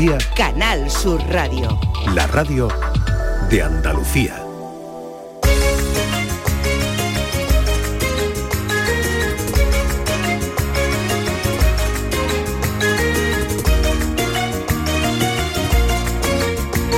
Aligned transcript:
Andalucía, 0.00 0.34
Canal 0.34 0.90
Sur 0.90 1.20
Radio. 1.28 1.78
la 2.14 2.26
radio 2.28 2.68
de 3.50 3.62
Andalucía. 3.62 4.34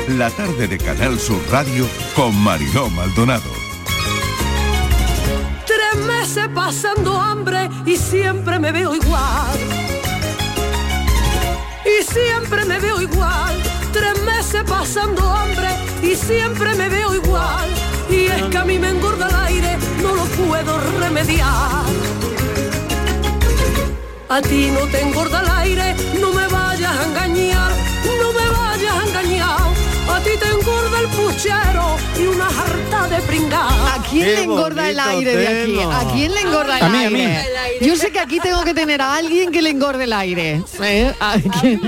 La 0.06 0.30
tarde 0.30 0.68
de 0.68 0.78
Canal 0.78 1.18
Sur 1.18 1.40
Radio 1.50 1.88
con 2.14 2.36
Mariló 2.36 2.88
Maldonado. 2.90 3.50
Tres 5.66 6.06
meses 6.06 6.46
pasando 6.54 7.20
hambre 7.20 7.68
y 7.84 7.96
siempre 7.96 8.60
me 8.60 8.70
veo 8.70 8.94
igual. 8.94 9.71
Y 11.98 12.02
siempre 12.02 12.64
me 12.64 12.78
veo 12.78 13.00
igual. 13.00 13.62
Tres 13.92 14.22
meses 14.22 14.62
pasando 14.66 15.22
hambre 15.22 15.68
y 16.02 16.14
siempre 16.14 16.74
me 16.74 16.88
veo 16.88 17.14
igual. 17.14 17.68
Y 18.08 18.26
es 18.26 18.42
que 18.44 18.58
a 18.58 18.64
mí 18.64 18.78
me 18.78 18.88
engorda 18.88 19.28
el 19.28 19.34
aire, 19.34 19.76
no 20.02 20.14
lo 20.14 20.24
puedo 20.24 20.80
remediar. 21.00 21.84
A 24.28 24.40
ti 24.40 24.70
no 24.72 24.86
te 24.86 25.02
engorda 25.02 25.40
el 25.40 25.50
aire, 25.50 25.94
no 26.20 26.32
me 26.32 26.46
vayas 26.46 26.96
a 26.96 27.04
engañar, 27.04 27.72
no 28.20 28.32
me 28.32 28.48
vayas 28.48 28.94
a 28.94 29.08
engañar. 29.08 29.61
A 30.08 30.20
ti 30.20 30.30
te 30.38 30.46
engorda 30.48 31.00
el 31.00 31.06
puchero 31.08 31.96
y 32.20 32.26
una 32.26 32.44
jarta 32.46 33.08
de 33.08 33.22
pringar. 33.22 33.68
¿A 33.70 34.02
quién 34.08 34.26
le 34.26 34.42
engorda 34.44 34.90
el 34.90 35.00
aire 35.00 35.36
de 35.36 35.48
aquí? 35.48 35.78
¿A 35.80 36.12
quién 36.12 36.32
le 36.34 36.40
engorda 36.40 36.78
el 36.78 36.84
A 36.84 36.88
mí, 36.88 37.04
a 37.04 37.10
mí. 37.10 37.20
aire? 37.20 37.42
Yo 37.80 37.96
sé 37.96 38.10
que 38.10 38.20
aquí 38.20 38.38
tengo 38.40 38.62
que 38.64 38.74
tener 38.74 39.00
a 39.00 39.16
alguien 39.16 39.50
que 39.50 39.62
le 39.62 39.70
engorde 39.70 40.04
el 40.04 40.12
aire. 40.12 40.62
¿eh? 40.82 41.12
¿A 41.20 41.36
quién? 41.60 41.80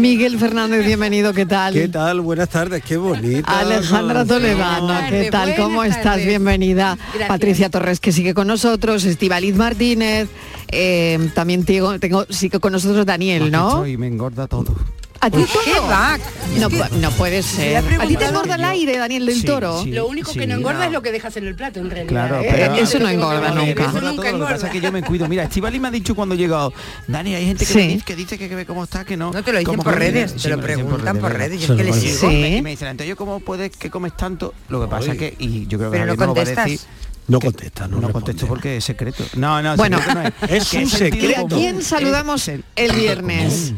Miguel 0.00 0.38
Fernández, 0.38 0.84
bienvenido, 0.84 1.32
¿qué 1.32 1.46
tal? 1.46 1.72
¿Qué 1.72 1.88
tal? 1.88 2.20
Buenas 2.20 2.48
tardes, 2.48 2.82
qué 2.84 2.96
bonita. 2.96 3.58
Alejandra 3.60 4.24
Toledano, 4.24 5.00
¿qué 5.08 5.30
tal? 5.30 5.54
¿Cómo 5.56 5.84
estás? 5.84 6.24
Bienvenida. 6.24 6.98
Patricia 7.26 7.70
Torres, 7.70 8.00
que 8.00 8.12
sigue 8.12 8.34
con 8.34 8.46
nosotros, 8.46 9.04
Estivaliz 9.04 9.54
Martínez, 9.56 10.28
eh, 10.68 11.30
también 11.34 11.64
tengo, 11.64 11.98
tengo, 11.98 12.26
sigue 12.28 12.60
con 12.60 12.72
nosotros 12.72 13.06
Daniel, 13.06 13.50
¿no? 13.50 13.86
Y 13.86 13.96
me 13.96 14.06
engorda 14.06 14.46
todo. 14.46 14.74
¿A 15.20 15.30
ti 15.30 15.44
¿Qué 15.64 15.80
va? 15.80 16.16
No, 16.58 16.68
no 17.00 17.10
puede 17.12 17.42
ser. 17.42 17.76
¿A 17.78 18.06
ti 18.06 18.16
te 18.16 18.24
engorda 18.26 18.54
el 18.54 18.64
aire, 18.64 18.98
Daniel 18.98 19.26
del 19.26 19.34
Sí, 19.40 19.46
Toro? 19.46 19.82
sí. 19.82 19.90
Lo 19.90 20.06
único 20.06 20.32
que 20.32 20.46
no 20.46 20.54
engorda 20.54 20.78
no. 20.80 20.84
es 20.84 20.92
lo 20.92 21.02
que 21.02 21.10
dejas 21.10 21.36
en 21.36 21.46
el 21.48 21.54
plato, 21.56 21.80
en 21.80 21.90
realidad. 21.90 22.08
Claro, 22.28 22.40
Eh, 22.40 22.48
pero 22.50 22.74
eso 22.74 22.98
no 23.00 23.08
engorda 23.08 23.50
nunca. 23.50 23.62
Eso 23.82 23.88
engorda 23.88 24.10
nunca 24.10 24.22
todo, 24.22 24.38
lo 24.38 24.46
que 24.46 24.52
pasa 24.52 24.54
engorda. 24.54 24.66
es 24.66 24.72
que 24.72 24.80
yo 24.80 24.92
me 24.92 25.02
cuido. 25.02 25.28
Mira, 25.28 25.42
Estivali 25.44 25.80
me 25.80 25.88
ha 25.88 25.90
dicho 25.90 26.14
cuando 26.14 26.34
he 26.36 26.38
llegado, 26.38 26.72
Dani, 27.08 27.34
hay 27.34 27.46
gente 27.46 27.66
que, 27.66 27.72
Sí. 27.72 27.78
me 27.78 27.88
dice, 27.88 28.04
que 28.04 28.16
dice 28.16 28.38
que, 28.38 28.54
ve 28.54 28.64
cómo 28.64 28.84
está, 28.84 29.04
que 29.04 29.16
no. 29.16 29.32
No 29.32 29.42
te 29.42 29.52
lo 29.52 29.58
dicen 29.58 29.72
¿Cómo 29.74 29.82
por 29.82 29.98
redes, 29.98 30.34
te 30.36 30.48
lo 30.48 30.60
preguntan 30.60 31.18
por 31.18 31.32
redes, 31.32 31.66
yo 31.66 31.74
es 31.74 31.78
que 31.78 31.84
les 31.84 31.96
sigo. 31.96 32.30
Y 32.30 32.62
me 32.62 32.70
dicen, 32.70 32.88
entonces, 32.88 33.16
¿cómo 33.16 33.40
puedes 33.40 33.76
que 33.76 33.90
comes 33.90 34.16
tanto? 34.16 34.54
Lo 34.68 34.80
que 34.80 34.86
pasa 34.86 35.12
es 35.12 35.18
que, 35.18 35.34
y 35.38 35.66
yo 35.66 35.78
creo 35.78 35.90
que 35.90 35.98
no 35.98 36.06
lo 36.06 36.34
va 36.34 36.42
a 36.42 36.44
decir, 36.44 36.80
No 37.26 37.40
contesta, 37.40 37.86
no, 37.88 38.10
contesto 38.12 38.46
porque 38.46 38.76
es 38.78 38.84
secreto. 38.84 39.24
No, 39.36 39.60
no, 39.60 39.76
Bueno, 39.76 39.98
secreto 39.98 40.20
no 40.20 40.28
es. 40.46 40.62
es 40.72 40.72
un 40.74 40.88
secreto. 40.88 41.26
¿Y 41.26 41.34
a 41.34 41.44
quién 41.46 41.82
saludamos 41.82 42.48
el 42.48 42.92
viernes? 42.94 43.74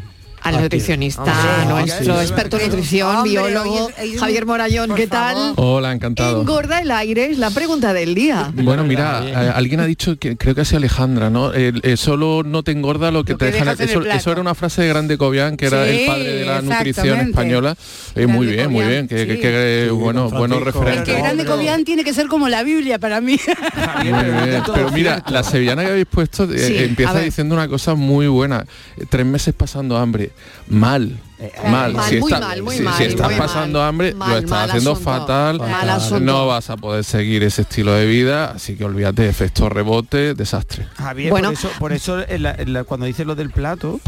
Al 0.57 0.63
nutricionista, 0.63 1.65
nuestro 1.69 2.15
sí. 2.17 2.21
experto 2.23 2.59
en 2.59 2.67
nutrición, 2.67 3.17
Hombre, 3.17 3.31
biólogo, 3.31 3.91
Javier 4.19 4.47
Morayón, 4.47 4.95
¿qué 4.95 5.07
favor. 5.07 5.35
tal? 5.35 5.53
Hola, 5.57 5.93
encantado. 5.93 6.41
Engorda 6.41 6.81
el 6.81 6.91
aire 6.91 7.27
es 7.31 7.39
la 7.39 7.51
pregunta 7.51 7.93
del 7.93 8.15
día. 8.15 8.51
Bueno, 8.55 8.85
mira, 8.85 9.19
alguien 9.55 9.81
ha 9.81 9.87
dicho 9.87 10.17
que 10.19 10.37
creo 10.37 10.55
que 10.55 10.63
ha 10.63 10.65
sido 10.65 10.79
Alejandra, 10.79 11.31
¿no? 11.31 11.53
Eh, 11.55 11.97
solo 11.97 12.43
no 12.45 12.63
te 12.63 12.73
engorda 12.73 13.11
lo 13.11 13.25
que 13.25 13.33
Lo 13.33 13.39
te 13.39 13.47
que 13.47 13.53
deja. 13.53 13.73
Eso, 14.17 14.33
era 14.33 14.41
una 14.41 14.55
frase 14.55 14.83
de 14.83 14.89
Grande 14.89 15.17
Cobian, 15.19 15.57
que 15.57 15.67
era 15.67 15.85
Sí, 15.85 15.91
el 16.01 16.07
padre 16.07 16.33
de 16.35 16.45
la 16.45 16.63
nutrición 16.63 17.21
española. 17.21 17.77
Eh, 18.15 18.27
muy 18.27 18.47
bien, 18.47 18.71
muy 18.71 18.85
bien. 18.87 19.09
Que, 19.09 19.27
que- 19.27 19.39
que, 19.41 19.87
Sí, 19.89 19.91
bueno, 19.95 20.31
buenos 20.31 20.63
referentes. 20.63 21.05
Que 21.15 21.21
Grande. 21.21 21.45
Cobian 21.45 21.85
tiene 21.85 22.05
que 22.05 22.13
ser 22.15 22.27
como 22.29 22.49
la 22.49 22.63
Biblia 22.63 22.99
para 22.99 23.21
mí. 23.21 23.39
Pero 24.75 24.91
mira, 24.93 25.23
la 25.29 25.43
sevillana 25.43 25.85
que 25.85 25.91
habéis 25.91 26.07
puesto 26.07 26.45
eh, 26.53 26.85
empieza 26.85 27.19
diciendo 27.21 27.55
una 27.55 27.69
cosa 27.69 27.95
muy 27.95 28.27
buena. 28.29 28.65
Eh, 28.97 29.05
Tres 29.09 29.27
meses 29.27 29.55
pasando 29.55 29.97
hambre. 29.97 30.31
Mal. 30.69 31.19
Eh, 31.39 31.51
mal. 31.71 31.95
mal, 31.95 32.05
si 32.09 32.19
muy 32.19 32.33
está- 32.33 32.47
mal, 32.47 32.63
muy 32.63 32.77
si- 32.77 32.83
mal, 32.83 32.95
si 32.99 33.05
estás 33.05 33.31
muy 33.31 33.39
pasando 33.39 33.79
mal. 33.79 33.89
hambre, 33.89 34.15
Mal, 34.15 34.31
lo 34.31 34.39
estás 34.39 34.69
haciendo 34.69 34.93
asunto. 34.93 35.11
fatal. 35.11 36.25
No 36.25 36.47
vas 36.47 36.69
a 36.71 36.77
poder 36.77 37.03
seguir 37.03 37.43
ese 37.43 37.63
estilo 37.63 37.93
de 37.93 38.07
vida, 38.07 38.51
así 38.53 38.77
que 38.77 38.85
olvídate, 38.85 39.27
efecto 39.29 39.69
rebote, 39.71 40.35
desastre. 40.35 40.87
Javier, 40.97 41.31
Bueno. 41.31 41.49
por 41.49 41.55
eso, 41.59 41.71
por 41.79 41.93
eso 41.93 42.29
en 42.29 42.43
la- 42.43 42.55
en 42.55 42.73
la- 42.75 42.85
cuando 42.85 43.07
dice 43.07 43.25
lo 43.25 43.35
del 43.35 43.51
plato, 43.51 44.01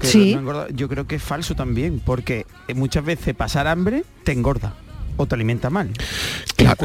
que 0.00 0.06
Sí. 0.08 0.34
no 0.34 0.40
engorda, 0.40 0.66
yo 0.74 0.88
creo 0.88 1.06
que 1.06 1.14
es 1.16 1.22
falso 1.22 1.54
también, 1.54 2.00
porque 2.04 2.44
muchas 2.74 3.04
veces 3.04 3.34
pasar 3.36 3.66
hambre 3.68 4.04
te 4.24 4.32
engorda 4.32 4.74
o 5.22 5.26
te 5.26 5.34
alimenta 5.34 5.70
mal. 5.70 5.90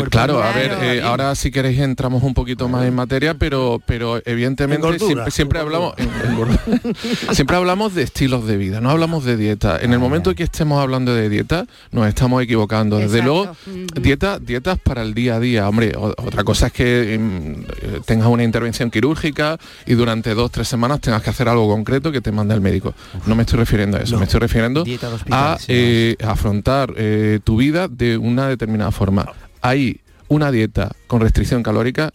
Claro, 0.10 0.42
a 0.42 0.52
ver, 0.52 0.72
eh, 0.82 1.02
ahora 1.02 1.36
si 1.36 1.52
queréis 1.52 1.80
entramos 1.80 2.24
un 2.24 2.34
poquito 2.34 2.68
más 2.70 2.86
en 2.86 2.96
materia, 2.96 3.34
pero 3.34 3.82
pero 3.86 4.22
evidentemente 4.26 4.88
En 4.88 5.00
siempre, 5.00 5.32
siempre 5.32 5.60
hablamos 5.60 5.94
en- 5.98 6.10
siempre 7.36 7.56
hablamos 7.58 7.94
de 7.94 8.04
estilos 8.04 8.46
de 8.48 8.58
vida, 8.58 8.82
no 8.82 8.90
hablamos 8.90 9.26
de 9.26 9.38
dieta. 9.38 9.78
En 9.82 9.92
el 9.94 10.00
momento 10.00 10.34
que 10.34 10.44
estemos 10.44 10.82
hablando 10.82 11.14
de 11.14 11.30
dieta, 11.30 11.66
nos 11.92 12.08
estamos 12.08 12.42
equivocando. 12.44 12.98
Desde 12.98 13.20
Exacto. 13.20 13.56
luego, 13.68 13.86
dieta, 14.02 14.40
dietas 14.40 14.80
para 14.80 15.02
el 15.02 15.14
día 15.14 15.36
a 15.36 15.40
día. 15.40 15.68
Hombre, 15.68 15.94
otra 15.98 16.44
cosa 16.44 16.68
es 16.68 16.74
que 16.74 17.18
mm, 17.20 17.52
eh, 17.82 18.00
tengas 18.06 18.28
una 18.28 18.44
intervención 18.44 18.90
quirúrgica 18.90 19.58
y 19.86 19.94
durante 19.94 20.34
dos, 20.34 20.52
tres 20.52 20.68
semanas 20.68 21.02
tengas 21.02 21.22
que 21.22 21.30
hacer 21.30 21.50
algo 21.50 21.68
concreto 21.68 22.12
que 22.12 22.22
te 22.22 22.32
manda 22.32 22.56
el 22.56 22.62
médico. 22.62 22.94
No 23.26 23.36
me 23.36 23.44
estoy 23.44 23.60
refiriendo 23.60 23.98
a 23.98 24.02
eso, 24.02 24.14
No. 24.14 24.20
me 24.20 24.26
estoy 24.26 24.40
refiriendo 24.40 24.84
a 25.32 25.58
sí, 25.60 25.66
eh, 25.70 26.16
afrontar 26.26 26.94
eh, 26.98 27.40
tu 27.44 27.58
vida 27.58 27.88
de 27.88 28.18
una 28.26 28.48
determinada 28.48 28.92
forma. 28.92 29.32
Hay 29.62 30.00
una 30.28 30.52
dieta 30.52 30.92
con 31.08 31.22
restricción 31.22 31.64
calórica, 31.64 32.12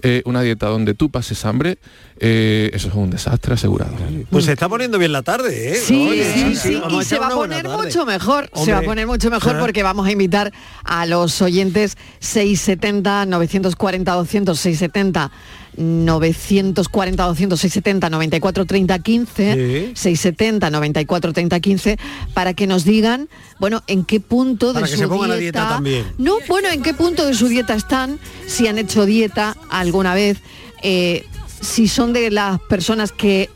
eh, 0.00 0.22
una 0.26 0.42
dieta 0.42 0.66
donde 0.68 0.94
tú 0.94 1.10
pases 1.10 1.44
hambre, 1.44 1.78
eh, 2.20 2.70
eso 2.72 2.86
es 2.86 2.94
un 2.94 3.10
desastre 3.10 3.54
asegurado. 3.54 3.92
Pues 4.30 4.44
se 4.44 4.52
está 4.52 4.68
poniendo 4.68 4.96
bien 4.96 5.10
la 5.10 5.22
tarde, 5.22 5.72
¿eh? 5.72 5.74
Sí, 5.74 6.06
Oye, 6.08 6.32
sí, 6.32 6.54
sí, 6.56 6.82
y 7.00 7.04
se 7.04 7.18
va 7.18 7.26
a 7.26 7.30
poner 7.30 7.64
tarde. 7.64 7.76
mucho 7.84 8.06
mejor, 8.06 8.48
se 8.54 8.70
va 8.72 8.78
a 8.78 8.82
poner 8.82 9.08
mucho 9.08 9.28
mejor 9.28 9.56
Ah. 9.56 9.60
porque 9.60 9.82
vamos 9.82 10.06
a 10.06 10.12
invitar 10.12 10.52
a 10.84 11.04
los 11.06 11.42
oyentes 11.42 11.96
670 12.20 13.26
940 13.26 14.12
200 14.12 14.58
670 14.58 15.30
940 15.78 17.24
200 17.24 17.60
670 17.60 18.10
94 18.10 18.64
30 18.66 18.98
15 18.98 19.54
Sí. 19.54 19.92
670 19.94 20.70
94 20.70 21.32
30 21.32 21.60
15 21.60 21.98
para 22.34 22.54
que 22.54 22.66
nos 22.66 22.84
digan, 22.84 23.28
bueno, 23.60 23.82
en 23.86 24.04
qué 24.04 24.20
punto 24.20 24.72
Para 24.72 24.86
de 24.86 24.90
que 24.90 24.96
su 24.96 25.02
se 25.02 25.08
pongan 25.08 25.30
a 25.30 25.36
dieta 25.36 25.68
también. 25.68 26.04
No, 26.18 26.36
bueno, 26.48 26.68
en 26.68 26.82
qué 26.82 26.94
punto 26.94 27.24
de 27.24 27.34
su 27.34 27.48
dieta 27.48 27.74
están, 27.74 28.18
si 28.46 28.66
han 28.66 28.78
hecho 28.78 29.06
dieta 29.06 29.56
alguna 29.70 30.14
vez, 30.14 30.38
eh, 30.82 31.24
si 31.60 31.88
son 31.88 32.12
de 32.12 32.30
las 32.30 32.60
personas 32.68 33.12
que 33.12 33.48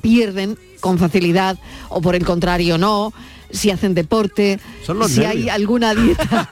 pierden 0.00 0.56
con 0.80 0.98
facilidad 0.98 1.58
o 1.88 2.00
por 2.00 2.14
el 2.14 2.24
contrario 2.24 2.78
no, 2.78 3.12
si 3.54 3.70
hacen 3.70 3.94
deporte, 3.94 4.58
Son 4.84 4.98
los 4.98 5.10
si 5.12 5.20
nervios. 5.20 5.42
hay 5.44 5.48
alguna 5.48 5.94
dieta, 5.94 6.50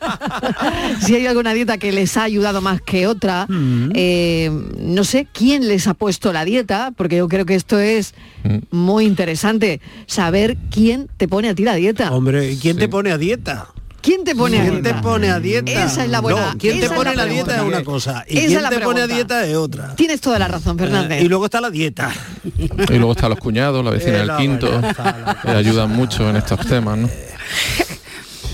si 1.04 1.14
hay 1.16 1.26
alguna 1.26 1.52
dieta 1.52 1.76
que 1.78 1.92
les 1.92 2.16
ha 2.16 2.22
ayudado 2.22 2.60
más 2.62 2.80
que 2.80 3.06
otra, 3.06 3.46
Mm. 3.48 3.90
eh, 3.94 4.50
no 4.78 5.04
sé 5.04 5.26
quién 5.32 5.66
les 5.68 5.86
ha 5.88 5.94
puesto 5.94 6.32
la 6.32 6.44
dieta, 6.44 6.92
porque 6.96 7.16
yo 7.16 7.28
creo 7.28 7.44
que 7.44 7.54
esto 7.56 7.78
es 7.78 8.14
Mm. 8.44 8.58
muy 8.70 9.04
interesante, 9.04 9.80
saber 10.06 10.56
quién 10.70 11.08
te 11.16 11.28
pone 11.28 11.48
a 11.48 11.54
ti 11.54 11.64
la 11.64 11.74
dieta. 11.74 12.12
Hombre, 12.12 12.52
¿y 12.52 12.56
quién 12.56 12.76
te 12.78 12.88
pone 12.88 13.10
a 13.12 13.18
dieta? 13.18 13.68
¿Quién 14.02 14.24
te 14.24 14.34
pone 14.34 14.58
a 14.58 14.62
¿Quién 14.62 14.82
te 14.82 14.88
dieta? 14.90 15.00
pone 15.00 15.30
a 15.30 15.38
dieta? 15.40 15.84
Esa 15.84 16.04
es 16.04 16.10
la 16.10 16.20
buena. 16.20 16.52
No, 16.52 16.58
¿quién 16.58 16.80
te 16.80 16.90
pone 16.90 17.14
la 17.16 17.24
la 17.24 17.32
dieta 17.32 17.56
es 17.56 17.62
una 17.62 17.84
cosa 17.84 18.24
y 18.28 18.38
Esa 18.38 18.58
quién 18.68 18.70
te 18.80 18.84
pone 18.84 19.00
a 19.02 19.06
dieta 19.06 19.46
es 19.46 19.54
otra. 19.56 19.94
Tienes 19.96 20.20
toda 20.20 20.38
la 20.38 20.48
razón, 20.48 20.76
Fernández. 20.78 21.20
Eh, 21.20 21.24
y 21.24 21.28
luego 21.28 21.44
está 21.46 21.60
la 21.60 21.70
dieta. 21.70 22.10
Y 22.58 22.68
luego 22.96 23.12
están 23.12 23.30
los 23.30 23.38
cuñados, 23.38 23.84
la 23.84 23.92
vecina 23.92 24.14
Eh, 24.14 24.18
del 24.18 24.26
la 24.26 24.36
quinto, 24.36 24.80
que 25.42 25.50
ayudan 25.50 25.90
mucho 25.90 26.28
en 26.28 26.36
estos 26.36 26.60
temas, 26.66 26.98
¿no? 26.98 27.08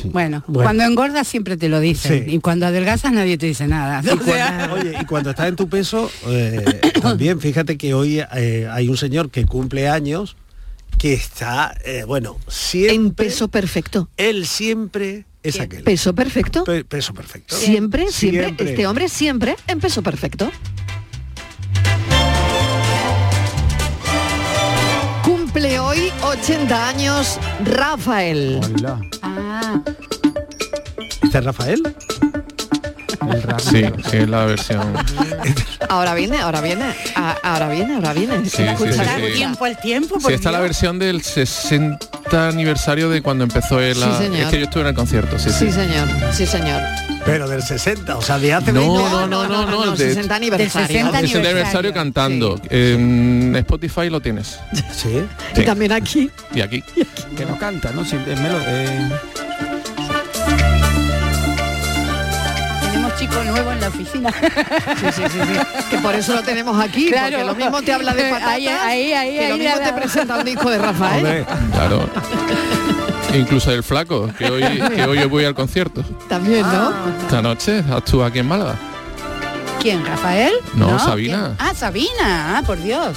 Bueno, 0.05 0.45
Bueno. 0.47 0.65
cuando 0.65 0.85
engordas 0.85 1.27
siempre 1.27 1.57
te 1.57 1.69
lo 1.69 1.81
dicen. 1.81 2.25
Sí. 2.25 2.35
Y 2.37 2.39
cuando 2.39 2.67
adelgazas 2.67 3.13
nadie 3.13 3.37
te 3.37 3.47
dice 3.47 3.67
nada. 3.67 4.01
Y 4.05 4.17
cuando- 4.17 4.75
oye, 4.75 4.95
y 5.01 5.05
cuando 5.07 5.31
estás 5.31 5.49
en 5.49 5.57
tu 5.57 5.69
peso, 5.69 6.11
eh, 6.29 6.63
también 7.03 7.41
fíjate 7.41 7.77
que 7.77 7.95
hoy 7.95 8.21
eh, 8.37 8.69
hay 8.71 8.89
un 8.89 8.97
señor 8.97 9.31
que 9.31 9.45
cumple 9.45 9.89
años 9.89 10.37
que 10.99 11.15
está, 11.15 11.75
eh, 11.85 12.05
bueno, 12.07 12.39
siempre... 12.49 12.95
en 12.95 13.11
peso 13.13 13.49
perfecto. 13.49 14.09
Él 14.17 14.47
siempre 14.47 15.25
es 15.43 15.61
aquel. 15.61 15.83
Peso 15.85 16.15
perfecto. 16.15 16.65
Pe- 16.65 16.85
peso 16.85 17.15
perfecto. 17.15 17.55
Siempre, 17.57 18.11
siempre, 18.11 18.45
Siempre. 18.47 18.71
este 18.71 18.87
hombre 18.87 19.09
siempre 19.09 19.57
en 19.67 19.81
peso 19.81 20.03
perfecto. 20.03 20.51
Cumple 25.25 25.79
hoy 25.79 26.11
80 26.23 26.89
años 26.89 27.39
Rafael. 27.65 28.61
ah, 29.23 29.81
¿Este 31.23 31.39
es 31.39 31.45
Rafael? 31.45 31.83
Sí, 33.59 33.85
sí, 34.11 34.17
es 34.17 34.29
la 34.29 34.45
versión. 34.45 34.93
Ahora 35.89 36.15
viene, 36.15 36.39
ahora 36.39 36.61
viene, 36.61 36.85
a- 37.15 37.37
ahora 37.43 37.69
viene, 37.69 37.95
ahora 37.97 38.13
viene. 38.13 38.45
Sí, 38.45 38.63
sí, 38.79 38.93
sí, 38.93 39.33
tiempo 39.35 39.65
al 39.65 39.79
tiempo. 39.81 40.21
Sí, 40.21 40.33
está 40.33 40.51
la 40.53 40.61
versión 40.61 40.99
del 40.99 41.23
60 41.23 41.99
60 42.29 42.49
aniversario 42.49 43.09
de 43.09 43.23
cuando 43.23 43.45
empezó 43.45 43.81
el... 43.81 43.95
Sí, 43.95 44.01
la- 44.01 44.19
señor. 44.19 44.41
es 44.41 44.47
que 44.49 44.59
yo 44.59 44.65
estuve 44.65 44.83
en 44.83 44.89
el 44.89 44.95
concierto, 44.95 45.39
sí, 45.39 45.51
sí. 45.51 45.67
Sí, 45.67 45.73
señor, 45.73 46.09
sí, 46.33 46.47
señor. 46.47 46.81
Pero 47.25 47.49
del 47.49 47.63
60, 47.63 48.17
o 48.17 48.23
sea, 48.23 48.39
de 48.39 48.53
hace 48.55 48.73
No, 48.73 48.81
20 48.81 48.97
no, 49.11 49.27
no, 49.27 49.47
no, 49.49 49.67
no, 49.67 49.91
de- 49.93 50.09
60 50.09 50.35
aniversario. 50.35 50.87
60 50.87 51.19
El 51.21 51.27
60 51.27 51.49
aniversario 51.49 51.93
cantando. 51.95 52.61
En 52.71 53.55
Spotify 53.57 54.09
lo 54.11 54.21
tienes. 54.21 54.59
Sí. 54.95 55.25
Y 55.57 55.63
también 55.65 55.93
aquí. 55.93 56.31
Y 56.55 56.61
aquí. 56.61 56.83
Que 57.37 57.45
no 57.47 57.59
canta, 57.59 57.91
¿no? 57.93 58.05
Nuevos 63.45 63.73
en 63.75 63.81
la 63.81 63.89
oficina. 63.89 64.31
Sí, 64.99 65.07
sí, 65.13 65.23
sí, 65.31 65.39
sí. 65.41 65.59
Que 65.91 65.99
por 65.99 66.15
eso 66.15 66.35
lo 66.35 66.43
tenemos 66.43 66.79
aquí, 66.83 67.09
Claro. 67.11 67.31
porque 67.39 67.45
lo 67.45 67.55
mismo 67.55 67.83
te 67.83 67.93
habla 67.93 68.15
de 68.15 68.23
patatas, 68.31 68.49
Ahí, 68.49 68.67
ahí, 68.69 69.13
ahí, 69.13 69.39
que 69.39 69.49
lo 69.51 69.57
mismo 69.59 69.75
ahí, 69.77 69.85
te 69.85 69.93
presenta 69.93 70.37
un 70.39 70.45
disco 70.45 70.71
de 70.71 70.79
Rafael. 70.79 71.25
Hombre, 71.25 71.47
Claro. 71.73 72.09
Incluso 73.35 73.71
el 73.73 73.83
flaco, 73.83 74.31
que 74.39 74.47
hoy, 74.51 74.63
que 74.95 75.05
hoy 75.05 75.25
voy 75.27 75.45
al 75.45 75.55
concierto. 75.55 76.03
También, 76.29 76.63
¿no? 76.63 76.93
Esta 77.23 77.43
noche 77.43 77.85
actúa 77.91 78.27
aquí 78.29 78.39
en 78.39 78.49
Málaga. 78.49 78.75
¿Quién? 79.81 80.05
¿Rafael? 80.05 80.53
No, 80.75 80.99
Sabina. 80.99 81.55
¿quién? 81.57 81.69
Ah, 81.69 81.75
Sabina. 81.75 82.59
Ah, 82.59 82.63
por 82.67 82.83
Dios. 82.83 83.17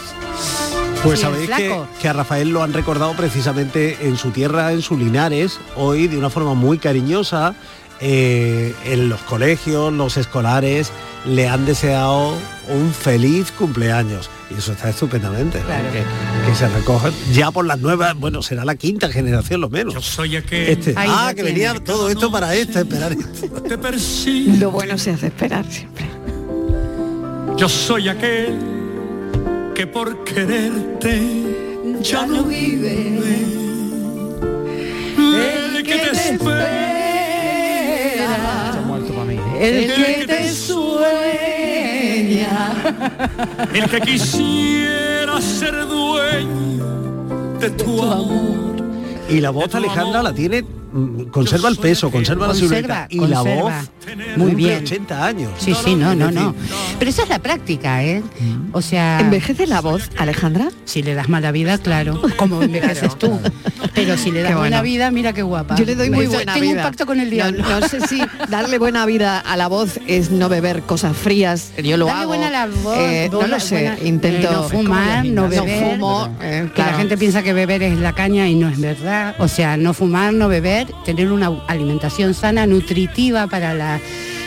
Pues 1.03 1.19
Sí, 1.19 1.25
sabéis 1.25 1.49
que, 1.49 1.81
que 1.99 2.09
a 2.09 2.13
Rafael 2.13 2.49
lo 2.49 2.61
han 2.61 2.73
recordado 2.73 3.13
precisamente 3.13 3.97
en 4.01 4.17
su 4.17 4.29
tierra, 4.31 4.71
en 4.71 4.81
su 4.83 4.97
Linares, 4.97 5.59
hoy 5.75 6.07
de 6.07 6.17
una 6.17 6.29
forma 6.29 6.53
muy 6.53 6.77
cariñosa. 6.77 7.55
Eh, 8.01 8.73
en 8.85 9.09
los 9.09 9.21
colegios, 9.21 9.93
los 9.93 10.17
escolares 10.17 10.91
le 11.25 11.47
han 11.47 11.65
deseado 11.65 12.33
un 12.69 12.93
feliz 12.93 13.51
cumpleaños. 13.51 14.29
Y 14.49 14.55
eso 14.55 14.71
está 14.73 14.89
estupendamente. 14.89 15.59
Que, 15.59 16.49
que 16.49 16.55
se 16.55 16.67
recojan 16.67 17.13
ya 17.31 17.51
por 17.51 17.65
las 17.65 17.79
nuevas, 17.79 18.15
bueno, 18.15 18.41
será 18.41 18.65
la 18.65 18.75
quinta 18.75 19.09
generación 19.09 19.61
lo 19.61 19.69
menos. 19.69 20.03
soy 20.03 20.35
aquel 20.35 20.67
Este. 20.69 20.93
Ahí 20.97 21.09
Ah, 21.11 21.27
que 21.29 21.43
tiene. 21.43 21.51
venía 21.51 21.73
todo 21.83 22.09
esto 22.09 22.31
para 22.31 22.53
esto, 22.55 22.79
esperar 22.79 23.11
esto. 23.13 23.47
te 23.61 23.77
persigue. 23.77 24.57
Lo 24.57 24.71
bueno 24.71 24.97
se 24.97 25.11
hace 25.11 25.27
esperar 25.27 25.65
siempre. 25.69 26.05
Yo 27.57 27.69
soy 27.69 28.09
aquel 28.09 28.57
que 29.75 29.85
por 29.87 30.23
quererte 30.23 31.21
ya 32.01 32.25
no 32.25 32.43
vive. 32.43 33.19
El 35.17 35.83
que 35.83 35.95
te 35.97 36.11
espera. 36.33 37.00
El 39.59 39.93
que 39.93 40.25
te 40.27 40.49
sueña. 40.49 41.01
El 43.73 43.89
que 43.89 44.01
quisiera 44.01 45.39
ser 45.39 45.87
dueño 45.87 46.85
de 47.59 47.69
tu 47.71 48.01
amor. 48.01 48.83
Y 49.29 49.39
la 49.39 49.51
voz 49.51 49.73
Alejandra 49.75 50.23
la 50.23 50.33
tiene, 50.33 50.65
conserva 51.31 51.69
el 51.69 51.77
peso, 51.77 52.11
conserva 52.11 52.47
la 52.47 52.53
silueta. 52.53 53.07
Y 53.09 53.19
la 53.19 53.41
voz 53.41 53.73
Muy 54.37 54.55
bien. 54.55 54.83
80 54.83 55.25
años. 55.25 55.51
Sí, 55.57 55.73
sí, 55.83 55.95
no, 55.95 56.15
no, 56.15 56.31
no. 56.31 56.55
Pero 56.99 57.09
eso 57.09 57.23
es 57.23 57.29
la 57.29 57.39
práctica, 57.39 58.03
¿eh? 58.03 58.21
O 58.73 58.81
sea, 58.81 59.19
¿Envejece 59.19 59.67
la 59.67 59.81
voz, 59.81 60.09
Alejandra? 60.17 60.69
si 60.85 61.03
le 61.03 61.13
das 61.13 61.29
mala 61.29 61.51
vida, 61.51 61.77
claro, 61.77 62.21
como 62.37 62.61
envejeces 62.61 63.17
tú. 63.17 63.39
Pero 63.93 64.17
si 64.17 64.31
le 64.31 64.41
das 64.41 64.55
buena 64.55 64.77
bueno. 64.79 64.83
vida, 64.83 65.11
mira 65.11 65.33
qué 65.33 65.41
guapa. 65.43 65.75
Yo 65.75 65.85
le 65.85 65.95
doy 65.95 66.09
muy 66.09 66.27
buena 66.27 66.53
Tengo 66.53 66.67
vida. 66.67 66.81
un 66.81 66.87
pacto 66.87 67.05
con 67.05 67.19
el 67.19 67.29
diablo. 67.29 67.63
No, 67.67 67.87
sé 67.87 68.01
si 68.07 68.21
darle 68.49 68.77
buena 68.77 69.05
vida 69.05 69.39
a 69.39 69.55
la 69.57 69.67
voz 69.67 69.99
es 70.07 70.31
no 70.31 70.49
beber 70.49 70.81
cosas 70.81 71.15
frías. 71.15 71.71
Yo 71.83 71.97
lo 71.97 72.05
Darle 72.05 72.21
hago. 72.21 72.27
buena 72.29 72.49
la 72.49 72.67
voz, 72.67 72.97
Eh, 72.99 73.29
no 73.31 73.47
lo 73.47 73.59
sé. 73.59 73.75
buena- 73.75 73.97
Intento 74.03 74.47
eh, 74.49 74.51
no 74.53 74.63
fumar, 74.69 75.25
no 75.25 75.47
beber. 75.47 75.81
No 75.83 75.91
fumo. 75.91 76.37
eh, 76.41 76.69
Que 76.75 76.81
la 76.81 76.93
gente 76.93 77.17
piensa 77.17 77.43
que 77.43 77.53
beber 77.53 77.83
es 77.83 77.97
la 77.99 78.13
caña 78.13 78.47
y 78.49 78.55
no 78.55 78.67
es 78.69 78.79
verdad. 78.79 79.35
O 79.39 79.47
sea, 79.47 79.77
no 79.77 79.93
fumar, 79.93 80.33
no 80.33 80.47
beber, 80.47 80.80
tener 81.05 81.31
una 81.31 81.51
alimentación 81.67 82.33
sana, 82.33 82.65
nutritiva 82.67 83.47
para 83.47 83.73
la, 83.73 83.99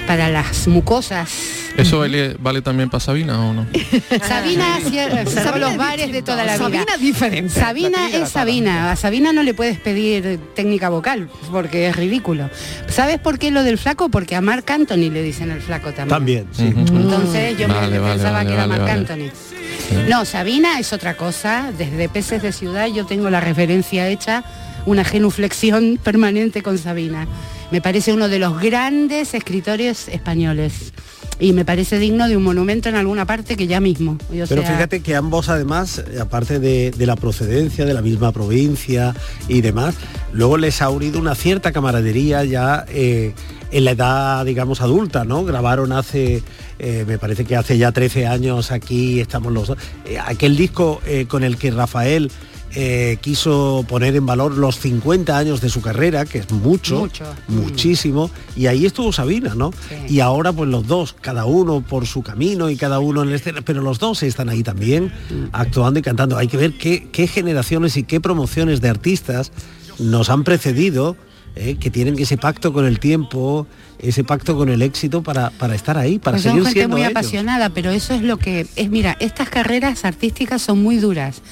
para 0.06 0.28
las 0.28 0.66
mucosas. 0.69 1.31
¿Eso 1.76 1.98
vale, 1.98 2.36
vale 2.38 2.62
también 2.62 2.88
para 2.88 3.00
Sabina 3.00 3.40
o 3.44 3.52
no? 3.52 3.66
Sabina 4.28 4.78
cerró 5.26 5.58
los 5.58 5.72
es 5.72 5.76
bares 5.76 6.12
de 6.12 6.22
toda 6.22 6.44
la 6.44 6.52
vida. 6.54 6.64
Sabina 6.64 6.84
es 6.94 7.00
diferente. 7.00 7.60
Sabina 7.60 8.10
es 8.10 8.28
Sabina. 8.28 8.92
A 8.92 8.96
Sabina 8.96 9.32
no 9.32 9.42
le 9.42 9.54
puedes 9.54 9.81
pedir 9.81 10.38
técnica 10.54 10.88
vocal 10.88 11.28
porque 11.50 11.88
es 11.88 11.96
ridículo. 11.96 12.48
¿Sabes 12.88 13.19
por 13.19 13.40
qué 13.40 13.50
lo 13.50 13.64
del 13.64 13.78
flaco? 13.78 14.08
Porque 14.08 14.36
a 14.36 14.40
Marc 14.40 14.70
Anthony 14.70 15.10
le 15.10 15.22
dicen 15.22 15.50
el 15.50 15.60
flaco 15.60 15.92
también. 15.92 16.08
También, 16.08 16.46
sí. 16.52 16.69
Ujú. 16.69 16.96
Entonces 16.96 17.58
yo 17.58 17.66
Vale, 17.66 17.88
me 17.88 17.98
vale, 17.98 18.12
pensaba 18.14 18.32
vale, 18.34 18.46
que 18.48 18.54
era 18.54 18.66
vale, 18.66 18.81
Marc 18.81 19.08
vale. 19.08 19.28
Anthony. 19.28 20.08
No, 20.08 20.25
Sabina 20.25 20.78
es 20.78 20.92
otra 20.92 21.16
cosa. 21.16 21.72
Desde 21.76 22.08
Peces 22.08 22.40
de 22.40 22.52
Ciudad 22.52 22.86
yo 22.86 23.04
tengo 23.04 23.31
la 23.31 23.40
referencia 23.40 24.08
hecha, 24.08 24.44
una 24.86 25.04
genuflexión 25.04 25.98
permanente 26.02 26.62
con 26.62 26.78
Sabina. 26.78 27.26
Me 27.70 27.81
parece 27.81 28.12
uno 28.12 28.28
de 28.28 28.38
los 28.38 28.60
grandes 28.60 29.34
escritores 29.34 30.08
españoles. 30.08 30.92
Y 31.40 31.52
me 31.52 31.64
parece 31.64 31.98
digno 31.98 32.28
de 32.28 32.36
un 32.36 32.44
monumento 32.44 32.88
en 32.88 32.94
alguna 32.94 33.26
parte 33.26 33.56
que 33.56 33.66
ya 33.66 33.81
mismo. 33.81 34.19
Pero 34.31 34.46
sea, 34.46 34.62
fíjate 34.62 35.00
que 35.00 35.16
ambos 35.16 35.48
además, 35.48 36.04
aparte 36.20 36.60
de, 36.60 36.92
de 36.92 37.06
la 37.06 37.16
procedencia, 37.16 37.84
de 37.84 37.92
la 37.92 38.02
misma 38.02 38.31
provincia 38.31 39.14
y 39.48 39.60
demás, 39.60 39.96
luego 40.32 40.58
les 40.58 40.81
ha 40.81 40.90
unido 40.90 41.19
una 41.19 41.34
cierta 41.34 41.72
camaradería 41.72 42.44
ya 42.44 42.86
eh, 42.88 43.34
en 43.72 43.84
la 43.84 43.90
edad, 43.90 44.44
digamos, 44.46 44.81
adulta, 44.81 45.25
¿no? 45.25 45.44
Grabaron 45.44 45.90
hace, 45.90 46.44
eh, 46.78 47.04
me 47.08 47.19
parece 47.19 47.44
que 47.44 47.56
hace 47.56 47.78
ya 47.78 47.90
13 47.90 48.28
años 48.28 48.70
aquí, 48.70 49.19
estamos 49.20 49.52
los 49.52 49.66
dos. 49.66 49.78
eh, 50.04 50.19
aquel 50.25 50.56
disco 50.56 51.00
eh, 51.04 51.26
con 51.26 51.42
el 51.42 51.56
que 51.56 51.72
Rafael 51.72 52.31
eh, 52.76 53.18
quiso 53.20 53.84
poner 53.88 54.16
en 54.16 54.26
valor 54.26 54.56
los 54.56 54.78
50 54.80 55.36
años 55.38 55.60
de 55.60 55.68
su 55.68 55.80
carrera, 55.80 56.24
que 56.24 56.38
es 56.38 56.50
mucho, 56.50 57.00
Mucho. 57.00 57.24
muchísimo, 57.48 58.30
y 58.56 58.66
ahí 58.66 58.84
estuvo 58.86 59.12
Sabina, 59.12 59.54
¿no? 59.54 59.70
Sí. 59.88 60.14
Y 60.16 60.20
ahora 60.20 60.52
pues 60.52 60.68
los 60.68 60.86
dos, 60.86 61.14
cada 61.20 61.44
uno 61.44 61.80
por 61.82 62.06
su 62.06 62.22
camino 62.22 62.70
y 62.70 62.76
cada 62.76 62.98
uno 62.98 63.22
en 63.22 63.28
el 63.28 63.34
escenario, 63.36 63.64
pero 63.64 63.80
los 63.82 63.98
dos 63.98 64.22
están 64.22 64.48
ahí 64.48 64.62
también 64.62 65.12
actuando 65.52 66.00
y 66.00 66.02
cantando. 66.02 66.36
Hay 66.36 66.48
que 66.48 66.56
ver 66.56 66.72
qué, 66.76 67.08
qué 67.12 67.26
generaciones 67.26 67.96
y 67.96 68.02
qué 68.02 68.20
promociones 68.20 68.80
de 68.80 68.88
artistas 68.88 69.52
nos 69.98 70.28
han 70.30 70.42
precedido, 70.44 71.16
eh, 71.56 71.76
que 71.78 71.88
tienen 71.88 72.18
ese 72.18 72.36
pacto 72.36 72.72
con 72.72 72.84
el 72.84 72.98
tiempo, 72.98 73.68
ese 74.00 74.24
pacto 74.24 74.56
con 74.56 74.68
el 74.68 74.82
éxito 74.82 75.22
para, 75.22 75.50
para 75.50 75.76
estar 75.76 75.96
ahí, 75.96 76.18
para 76.18 76.34
Pues 76.38 76.42
son 76.42 76.50
seguir 76.52 76.64
gente 76.64 76.80
siendo 76.80 76.96
muy 76.96 77.02
ellos. 77.02 77.12
apasionada, 77.12 77.70
pero 77.70 77.90
eso 77.92 78.12
es 78.12 78.22
lo 78.22 78.38
que 78.38 78.66
es, 78.74 78.90
mira, 78.90 79.16
estas 79.20 79.48
carreras 79.50 80.04
artísticas 80.04 80.62
son 80.62 80.82
muy 80.82 80.96
duras. 80.96 81.42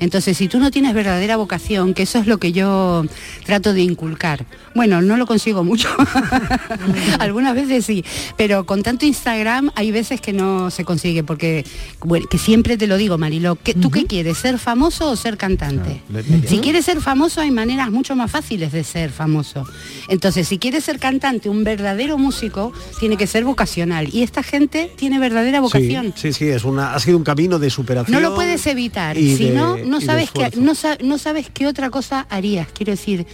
Entonces, 0.00 0.36
si 0.36 0.48
tú 0.48 0.58
no 0.58 0.70
tienes 0.70 0.94
verdadera 0.94 1.36
vocación, 1.36 1.94
que 1.94 2.04
eso 2.04 2.18
es 2.18 2.26
lo 2.26 2.38
que 2.38 2.52
yo 2.52 3.04
trato 3.44 3.72
de 3.72 3.82
inculcar. 3.82 4.46
Bueno, 4.74 5.02
no 5.02 5.16
lo 5.16 5.26
consigo 5.26 5.64
mucho. 5.64 5.88
Algunas 7.18 7.54
veces 7.54 7.84
sí, 7.84 8.04
pero 8.36 8.64
con 8.64 8.82
tanto 8.82 9.06
Instagram 9.06 9.70
hay 9.74 9.90
veces 9.90 10.20
que 10.20 10.32
no 10.32 10.70
se 10.70 10.84
consigue 10.84 11.24
porque 11.24 11.64
bueno, 12.00 12.26
que 12.30 12.38
siempre 12.38 12.76
te 12.76 12.86
lo 12.86 12.96
digo, 12.96 13.18
Mariló, 13.18 13.56
que 13.56 13.74
¿tú 13.74 13.90
qué 13.90 14.06
quieres? 14.06 14.38
¿Ser 14.38 14.58
famoso 14.58 15.10
o 15.10 15.16
ser 15.16 15.36
cantante? 15.36 16.02
Si 16.46 16.58
quieres 16.58 16.84
ser 16.84 17.00
famoso 17.00 17.40
hay 17.40 17.50
maneras 17.50 17.90
mucho 17.90 18.14
más 18.14 18.30
fáciles 18.30 18.72
de 18.72 18.84
ser 18.84 19.10
famoso. 19.10 19.66
Entonces, 20.08 20.46
si 20.48 20.58
quieres 20.58 20.84
ser 20.84 20.98
cantante, 20.98 21.48
un 21.48 21.64
verdadero 21.64 22.18
músico 22.18 22.72
tiene 23.00 23.16
que 23.16 23.26
ser 23.26 23.44
vocacional 23.44 24.08
y 24.12 24.22
esta 24.22 24.42
gente 24.42 24.92
tiene 24.96 25.18
verdadera 25.18 25.60
vocación. 25.60 26.12
Sí, 26.14 26.32
sí, 26.32 26.44
sí, 26.44 26.48
es 26.48 26.64
una, 26.64 26.94
ha 26.94 27.00
sido 27.00 27.16
un 27.16 27.24
camino 27.24 27.58
de 27.58 27.70
superación. 27.70 28.12
No 28.12 28.20
lo 28.20 28.34
puedes 28.34 28.66
evitar. 28.66 29.16
Si 29.16 29.50
no, 29.50 29.76
no 29.88 30.00
sabes 30.00 30.30
que 30.30 30.50
no, 30.56 30.74
sa- 30.74 30.98
no 31.02 31.18
sabes 31.18 31.48
qué 31.52 31.66
otra 31.66 31.90
cosa 31.90 32.26
harías. 32.30 32.68
Quiero 32.72 32.92
decir. 32.92 33.26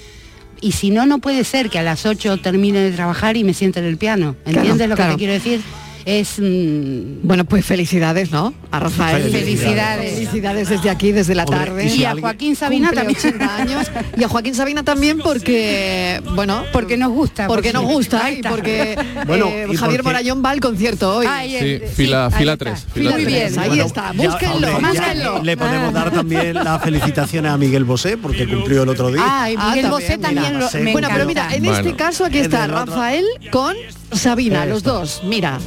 Y 0.61 0.73
si 0.73 0.90
no, 0.90 1.04
no 1.04 1.18
puede 1.18 1.44
ser 1.44 1.68
que 1.68 1.78
a 1.78 1.82
las 1.82 2.06
8 2.06 2.38
termine 2.38 2.78
de 2.78 2.92
trabajar 2.92 3.37
y 3.37 3.44
me 3.44 3.52
siente 3.52 3.80
en 3.80 3.87
el 3.87 3.99
piano. 3.99 4.34
¿Entiendes 4.46 4.76
Claro, 4.76 4.88
lo 4.90 4.96
claro. 4.96 5.11
que 5.11 5.14
te 5.14 5.18
quiero 5.18 5.32
decir? 5.34 5.61
Es 6.06 6.34
Bueno, 6.38 7.44
pues 7.46 7.64
felicidades, 7.64 8.30
¿no? 8.30 8.52
A 8.70 8.78
Rafael. 8.80 9.30
Felicidades. 9.30 10.14
Felicidades 10.14 10.68
desde 10.68 10.90
aquí, 10.90 11.12
desde 11.12 11.34
la 11.34 11.44
Hombre, 11.44 11.58
tarde. 11.64 11.87
y 11.87 11.90
si 11.90 12.00
y 12.00 12.04
a 12.04 12.14
Joaquín 12.14 12.56
Sabina 12.56 12.90
también. 12.92 13.18
80 13.18 13.56
años. 13.56 13.90
Y 14.16 14.23
a 14.25 14.28
Joaquín 14.28 14.54
Sabina 14.54 14.82
también 14.82 15.18
porque, 15.18 16.20
bueno, 16.34 16.64
Porque 16.73 16.96
nos 16.96 17.11
gusta. 17.12 17.46
porque 17.46 17.73
nos 17.73 17.84
gusta 17.84 18.30
y 18.30 18.42
porque 18.42 18.96
Bueno, 19.26 19.46
eh, 19.49 19.66
y 19.70 19.76
Javier 19.76 20.00
porque- 20.02 20.02
Morayón 20.02 20.42
va 20.44 20.50
al 20.50 20.61
concierto 20.61 21.16
hoy. 21.16 21.26
Ay, 21.28 21.56
Sí, 21.58 21.80
fila- 21.94 22.26
ahí 22.26 22.32
fila 22.32 22.56
Fila 22.58 22.76
fila 22.76 23.11
Muy 23.12 23.25
tres. 23.25 23.26
bien. 23.26 23.58
Ahí 23.58 23.68
Bueno, 23.68 23.84
está, 23.84 24.12
búsquenlo, 24.12 24.68
ya. 24.92 25.40
Le 25.42 25.56
podemos 25.56 25.92
dar 25.94 26.11
también 26.11 26.54
la 26.54 26.78
felicitación 26.80 27.46
a 27.46 27.56
Miguel 27.56 27.84
Bosé 27.84 28.16
porque 28.18 28.46
cumplió 28.46 28.82
el 28.82 28.88
otro 28.90 29.11
día. 29.11 29.23
Ay, 29.26 29.54
Ah, 29.58 29.70
Miguel 29.70 29.84
también, 29.87 29.90
Bosé 29.90 30.16
mira. 30.18 30.28
también 30.28 30.58
lo, 30.61 30.70
me 30.84 30.92
Bueno, 30.92 31.08
pero 31.12 31.26
mira, 31.26 31.49
en 31.54 31.62
Bueno. 31.64 31.78
este 31.78 31.94
caso 31.96 32.25
aquí 32.26 32.38
Es 32.38 32.44
está. 32.44 32.66
Rafael 32.66 33.25
con 33.50 33.75
Sabina, 34.12 34.64
los 34.66 34.82
dos. 34.82 35.23
Mira, 35.25 35.58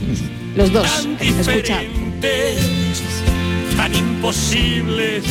los 0.56 0.72
dos. 0.72 0.88
tan 0.88 1.18
Escucha. 1.20 1.80
diferentes, 1.82 2.60
tan 3.76 3.94
imposibles, 3.96 5.24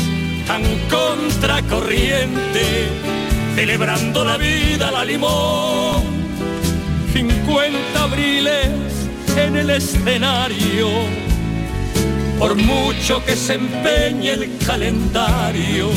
tan 0.46 0.62
contracorriente, 0.90 2.88
celebrando 3.54 4.25
la 4.25 4.36
vida 4.36 4.90
la 4.90 5.04
limón. 5.04 6.04
50 7.12 8.02
abriles 8.02 8.68
en 9.36 9.56
el 9.56 9.70
escenario, 9.70 10.88
por 12.38 12.54
mucho 12.56 13.25
que 13.25 13.34
se 13.36 13.54
empeñe 13.54 14.32
el 14.32 14.58
calendario, 14.66 15.90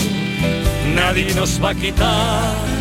nadie 0.95 1.33
nos 1.35 1.61
va 1.61 1.71
a 1.71 1.75
quitar 1.75 2.78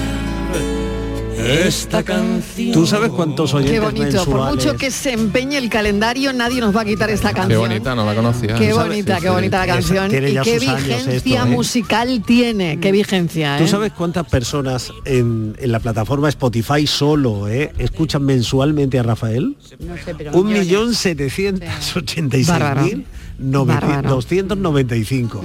esta 1.38 2.02
canción. 2.02 2.73
¿Tú 2.73 2.87
sabes 2.87 3.11
cuántos 3.11 3.54
oyentes 3.54 3.73
Qué 3.75 3.80
bonito, 3.80 4.25
por 4.25 4.50
mucho 4.50 4.76
que 4.76 4.90
se 4.90 5.12
empeñe 5.12 5.57
el 5.59 5.68
calendario, 5.71 6.33
nadie 6.33 6.61
nos 6.61 6.75
va 6.76 6.83
a 6.83 6.85
quitar 6.85 7.11
esta 7.11 7.30
Qué 7.30 7.37
canción. 7.37 7.61
bonita, 7.61 7.95
no 7.95 8.04
la 8.04 8.14
conocía. 8.14 8.54
Qué 8.57 8.73
bonita, 8.73 9.16
Sí, 9.16 9.23
qué 9.23 9.28
sí. 9.28 9.35
bonita 9.35 9.59
la 9.66 9.66
canción. 9.75 10.11
tiene 10.11 10.30
y 10.30 10.38
qué 10.42 10.59
vigencia 10.59 11.14
esto, 11.14 11.28
¿eh? 11.30 11.45
musical 11.47 12.23
tiene, 12.26 12.78
qué 12.80 12.92
vigencia, 12.92 13.57
¿eh? 13.57 13.62
¿Tú 13.62 13.68
sabes 13.68 13.92
cuántas 13.92 14.26
personas 14.28 14.92
en, 15.04 15.54
en 15.59 15.73
la 15.73 15.80
plataforma 15.80 16.28
Spotify 16.28 16.87
solo 16.87 17.49
eh, 17.49 17.73
escuchan 17.78 18.25
mensualmente 18.25 18.99
a 18.99 19.02
Rafael? 19.02 19.57
No 19.78 19.95
sé, 20.04 20.14
pero 20.16 20.33
Un 20.33 20.52
millón 20.52 20.95
setecientos 20.95 21.97
ochenta 21.97 22.37
y 22.37 22.45
seis 22.45 22.59
mil 22.83 23.07
novecientos- 23.38 23.66
Bárbaro. 23.66 24.11
295 24.11 25.40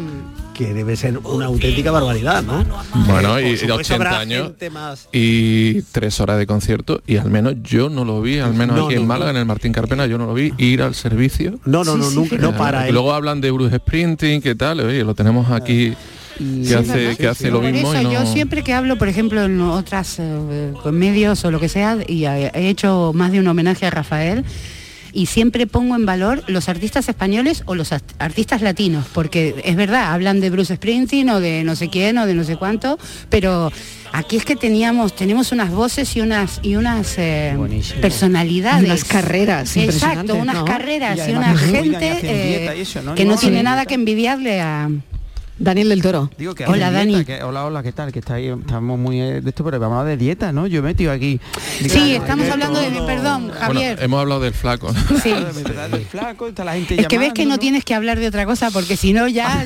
que 0.53 0.73
debe 0.73 0.95
ser 0.95 1.17
una 1.19 1.45
auténtica 1.47 1.91
barbaridad, 1.91 2.43
¿no? 2.43 2.63
Bueno, 3.07 3.37
Eh, 3.37 3.51
y 3.53 3.57
supuesto 3.57 3.75
80 3.95 3.95
habrá 3.95 4.19
años 4.19 4.51
más- 4.71 5.07
y 5.11 5.81
tres 5.91 6.19
horas 6.19 6.37
de 6.37 6.45
concierto 6.47 7.01
y 7.07 7.17
al 7.17 7.29
menos 7.31 7.55
yo 7.63 7.89
no 7.89 8.05
lo 8.05 8.21
vi, 8.21 8.39
al 8.39 8.53
menos 8.53 8.75
No, 8.77 8.85
aquí 8.85 8.95
no, 8.95 9.01
en 9.01 9.07
no. 9.07 9.13
Málaga, 9.13 9.31
en 9.31 9.37
el 9.37 9.45
Martín 9.45 9.73
Carpena, 9.73 10.05
yo 10.05 10.17
no 10.17 10.25
lo 10.27 10.33
vi 10.33 10.53
ir 10.57 10.81
al 10.81 10.95
servicio. 10.95 11.59
No, 11.65 11.83
no, 11.83 11.97
no, 11.97 12.09
nunca, 12.11 12.37
no 12.37 12.49
Eh, 12.51 12.53
para 12.57 12.87
él. 12.87 12.93
Luego 12.93 13.13
hablan 13.13 13.41
de 13.41 13.51
Bruce 13.51 13.75
Sprinting, 13.77 14.41
¿qué 14.41 14.55
tal? 14.55 14.79
Oye, 14.81 15.03
lo 15.03 15.15
tenemos 15.15 15.49
aquí 15.51 15.93
que 16.37 16.65
Sí, 16.65 16.73
hace, 16.73 16.95
¿verdad? 16.97 17.17
que 17.17 17.27
hace 17.27 17.51
lo 17.51 17.61
Por 17.61 17.71
mismo 17.71 17.93
eso 17.93 18.09
y 18.09 18.13
yo 18.13 18.25
siempre 18.25 18.63
que 18.63 18.73
hablo, 18.73 18.97
por 18.97 19.07
ejemplo, 19.07 19.43
en 19.43 19.61
otras 19.61 20.17
eh, 20.19 20.73
medios 20.91 21.45
o 21.45 21.51
lo 21.51 21.59
que 21.59 21.69
sea, 21.69 21.97
y 22.07 22.25
he 22.25 22.69
hecho 22.69 23.11
más 23.13 23.31
de 23.31 23.39
un 23.39 23.47
homenaje 23.47 23.85
a 23.85 23.91
Rafael, 23.91 24.43
y 25.13 25.27
siempre 25.27 25.67
pongo 25.67 25.95
en 25.95 26.05
valor 26.05 26.43
los 26.47 26.69
artistas 26.69 27.07
españoles 27.07 27.63
o 27.67 27.75
los 27.75 27.91
art- 27.91 28.03
artistas 28.19 28.61
latinos, 28.61 29.05
porque 29.13 29.55
es 29.63 29.75
verdad, 29.75 30.11
hablan 30.13 30.41
de 30.41 30.49
Bruce 30.49 30.75
Springsteen 30.75 31.29
o 31.29 31.39
de 31.39 31.63
no 31.63 31.75
sé 31.75 31.89
quién 31.89 32.17
o 32.17 32.25
de 32.25 32.33
no 32.33 32.43
sé 32.43 32.57
cuánto, 32.57 32.97
pero 33.29 33.71
aquí 34.11 34.37
es 34.37 34.45
que 34.45 34.55
teníamos, 34.55 35.15
tenemos 35.15 35.51
unas 35.51 35.69
voces 35.71 36.15
y 36.15 36.21
unas 36.21 36.59
y 36.63 36.75
unas 36.75 37.15
eh, 37.17 37.55
personalidades. 38.01 38.85
Unas 38.85 39.03
carreras 39.03 39.77
Exacto, 39.77 40.35
unas 40.35 40.55
¿no? 40.55 40.65
carreras 40.65 41.19
Y 41.27 41.31
una 41.31 41.55
gente 41.57 42.19
eh, 42.23 42.57
dieta 42.59 42.75
y 42.75 42.81
eso, 42.81 43.01
¿no? 43.01 43.15
que 43.15 43.25
no 43.25 43.33
no 43.33 43.37
tiene 43.39 43.63
nada 43.63 43.85
que 43.85 43.93
envidiarle 43.95 44.61
a 44.61 44.89
Daniel 45.63 45.89
del 45.89 46.01
Toro. 46.01 46.29
Digo 46.37 46.53
que 46.55 46.65
Hola, 46.65 46.89
dieta, 46.89 46.91
Dani. 46.91 47.25
que- 47.25 47.41
hola, 47.43 47.65
hola, 47.65 47.81
¿qué 47.83 47.91
tal? 47.91 48.11
Que 48.11 48.19
está 48.19 48.35
ahí, 48.35 48.47
estamos 48.49 48.99
muy 48.99 49.21
eh, 49.21 49.41
de 49.41 49.49
esto, 49.49 49.63
pero 49.63 49.79
vamos 49.79 49.95
a 49.95 49.99
hablar 50.01 50.17
de 50.17 50.23
dieta, 50.23 50.51
¿no? 50.51 50.67
Yo 50.67 50.79
he 50.79 50.81
metido 50.81 51.11
aquí. 51.11 51.39
Sí, 51.87 52.15
estamos 52.15 52.49
hablando 52.49 52.79
de 52.79 52.91
perdón, 53.05 53.47
Bueno, 53.47 53.59
Javier. 53.59 53.99
hemos 54.01 54.19
hablado 54.21 54.41
del 54.41 54.53
flaco. 54.53 54.93
Sí. 55.23 55.31
del 55.31 56.05
flaco, 56.05 56.47
está 56.47 56.63
la 56.63 56.73
gente 56.73 56.99
Es 56.99 57.07
que 57.07 57.17
ves 57.17 57.33
que 57.33 57.45
no 57.45 57.57
tienes 57.59 57.83
que 57.85 57.93
hablar 57.95 58.19
de 58.19 58.27
otra 58.27 58.45
cosa 58.45 58.71
porque 58.71 58.97
si 58.97 59.13
no 59.13 59.27
ya 59.27 59.65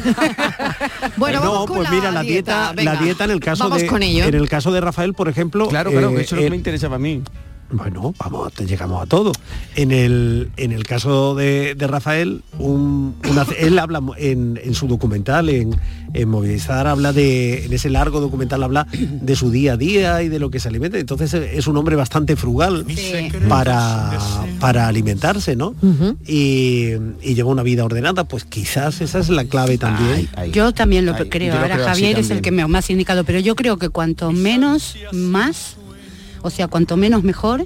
Bueno, 1.17 1.39
no, 1.43 1.51
vamos 1.51 1.67
con 1.67 1.77
pues 1.77 1.89
mira, 1.91 2.11
la 2.11 2.21
dieta, 2.21 2.73
la 2.75 2.95
dieta 2.95 3.23
en 3.25 3.31
el 3.31 3.39
caso 3.39 3.63
Vamos 3.63 3.81
de 3.81 3.87
con 3.87 4.03
ello. 4.03 4.25
en 4.25 4.35
el 4.35 4.47
caso 4.49 4.71
de 4.71 4.81
Rafael, 4.81 5.13
por 5.13 5.29
ejemplo, 5.29 5.67
Claro, 5.67 5.91
claro, 5.91 6.11
eh, 6.11 6.15
que 6.15 6.21
eso 6.21 6.25
es 6.25 6.31
lo 6.33 6.37
que 6.39 6.45
él- 6.45 6.51
me 6.51 6.57
interesaba 6.57 6.95
a 6.97 6.99
mí. 6.99 7.21
Bueno, 7.69 8.13
vamos, 8.17 8.53
te 8.53 8.65
llegamos 8.65 9.03
a 9.03 9.05
todo. 9.07 9.33
En 9.75 9.91
el, 9.91 10.49
en 10.55 10.71
el 10.71 10.85
caso 10.85 11.35
de, 11.35 11.75
de 11.75 11.85
Rafael, 11.87 12.41
un- 12.59 13.15
una- 13.29 13.45
él 13.59 13.77
habla 13.77 14.01
en, 14.17 14.57
en 14.63 14.73
su 14.73 14.87
documental, 14.87 15.49
en, 15.49 15.75
en 16.13 16.29
Movilizar, 16.29 16.87
habla 16.87 17.11
de, 17.11 17.65
en 17.65 17.73
ese 17.73 17.89
largo 17.89 18.21
documental 18.21 18.63
habla 18.63 18.87
de 18.93 19.35
su 19.35 19.51
día 19.51 19.73
a 19.73 19.77
día 19.77 20.23
y 20.23 20.29
de 20.29 20.39
lo 20.39 20.49
que 20.49 20.61
se 20.61 20.69
alimenta. 20.69 20.97
Entonces 20.97 21.33
eh, 21.33 21.51
es 21.57 21.67
un 21.67 21.75
hombre 21.75 21.97
bastante 21.97 22.37
frugal 22.37 22.85
para, 23.49 24.17
para 24.59 24.87
alimentarse, 24.87 25.55
¿no? 25.55 25.75
y, 26.25 26.91
y 27.21 27.33
lleva 27.35 27.49
una 27.51 27.63
vida 27.63 27.83
ordenada, 27.83 28.23
pues 28.23 28.45
quizás 28.45 29.01
esa 29.01 29.19
es 29.19 29.29
la 29.29 29.43
clave 29.45 29.77
también. 29.77 30.29
yo 30.53 30.71
también 30.73 31.05
lo 31.05 31.13
Ay, 31.15 31.27
creo. 31.29 31.53
yo 31.53 31.55
lo 31.59 31.61
Ahora 31.63 31.75
creo 31.75 31.87
Javier 31.87 32.19
es 32.19 32.29
el 32.29 32.41
que 32.41 32.51
me 32.51 32.65
más 32.67 32.89
indicado, 32.89 33.23
pero 33.23 33.39
yo 33.39 33.55
creo 33.55 33.77
que 33.77 33.89
cuanto 33.89 34.31
menos 34.31 34.95
más, 35.11 35.75
o 36.41 36.49
sea, 36.49 36.67
cuanto 36.67 36.97
menos 36.97 37.23
mejor. 37.23 37.65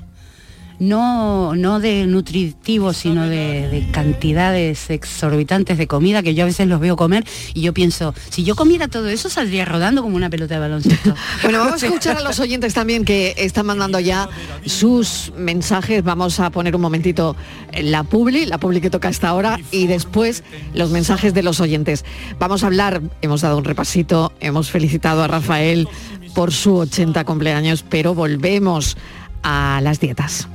No, 0.80 1.54
no 1.54 1.80
de 1.80 2.08
nutritivo, 2.08 2.92
sino 2.92 3.28
de, 3.28 3.68
de 3.70 3.92
cantidades 3.92 4.90
exorbitantes 4.90 5.78
de 5.78 5.86
comida 5.86 6.24
que 6.24 6.34
yo 6.34 6.42
a 6.42 6.48
veces 6.48 6.68
los 6.68 6.80
veo 6.80 6.96
comer 6.96 7.24
y 7.54 7.62
yo 7.62 7.72
pienso, 7.72 8.16
si 8.32 8.44
yo 8.44 8.56
comiera 8.56 8.88
todo 8.88 9.08
eso 9.10 9.30
saldría 9.30 9.64
rodando 9.64 10.02
como 10.02 10.16
una 10.16 10.32
pelota 10.32 10.56
de 10.56 10.60
baloncesto. 10.60 11.14
Bueno, 11.44 11.60
vamos 11.60 11.84
a 11.84 11.86
escuchar 11.86 12.18
a 12.18 12.22
los 12.22 12.40
oyentes 12.40 12.74
también 12.74 13.06
que 13.06 13.36
están 13.38 13.68
mandando 13.68 14.00
ya 14.00 14.28
sus 14.66 15.32
mensajes. 15.38 16.04
Vamos 16.04 16.40
a 16.40 16.50
poner 16.50 16.76
un 16.76 16.82
momentito 16.82 17.36
la 17.80 18.04
publi, 18.04 18.48
la 18.48 18.58
publi 18.58 18.82
que 18.82 18.90
toca 18.90 19.08
hasta 19.08 19.30
ahora 19.30 19.60
y 19.70 19.86
después 19.86 20.44
los 20.74 20.90
mensajes 20.90 21.36
de 21.36 21.44
los 21.44 21.60
oyentes. 21.60 22.06
Vamos 22.40 22.64
a 22.64 22.68
hablar, 22.68 23.04
hemos 23.22 23.42
dado 23.42 23.60
un 23.60 23.66
repasito, 23.66 24.34
hemos 24.40 24.72
felicitado 24.72 25.24
a 25.24 25.28
Rafael 25.28 25.88
por 26.34 26.52
su 26.52 26.78
80 26.78 27.24
cumpleaños, 27.26 27.84
pero 27.88 28.14
volvemos 28.14 28.98
a 29.44 29.80
las 29.82 30.00
dietas. 30.00 30.48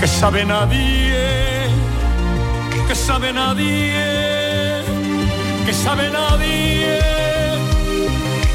que 0.00 0.06
sabe 0.06 0.44
nadie, 0.44 1.68
que 2.88 2.94
sabe 2.94 3.32
nadie, 3.32 3.92
que 5.64 5.72
sabe 5.72 6.10
nadie, 6.10 6.98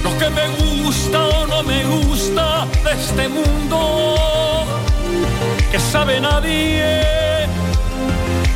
lo 0.04 0.18
que 0.18 0.30
me 0.30 0.48
gusta 0.64 1.26
o 1.26 1.48
no 1.48 1.64
me 1.64 1.84
gusta 1.86 2.68
de 2.84 2.92
este 3.02 3.30
mundo, 3.30 4.66
que 5.72 5.80
sabe 5.80 6.20
nadie, 6.20 7.48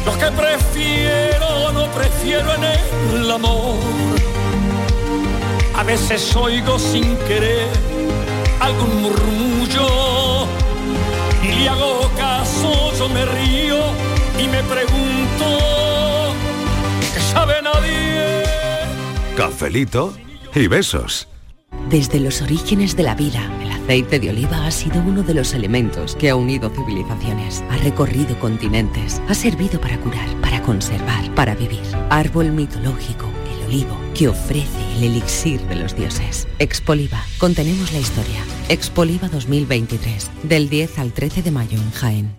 lo 0.06 0.18
que 0.18 0.32
prefiero 0.32 1.48
o 1.68 1.72
no 1.72 1.86
prefiero 1.92 2.54
en 2.56 2.64
el 3.22 3.32
amor. 3.32 4.31
A 5.82 5.84
veces 5.84 6.36
oigo 6.36 6.78
sin 6.78 7.18
querer 7.28 7.68
algún 8.60 9.02
murmullo 9.02 10.46
y 11.44 11.48
le 11.54 11.70
hago 11.70 12.08
caso, 12.16 12.94
yo 13.00 13.10
me 13.10 13.26
río 13.26 13.78
y 14.38 14.48
me 14.48 14.62
pregunto 14.62 16.36
¿qué 17.12 17.20
sabe 17.20 17.64
nadie? 17.64 18.44
Cafelito 19.36 20.14
y 20.54 20.68
besos. 20.68 21.28
Desde 21.90 22.20
los 22.20 22.44
orígenes 22.44 22.96
de 22.96 23.02
la 23.02 23.16
vida, 23.16 23.42
el 23.64 23.72
aceite 23.72 24.20
de 24.20 24.30
oliva 24.30 24.68
ha 24.68 24.72
sido 24.72 25.02
uno 25.02 25.24
de 25.24 25.34
los 25.34 25.52
elementos 25.56 26.16
que 26.16 26.30
ha 26.30 26.36
unido 26.36 26.70
civilizaciones, 26.70 27.64
ha 27.72 27.78
recorrido 27.78 28.40
continentes, 28.40 29.20
ha 29.28 29.34
servido 29.34 29.82
para 29.82 29.98
curar, 29.98 30.30
para 30.42 30.62
conservar, 30.62 31.34
para 31.34 31.56
vivir. 31.56 31.82
Árbol 32.12 32.52
mitológico, 32.52 33.26
el 33.52 33.66
olivo, 33.66 33.98
que 34.22 34.28
ofrece 34.28 34.68
el 34.98 35.06
elixir 35.06 35.60
de 35.62 35.78
los 35.78 35.96
dioses. 35.96 36.48
Expoliva, 36.60 37.26
contenemos 37.40 37.92
la 37.92 37.98
historia. 37.98 38.44
Expoliva 38.70 39.28
2023, 39.30 40.30
del 40.44 40.70
10 40.70 41.00
al 41.00 41.12
13 41.12 41.42
de 41.42 41.50
mayo 41.50 41.80
en 41.80 41.92
Jaén. 41.92 42.36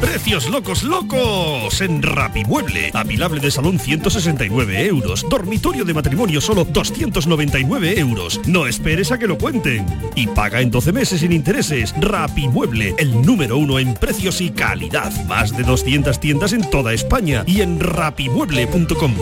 Precios 0.00 0.50
locos, 0.50 0.82
locos 0.82 1.80
en 1.82 2.02
Rapimueble. 2.02 2.90
Apilable 2.94 3.40
de 3.40 3.52
salón 3.52 3.78
169 3.78 4.86
euros. 4.86 5.24
Dormitorio 5.30 5.84
de 5.84 5.94
matrimonio 5.94 6.40
solo 6.40 6.64
299 6.64 8.00
euros. 8.00 8.40
No 8.48 8.66
esperes 8.66 9.12
a 9.12 9.18
que 9.20 9.28
lo 9.28 9.38
cuenten. 9.38 9.86
Y 10.16 10.26
paga 10.26 10.62
en 10.62 10.72
12 10.72 10.90
meses 10.90 11.20
sin 11.20 11.30
intereses. 11.30 11.94
Rapimueble, 12.00 12.96
el 12.98 13.22
número 13.22 13.56
uno 13.56 13.78
en 13.78 13.94
precios 13.94 14.40
y 14.40 14.50
calidad. 14.50 15.12
Más 15.26 15.56
de 15.56 15.62
200 15.62 16.18
tiendas 16.18 16.52
en 16.52 16.68
toda 16.68 16.92
España 16.92 17.44
y 17.46 17.60
en 17.60 17.78
rapimueble.com. 17.78 19.14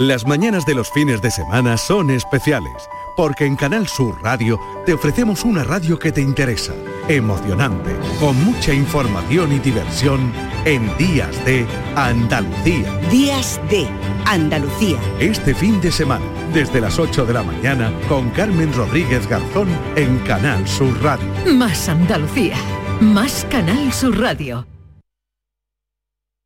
Las 0.00 0.26
mañanas 0.26 0.64
de 0.64 0.74
los 0.74 0.90
fines 0.90 1.20
de 1.20 1.30
semana 1.30 1.76
son 1.76 2.08
especiales, 2.08 2.88
porque 3.18 3.44
en 3.44 3.54
Canal 3.54 3.86
Sur 3.86 4.18
Radio 4.22 4.58
te 4.86 4.94
ofrecemos 4.94 5.44
una 5.44 5.62
radio 5.62 5.98
que 5.98 6.10
te 6.10 6.22
interesa, 6.22 6.72
emocionante, 7.06 7.94
con 8.18 8.42
mucha 8.42 8.72
información 8.72 9.52
y 9.52 9.58
diversión 9.58 10.32
en 10.64 10.96
Días 10.96 11.44
de 11.44 11.66
Andalucía. 11.96 12.90
Días 13.10 13.60
de 13.68 13.86
Andalucía. 14.24 14.98
Este 15.18 15.54
fin 15.54 15.78
de 15.82 15.92
semana, 15.92 16.24
desde 16.54 16.80
las 16.80 16.98
8 16.98 17.26
de 17.26 17.34
la 17.34 17.42
mañana, 17.42 17.92
con 18.08 18.30
Carmen 18.30 18.72
Rodríguez 18.72 19.28
Garzón 19.28 19.68
en 19.96 20.18
Canal 20.20 20.66
Sur 20.66 20.98
Radio. 21.02 21.28
Más 21.54 21.90
Andalucía. 21.90 22.56
Más 23.02 23.46
Canal 23.50 23.92
Sur 23.92 24.18
Radio. 24.18 24.66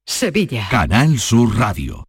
Sevilla. 0.04 0.66
Canal 0.72 1.20
Sur 1.20 1.56
Radio. 1.56 2.08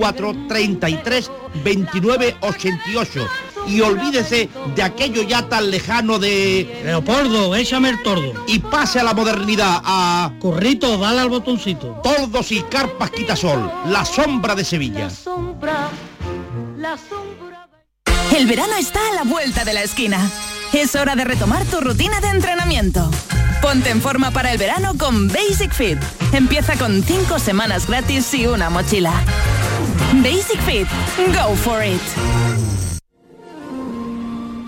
33 0.47 1.31
29 1.63 2.37
88. 2.41 3.27
y 3.67 3.81
olvídese 3.81 4.49
de 4.75 4.83
aquello 4.83 5.21
ya 5.21 5.47
tan 5.47 5.69
lejano 5.69 6.19
de... 6.19 6.81
Leopoldo, 6.83 7.55
échame 7.55 7.89
el 7.89 8.01
tordo. 8.03 8.33
Y 8.47 8.59
pase 8.59 8.99
a 8.99 9.03
la 9.03 9.13
modernidad, 9.13 9.81
a... 9.83 10.33
Corrito, 10.39 10.97
dale 10.97 11.21
al 11.21 11.29
botoncito. 11.29 11.99
Tordos 12.03 12.51
y 12.51 12.61
carpas 12.63 13.11
quitasol, 13.11 13.71
la 13.85 14.05
sombra 14.05 14.55
de 14.55 14.65
Sevilla. 14.65 15.09
El 18.35 18.47
verano 18.47 18.73
está 18.79 18.99
a 19.11 19.13
la 19.15 19.23
vuelta 19.23 19.63
de 19.65 19.73
la 19.73 19.83
esquina. 19.83 20.29
Es 20.73 20.95
hora 20.95 21.15
de 21.15 21.25
retomar 21.25 21.65
tu 21.65 21.81
rutina 21.81 22.21
de 22.21 22.29
entrenamiento. 22.29 23.09
Ponte 23.61 23.89
en 23.89 24.01
forma 24.01 24.31
para 24.31 24.51
el 24.51 24.57
verano 24.57 24.93
con 24.97 25.27
Basic 25.27 25.71
Fit. 25.71 25.99
Empieza 26.31 26.77
con 26.77 27.03
5 27.03 27.37
semanas 27.39 27.87
gratis 27.87 28.33
y 28.33 28.47
una 28.47 28.69
mochila. 28.69 29.13
Basic 30.19 30.59
Fit. 30.63 30.87
Go 31.33 31.55
for 31.55 31.81
it. 31.81 32.01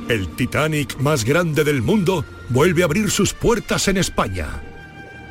El 0.10 0.30
Titanic 0.36 0.98
más 1.00 1.26
grande 1.26 1.66
del 1.66 1.82
mundo 1.82 2.24
vuelve 2.48 2.82
a 2.82 2.86
abrir 2.86 3.12
sus 3.12 3.34
puertas 3.34 3.90
en 3.90 3.98
España. 3.98 4.62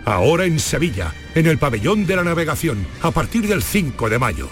Ahora 0.05 0.45
en 0.45 0.61
Sevilla, 0.61 1.15
en 1.35 1.47
el 1.47 1.57
pabellón 1.57 2.05
de 2.05 2.17
la 2.17 2.25
navegación, 2.25 2.87
a 3.01 3.11
partir 3.11 3.49
del 3.49 3.63
5 3.63 4.11
de 4.11 4.19
mayo. 4.19 4.49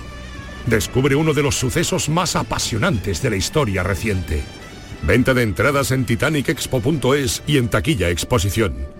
Descubre 0.64 1.14
uno 1.14 1.34
de 1.34 1.42
los 1.42 1.56
sucesos 1.56 2.08
más 2.08 2.36
apasionantes 2.36 3.20
de 3.20 3.30
la 3.30 3.36
historia 3.36 3.82
reciente. 3.82 4.42
Venta 5.02 5.34
de 5.34 5.42
entradas 5.42 5.90
en 5.90 6.06
titanicexpo.es 6.06 7.42
y 7.46 7.58
en 7.58 7.68
taquilla 7.68 8.08
exposición. 8.08 8.99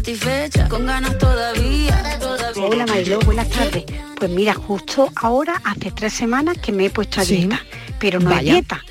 Insatisfecha, 0.00 0.66
con 0.68 0.86
ganas 0.86 1.18
todavía. 1.18 2.18
todavía. 2.18 2.64
Hola 2.64 2.86
Mariló, 2.86 3.18
buenas 3.20 3.50
tardes. 3.50 3.84
Pues 4.16 4.30
mira, 4.30 4.54
justo 4.54 5.10
ahora 5.14 5.60
hace 5.62 5.90
tres 5.90 6.14
semanas 6.14 6.56
que 6.56 6.72
me 6.72 6.86
he 6.86 6.90
puesto 6.90 7.20
a 7.20 7.24
Sí. 7.24 7.36
dieta, 7.36 7.60
pero 7.98 8.18
no 8.18 8.30
Vaya. 8.30 8.52
a 8.52 8.54
dieta, 8.54 8.84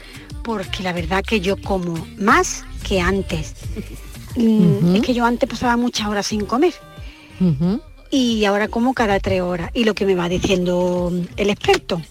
porque 0.44 0.84
la 0.84 0.94
verdad 0.94 1.24
que 1.28 1.40
yo 1.42 1.58
como 1.60 1.96
más 2.20 2.64
que 2.88 3.02
antes. 3.02 3.54
Mm, 4.36 4.98
Es 4.98 5.02
que 5.02 5.16
yo 5.16 5.26
antes 5.26 5.50
pasaba 5.50 5.76
muchas 5.78 6.08
horas 6.08 6.28
sin 6.28 6.46
comer 6.46 6.74
y 8.12 8.46
ahora 8.46 8.68
como 8.68 8.94
cada 8.94 9.20
tres 9.20 9.42
horas 9.42 9.72
y 9.74 9.86
lo 9.86 9.96
que 9.96 10.06
me 10.06 10.14
va 10.14 10.30
diciendo 10.30 11.12
el 11.38 11.50
experto. 11.50 12.04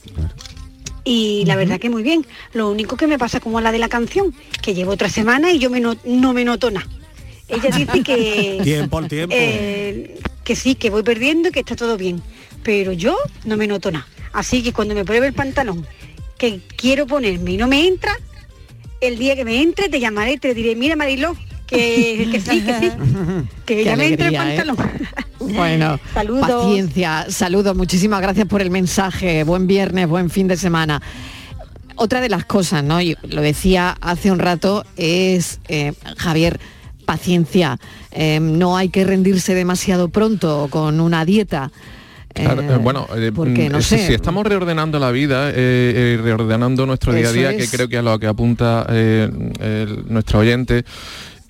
Y 1.04 1.44
la 1.46 1.54
verdad 1.54 1.78
que 1.78 1.88
muy 1.88 2.02
bien. 2.02 2.26
Lo 2.52 2.68
único 2.68 2.96
que 2.96 3.06
me 3.06 3.16
pasa 3.16 3.38
como 3.38 3.60
la 3.60 3.70
de 3.70 3.78
la 3.78 3.88
canción, 3.88 4.34
que 4.60 4.74
llevo 4.74 4.90
otra 4.92 5.08
semana 5.08 5.52
y 5.52 5.60
yo 5.60 5.70
me 5.70 5.78
no, 5.78 5.94
no 6.04 6.32
me 6.34 6.44
noto 6.44 6.70
nada. 6.72 6.86
Ella 7.48 7.70
dice 7.76 8.02
que 8.02 8.60
Tiempo 8.64 8.98
al 8.98 9.08
tiempo. 9.08 9.34
eh, 9.36 10.18
que 10.44 10.56
sí, 10.56 10.74
que 10.74 10.90
voy 10.90 11.02
perdiendo 11.02 11.48
y 11.48 11.52
que 11.52 11.60
está 11.60 11.76
todo 11.76 11.96
bien. 11.96 12.22
Pero 12.62 12.92
yo 12.92 13.16
no 13.44 13.56
me 13.56 13.66
noto 13.66 13.90
nada. 13.90 14.06
Así 14.32 14.62
que 14.62 14.72
cuando 14.72 14.94
me 14.94 15.04
pruebe 15.04 15.26
el 15.26 15.32
pantalón 15.32 15.86
que 16.36 16.60
quiero 16.76 17.06
ponerme 17.06 17.52
y 17.52 17.56
no 17.56 17.66
me 17.66 17.86
entra, 17.86 18.12
el 19.00 19.18
día 19.18 19.34
que 19.36 19.44
me 19.44 19.60
entre 19.62 19.88
te 19.88 19.98
llamaré 20.00 20.32
y 20.34 20.38
te 20.38 20.54
diré, 20.54 20.76
mira 20.76 20.94
Mariló, 20.96 21.36
que, 21.66 22.28
que 22.30 22.40
sí, 22.40 22.62
que 22.62 22.78
sí, 22.80 22.90
que 23.66 23.84
ya 23.84 23.96
me 23.96 24.06
entra 24.06 24.28
el 24.28 24.34
¿eh? 24.34 24.38
pantalón. 24.38 24.76
Bueno, 25.40 25.98
Saludos. 26.12 26.48
paciencia, 26.48 27.26
saludos, 27.30 27.74
muchísimas 27.76 28.20
gracias 28.20 28.46
por 28.48 28.60
el 28.60 28.70
mensaje, 28.70 29.44
buen 29.44 29.66
viernes, 29.68 30.06
buen 30.08 30.30
fin 30.30 30.48
de 30.48 30.56
semana. 30.56 31.00
Otra 31.94 32.20
de 32.20 32.28
las 32.28 32.44
cosas, 32.44 32.82
¿no? 32.84 33.00
Y 33.00 33.16
lo 33.22 33.40
decía 33.40 33.96
hace 34.00 34.30
un 34.32 34.40
rato, 34.40 34.84
es, 34.96 35.60
eh, 35.68 35.92
Javier, 36.16 36.58
paciencia, 37.12 37.78
Eh, 38.12 38.38
no 38.40 38.76
hay 38.76 38.90
que 38.90 39.04
rendirse 39.04 39.54
demasiado 39.54 40.08
pronto 40.10 40.68
con 40.70 41.00
una 41.00 41.24
dieta. 41.24 41.70
Claro, 42.34 42.60
Eh, 42.62 42.66
eh, 42.74 42.76
bueno, 42.76 43.06
eh, 43.16 43.32
porque, 43.34 43.68
no 43.70 43.78
mm, 43.78 43.82
si- 43.82 43.96
sé. 43.96 44.06
si 44.08 44.12
estamos 44.14 44.46
reordenando 44.46 44.98
la 44.98 45.10
vida, 45.10 45.50
eh, 45.54 46.18
reordenando 46.22 46.84
nuestro 46.84 47.12
día 47.14 47.28
a 47.28 47.32
día, 47.32 47.50
es. 47.52 47.56
que 47.70 47.76
creo 47.76 47.88
que 47.88 47.96
a 47.98 48.02
lo 48.02 48.18
que 48.18 48.26
apunta 48.26 48.84
el- 48.90 50.04
nuestro 50.08 50.40
oyente, 50.40 50.84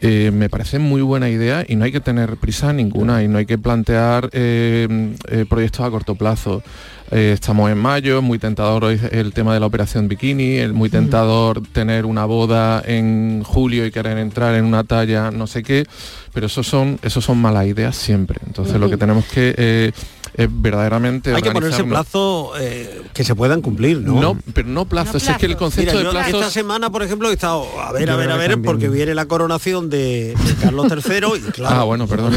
eh, 0.00 0.30
me 0.32 0.48
parece 0.48 0.78
muy 0.78 1.02
buena 1.02 1.28
idea 1.28 1.64
y 1.68 1.74
no 1.74 1.84
hay 1.84 1.90
que 1.92 2.00
tener 2.00 2.36
prisa 2.36 2.72
ninguna 2.72 3.22
y 3.24 3.28
no 3.28 3.38
hay 3.38 3.46
que 3.46 3.58
plantear 3.58 4.30
eh, 4.32 4.86
eh, 5.28 5.44
proyectos 5.48 5.80
a 5.84 5.90
corto 5.90 6.14
plazo. 6.14 6.62
Eh, 7.10 7.32
estamos 7.32 7.70
en 7.70 7.78
mayo, 7.78 8.18
es 8.18 8.22
muy 8.22 8.38
tentador 8.38 8.84
hoy 8.84 9.00
el 9.12 9.32
tema 9.32 9.54
de 9.54 9.60
la 9.60 9.66
operación 9.66 10.08
bikini, 10.08 10.56
es 10.58 10.72
muy 10.72 10.90
tentador 10.90 11.62
tener 11.72 12.04
una 12.04 12.26
boda 12.26 12.82
en 12.84 13.42
julio 13.44 13.86
y 13.86 13.90
querer 13.90 14.18
entrar 14.18 14.54
en 14.54 14.66
una 14.66 14.84
talla 14.84 15.30
no 15.30 15.46
sé 15.46 15.62
qué, 15.62 15.86
pero 16.34 16.46
eso 16.48 16.62
son, 16.62 16.98
eso 17.02 17.22
son 17.22 17.38
malas 17.38 17.66
ideas 17.66 17.96
siempre. 17.96 18.38
Entonces 18.46 18.78
lo 18.78 18.90
que 18.90 18.98
tenemos 18.98 19.24
que 19.24 19.54
eh, 19.56 19.92
es 20.34 20.48
verdaderamente 20.50 21.34
Hay 21.34 21.40
que 21.40 21.50
ponerse 21.50 21.80
organizarnos. 21.80 22.06
plazo 22.10 22.52
eh, 22.60 23.02
que 23.14 23.24
se 23.24 23.34
puedan 23.34 23.62
cumplir, 23.62 24.02
¿no? 24.02 24.20
No, 24.20 24.38
pero 24.52 24.68
no 24.68 24.84
plazos, 24.84 25.26
es 25.26 25.36
que 25.38 25.46
el 25.46 25.56
concepto 25.56 25.92
Mira, 25.96 26.04
de 26.04 26.10
plazos... 26.10 26.34
Esta 26.34 26.50
semana, 26.50 26.90
por 26.90 27.02
ejemplo, 27.02 27.30
he 27.30 27.32
estado 27.32 27.64
a 27.80 27.90
ver, 27.92 28.06
Yo 28.06 28.12
a 28.12 28.16
ver, 28.16 28.30
a 28.30 28.36
ver, 28.36 28.50
también. 28.50 28.62
porque 28.70 28.90
viene 28.90 29.14
la 29.14 29.24
coronación 29.24 29.88
de, 29.88 30.34
de 30.36 30.54
Carlos 30.60 30.86
III 30.92 31.16
y 31.38 31.40
claro. 31.52 31.74
Ah, 31.74 31.84
bueno, 31.84 32.06
perdón. 32.06 32.34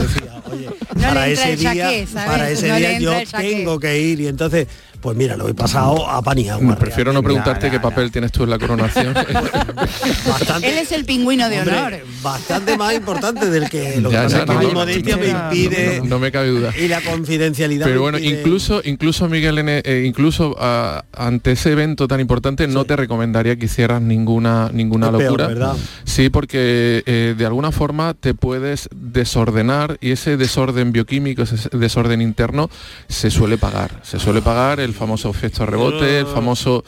Entra 1.08 1.28
ese 1.28 1.56
día, 1.56 1.92
para 2.14 2.50
ese 2.50 2.74
día 2.74 3.00
yo 3.00 3.14
tengo 3.38 3.80
que 3.80 4.00
ir 4.00 4.22
y 4.22 4.28
entonces, 4.28 4.68
pues 5.02 5.18
mira, 5.18 5.36
lo 5.36 5.48
he 5.48 5.54
pasado 5.54 6.08
a 6.08 6.22
panía. 6.22 6.58
Prefiero 6.80 7.12
no 7.14 7.22
preguntarte 7.24 7.70
qué 7.72 7.80
papel 7.80 8.12
tienes 8.12 8.32
tú 8.32 8.44
en 8.44 8.50
la 8.52 8.60
coronación. 8.60 9.14
Él 10.62 10.78
es 10.78 10.92
el 10.92 11.06
pingüino 11.06 11.50
de 11.50 11.60
Hombre, 11.60 11.78
honor. 11.78 11.94
Bastante 12.22 12.78
más 12.78 12.94
importante 12.94 13.50
del 13.50 13.70
que 13.70 13.98
lo 14.02 14.10
que 14.10 14.16
Ya, 14.16 14.24
pasa 14.24 14.38
ya, 14.38 14.44
es 14.44 14.46
que 14.50 14.54
no, 14.54 14.60
mi 14.60 14.66
no, 14.68 14.74
modestia 14.74 15.18
me 15.18 15.28
impide 15.30 16.00
no, 16.00 16.06
no 16.06 16.20
me 16.20 16.32
cabe 16.32 16.48
duda. 16.50 16.72
y 16.78 16.88
la 16.88 17.02
confidencialidad. 17.02 17.86
Pero 17.86 18.02
bueno, 18.02 18.18
impide- 18.18 18.40
incluso, 18.40 18.82
incluso 18.84 19.28
Miguel, 19.28 19.58
N, 19.60 19.82
eh, 19.84 20.04
incluso 20.06 20.56
ah, 20.60 21.04
ante 21.14 21.52
ese 21.54 21.72
evento 21.72 22.08
tan 22.08 22.20
importante, 22.20 22.68
no 22.68 22.86
te 22.86 22.96
recomendaría 22.96 23.56
que 23.56 23.66
hicieras 23.66 24.02
ninguna 24.02 24.70
ninguna 24.74 25.08
Es 25.08 25.12
peor, 25.14 25.24
locura. 25.24 25.48
¿verdad? 25.48 25.76
Sí, 26.04 26.30
porque 26.30 27.04
eh, 27.06 27.36
de 27.38 27.46
alguna 27.46 27.72
forma 27.72 28.14
te 28.14 28.34
puedes 28.34 28.90
desordenar 28.96 29.98
y 30.02 30.12
ese 30.12 30.38
desorden 30.38 30.92
bioquímico, 30.92 31.44
ese 31.44 31.70
desorden 31.78 32.22
interno, 32.22 32.70
se 33.08 33.32
suele 33.32 33.58
pagar. 33.58 33.92
Se 34.04 34.20
suele 34.20 34.42
pagar 34.42 34.80
el 34.80 34.91
famoso 34.94 35.30
efecto 35.30 35.66
rebote, 35.66 36.20
el 36.20 36.28
famoso. 36.28 36.84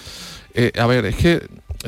eh, 0.53 0.71
a 0.77 0.85
ver, 0.85 1.05
es 1.05 1.15
que 1.15 1.41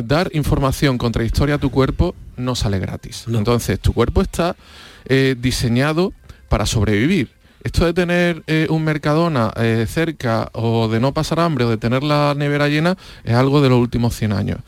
dar 0.04 0.30
información 0.34 0.98
contradictoria 0.98 1.56
a 1.56 1.58
tu 1.58 1.72
cuerpo 1.72 2.16
no 2.38 2.56
sale 2.56 2.80
gratis. 2.80 3.26
Entonces, 3.28 3.80
tu 3.80 3.94
cuerpo 3.94 4.22
está 4.22 4.56
eh, 5.06 5.36
diseñado 5.40 6.14
para 6.50 6.66
sobrevivir. 6.66 7.30
Esto 7.64 7.86
de 7.86 7.94
tener 7.94 8.44
eh, 8.46 8.68
un 8.70 8.84
Mercadona 8.84 9.52
eh, 9.56 9.86
cerca 9.90 10.50
o 10.54 10.88
de 10.88 11.00
no 11.00 11.14
pasar 11.14 11.40
hambre 11.40 11.66
o 11.66 11.70
de 11.70 11.78
tener 11.78 12.04
la 12.04 12.36
nevera 12.38 12.68
llena 12.68 12.96
es 13.24 13.34
algo 13.34 13.62
de 13.62 13.70
los 13.70 13.80
últimos 13.80 14.16
100 14.16 14.34
años. 14.34 14.60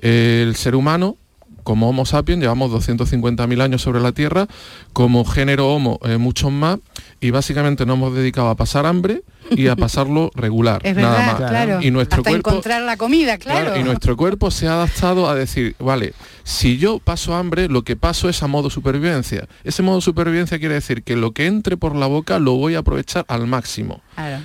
el 0.00 0.56
ser 0.56 0.74
humano, 0.74 1.16
como 1.64 1.88
Homo 1.88 2.06
sapiens, 2.06 2.40
llevamos 2.40 2.70
250.000 2.70 3.60
años 3.60 3.82
sobre 3.82 4.00
la 4.00 4.12
Tierra, 4.12 4.46
como 4.92 5.24
género 5.24 5.68
Homo 5.68 5.98
muchos 6.18 6.52
más, 6.52 6.78
y 7.20 7.30
básicamente 7.30 7.84
nos 7.84 7.96
hemos 7.96 8.14
dedicado 8.14 8.48
a 8.48 8.54
pasar 8.54 8.86
hambre 8.86 9.22
y 9.50 9.68
a 9.68 9.76
pasarlo 9.76 10.30
regular, 10.34 10.80
Es 10.84 10.96
nada 10.96 11.10
verdad, 11.18 11.40
más. 11.40 11.50
claro. 11.50 11.82
Y 11.82 11.90
nuestro 11.90 12.18
Hasta 12.20 12.30
cuerpo 12.30 12.50
encontrar 12.50 12.82
la 12.82 12.96
comida, 12.96 13.38
claro. 13.38 13.66
Claro, 13.66 13.80
y 13.80 13.84
nuestro 13.84 14.16
cuerpo 14.16 14.50
se 14.50 14.66
ha 14.68 14.72
adaptado 14.74 15.28
a 15.28 15.34
decir, 15.34 15.74
vale, 15.78 16.12
si 16.44 16.78
yo 16.78 16.98
paso 17.00 17.34
hambre, 17.34 17.68
lo 17.68 17.82
que 17.82 17.96
paso 17.96 18.28
es 18.28 18.42
a 18.42 18.46
modo 18.46 18.70
supervivencia. 18.70 19.46
Ese 19.64 19.82
modo 19.82 20.00
supervivencia 20.00 20.58
quiere 20.58 20.74
decir 20.74 21.02
que 21.02 21.16
lo 21.16 21.32
que 21.32 21.46
entre 21.46 21.76
por 21.76 21.94
la 21.96 22.06
boca 22.06 22.38
lo 22.38 22.52
voy 22.54 22.74
a 22.74 22.78
aprovechar 22.80 23.24
al 23.28 23.46
máximo. 23.46 24.00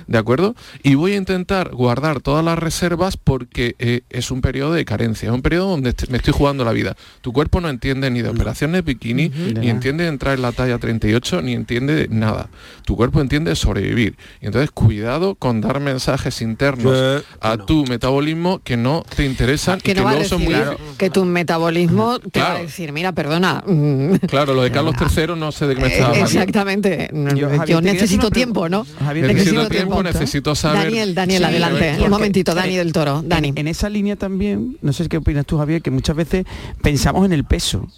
¿De 0.06 0.18
acuerdo? 0.18 0.54
Y 0.82 0.96
voy 0.96 1.12
a 1.12 1.16
intentar 1.16 1.70
guardar 1.70 2.20
todas 2.20 2.44
las 2.44 2.58
reservas 2.58 3.16
porque 3.16 3.74
eh, 3.78 4.02
es 4.10 4.30
un 4.30 4.42
periodo 4.42 4.74
de 4.74 4.84
carencia, 4.84 5.30
es 5.30 5.34
un 5.34 5.40
periodo 5.40 5.70
donde 5.70 5.90
est- 5.90 6.10
me 6.10 6.18
estoy 6.18 6.34
jugando 6.34 6.62
la 6.62 6.72
vida. 6.72 6.94
Tu 7.22 7.32
cuerpo 7.32 7.58
no 7.62 7.70
entiende 7.70 8.10
ni 8.10 8.20
de 8.20 8.28
operaciones 8.28 8.84
bikini, 8.84 9.30
ni 9.30 9.70
entiende 9.70 10.04
de 10.04 10.10
entrar 10.10 10.34
en 10.34 10.42
la 10.42 10.52
talla 10.52 10.76
38, 10.78 11.40
ni 11.40 11.54
entiende 11.54 11.94
de 11.94 12.08
nada. 12.08 12.50
Tu 12.84 12.96
cuerpo 12.96 13.22
entiende 13.22 13.48
de 13.50 13.56
sobrevivir. 13.56 14.16
Y 14.42 14.46
entonces 14.46 14.70
cuidado 14.92 15.34
con 15.36 15.60
dar 15.62 15.80
mensajes 15.80 16.42
internos 16.42 17.24
a 17.40 17.56
tu 17.56 17.84
metabolismo 17.86 18.60
que 18.62 18.76
no 18.76 19.02
te 19.16 19.24
interesan 19.24 19.80
que 19.80 19.92
y 19.92 19.94
no 19.94 20.00
que 20.00 20.04
va 20.04 20.10
a 20.10 20.14
luego 20.14 20.28
son 20.28 20.40
decir 20.44 20.56
muy 20.66 20.96
que 20.98 21.08
tu 21.10 21.24
metabolismo 21.24 22.18
te 22.18 22.40
va 22.40 22.46
a 22.46 22.48
Claro. 22.50 22.64
decir, 22.64 22.92
mira, 22.92 23.12
perdona. 23.12 23.64
Claro, 24.28 24.52
lo 24.54 24.62
de 24.62 24.70
Carlos 24.70 24.94
III 25.16 25.34
no 25.36 25.50
sé 25.50 25.66
de 25.66 25.76
qué 25.76 25.80
me 25.80 25.86
eh, 25.88 25.90
estaba 25.92 26.08
hablando. 26.10 26.26
exactamente. 26.30 27.10
Yo, 27.36 27.48
Javier, 27.48 27.82
necesito 27.82 28.30
tiempo, 28.30 28.68
¿no? 28.68 28.84
Necesito 29.14 29.66
tiempo, 29.68 30.02
necesito 30.02 30.54
saber. 30.54 30.84
Daniel, 30.84 31.14
Daniel, 31.14 31.38
Sí, 31.38 31.44
adelante. 31.44 31.96
Un 32.04 32.10
momentito, 32.10 32.54
Dani 32.54 32.76
del 32.76 32.92
Toro. 32.92 33.22
Dani. 33.24 33.48
En, 33.48 33.58
en 33.58 33.68
esa 33.68 33.88
línea 33.88 34.16
también, 34.16 34.76
no 34.82 34.92
sé 34.92 35.08
qué 35.08 35.16
opinas 35.16 35.46
tú, 35.46 35.56
Javier, 35.56 35.80
que 35.80 35.90
muchas 35.90 36.16
veces 36.16 36.44
pensamos 36.82 37.24
en 37.24 37.32
el 37.32 37.44
peso. 37.44 37.88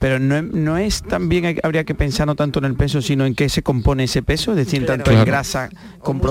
Pero 0.00 0.18
no, 0.18 0.36
es- 0.36 0.42
no 0.52 0.78
es 0.78 1.02
también 1.02 1.58
habría 1.62 1.84
que 1.84 1.94
pensar 1.94 2.26
no 2.26 2.34
tanto 2.34 2.58
en 2.58 2.64
el 2.64 2.74
peso, 2.74 3.00
sino 3.02 3.24
en 3.26 3.34
qué 3.36 3.48
se 3.48 3.62
compone 3.62 4.04
ese 4.04 4.20
peso, 4.22 4.50
es 4.52 4.56
decir, 4.56 4.84
tanto 4.84 5.10
en 5.10 5.18
Claro. 5.18 5.26
grasa 5.30 5.68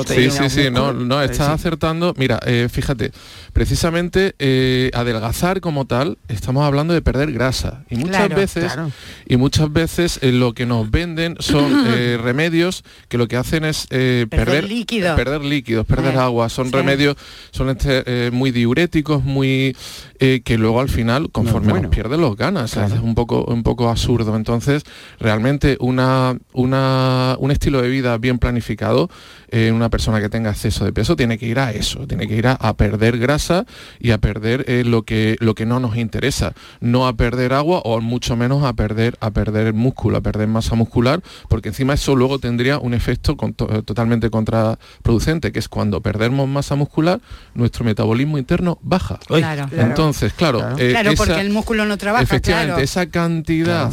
Sí, 0.04 0.30
sí, 0.32 0.50
sí, 0.50 0.70
no, 0.72 0.94
no, 0.94 1.22
estás 1.22 1.48
sí. 1.48 1.54
acertando. 1.54 2.14
Mira, 2.18 2.40
eh, 2.46 2.68
fíjate, 2.72 3.12
precisamente 3.54 4.36
eh, 4.40 4.92
adelgazar 4.94 5.62
como 5.62 5.86
tal, 5.86 6.18
estamos 6.28 6.66
hablando 6.66 6.94
de 6.94 7.02
perder 7.02 7.32
grasa. 7.32 7.84
Y 7.90 7.96
muchas 7.96 8.18
Claro, 8.18 8.36
veces, 8.36 8.74
claro. 8.74 8.92
y 9.28 9.38
muchas 9.38 9.72
veces 9.72 10.20
eh, 10.22 10.32
lo 10.32 10.54
que 10.54 10.66
nos 10.66 10.90
venden 10.90 11.36
son 11.40 11.86
remedios 12.24 12.84
que 13.08 13.18
lo 13.18 13.28
que 13.28 13.38
hacen 13.38 13.66
es 13.66 13.88
Perder 13.88 14.28
perder, 14.30 14.64
líquido. 14.70 15.16
perder 15.16 15.42
líquidos, 15.42 15.86
perder 15.86 16.18
agua. 16.18 16.50
Son 16.50 16.68
sí. 16.68 16.72
remedios, 16.74 17.16
son 17.52 17.70
este, 17.70 18.32
muy 18.32 18.52
diuréticos, 18.52 19.24
muy 19.24 19.76
eh, 20.20 20.42
que 20.44 20.58
luego 20.58 20.80
al 20.82 20.90
final, 20.90 21.32
conforme 21.32 21.70
bueno. 21.70 21.88
nos 21.88 21.96
pierden 21.96 22.22
los 22.22 22.36
ganas, 22.36 22.76
es 22.78 22.92
un 23.02 23.16
poco, 23.16 23.46
un 23.46 23.64
poco 23.64 23.90
absurdo. 23.90 24.36
Entonces, 24.36 24.84
realmente 25.20 25.78
una, 25.80 26.38
una, 26.54 27.36
un 27.40 27.52
estilo 27.52 27.82
de 27.82 27.90
vida 27.90 28.18
bien 28.18 28.38
planificado, 28.40 29.10
eh, 29.52 29.72
una 29.72 29.90
persona 29.90 30.20
que 30.22 30.30
tenga 30.30 30.50
exceso 30.52 30.86
de 30.86 30.94
peso 30.94 31.16
tiene 31.16 31.38
que 31.38 31.48
ir 31.48 31.60
a 31.60 31.72
eso, 31.72 32.06
tiene 32.08 32.28
que 32.28 32.36
ir 32.36 32.48
a, 32.48 32.54
a 32.54 32.74
perder 32.76 33.18
grasa 33.18 33.66
y 34.00 34.12
a 34.12 34.18
perder 34.18 34.66
eh, 34.68 34.84
lo, 34.86 35.04
que, 35.04 35.38
lo 35.40 35.56
que 35.56 35.66
no 35.66 35.80
nos 35.80 35.96
interesa, 35.98 36.54
no 36.82 37.08
a 37.08 37.14
perder 37.14 37.54
agua 37.54 37.80
o 37.86 38.00
mucho 38.02 38.36
menos 38.36 38.64
a 38.64 38.74
perder, 38.74 39.18
a 39.22 39.32
perder 39.32 39.74
músculo, 39.74 40.18
a 40.18 40.22
perder 40.22 40.48
masa 40.48 40.76
muscular, 40.76 41.22
porque 41.48 41.70
encima 41.70 41.94
eso 41.94 42.16
luego 42.16 42.40
tendría 42.40 42.78
un 42.78 42.94
efecto 42.94 43.38
con- 43.38 43.54
to- 43.54 43.84
totalmente 43.84 44.30
contraproducente, 44.30 45.52
que 45.52 45.60
es 45.60 45.68
cuando 45.70 46.02
perdemos 46.02 46.48
masa 46.48 46.76
muscular, 46.76 47.20
nuestro 47.54 47.84
metabolismo 47.86 48.38
interno 48.38 48.78
baja. 48.82 49.20
Claro, 49.28 49.68
claro. 49.70 49.88
Entonces, 50.10 50.34
claro, 50.34 50.76
eh, 50.78 50.90
claro, 50.92 51.12
porque 51.16 51.34
esa- 51.34 51.42
el 51.42 51.50
músculo 51.52 51.86
no 51.86 51.98
trabaja, 51.98 52.24
efectivamente, 52.24 52.72
claro. 52.74 52.84
esa 52.84 53.06
cantidad 53.08 53.90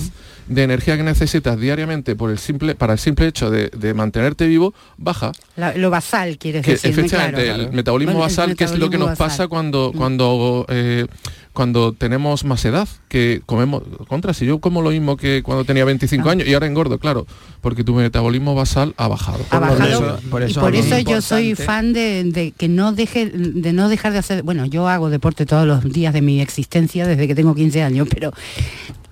de 0.48 0.62
energía 0.62 0.96
que 0.96 1.02
necesitas 1.02 1.58
diariamente 1.58 2.14
por 2.14 2.30
el 2.30 2.38
simple, 2.38 2.74
para 2.76 2.92
el 2.92 2.98
simple 3.00 3.26
hecho 3.26 3.50
de, 3.50 3.68
de 3.76 3.94
mantenerte 3.94 4.46
vivo, 4.46 4.74
baja. 4.96 5.32
La- 5.56 5.74
lo 5.76 5.90
basal, 5.90 6.38
quieres 6.38 6.64
Que 6.64 6.72
decir. 6.72 6.90
efectivamente, 6.90 7.44
claro. 7.44 7.62
el 7.64 7.72
metabolismo 7.72 8.12
Bueno, 8.14 8.24
el 8.26 8.30
basal, 8.30 8.56
que 8.56 8.64
es 8.64 8.78
lo 8.78 8.88
que 8.88 8.98
nos 8.98 9.10
pasa 9.10 9.24
basal. 9.24 9.48
cuando, 9.48 9.92
cuando, 9.96 10.64
eh, 10.68 11.06
cuando 11.56 11.92
tenemos 11.92 12.44
más 12.44 12.62
edad, 12.66 12.86
que 13.08 13.40
comemos, 13.46 13.82
contra, 14.08 14.34
si 14.34 14.44
yo 14.44 14.58
como 14.60 14.82
lo 14.82 14.90
mismo 14.90 15.16
que 15.16 15.42
cuando 15.42 15.64
tenía 15.64 15.86
25 15.86 16.28
Ah. 16.28 16.32
años 16.32 16.46
y 16.46 16.52
ahora 16.52 16.66
engordo, 16.66 16.98
claro, 16.98 17.26
porque 17.62 17.82
tu 17.82 17.94
metabolismo 17.94 18.54
basal 18.54 18.92
ha 18.98 19.08
bajado. 19.08 19.38
Ha 19.50 19.58
bajado, 19.58 20.18
eso- 20.18 20.28
por 20.30 20.42
y 20.42 20.44
eso 20.46 20.60
por 20.60 20.72
yo 21.02 21.22
soy 21.22 21.54
fan 21.54 21.94
de, 21.94 22.24
de 22.24 22.50
que 22.52 22.68
no 22.68 22.92
deje 22.92 23.26
de 23.30 23.72
no 23.72 23.88
dejar 23.88 24.12
de 24.12 24.18
hacer 24.18 24.42
bueno 24.42 24.66
yo 24.66 24.86
hago 24.88 25.08
deporte 25.08 25.46
todos 25.46 25.66
los 25.66 25.82
días 25.90 26.12
de 26.12 26.20
mi 26.20 26.40
existencia 26.42 27.06
desde 27.06 27.26
que 27.26 27.34
tengo 27.34 27.54
15 27.54 27.82
años 27.82 28.06
pero 28.12 28.32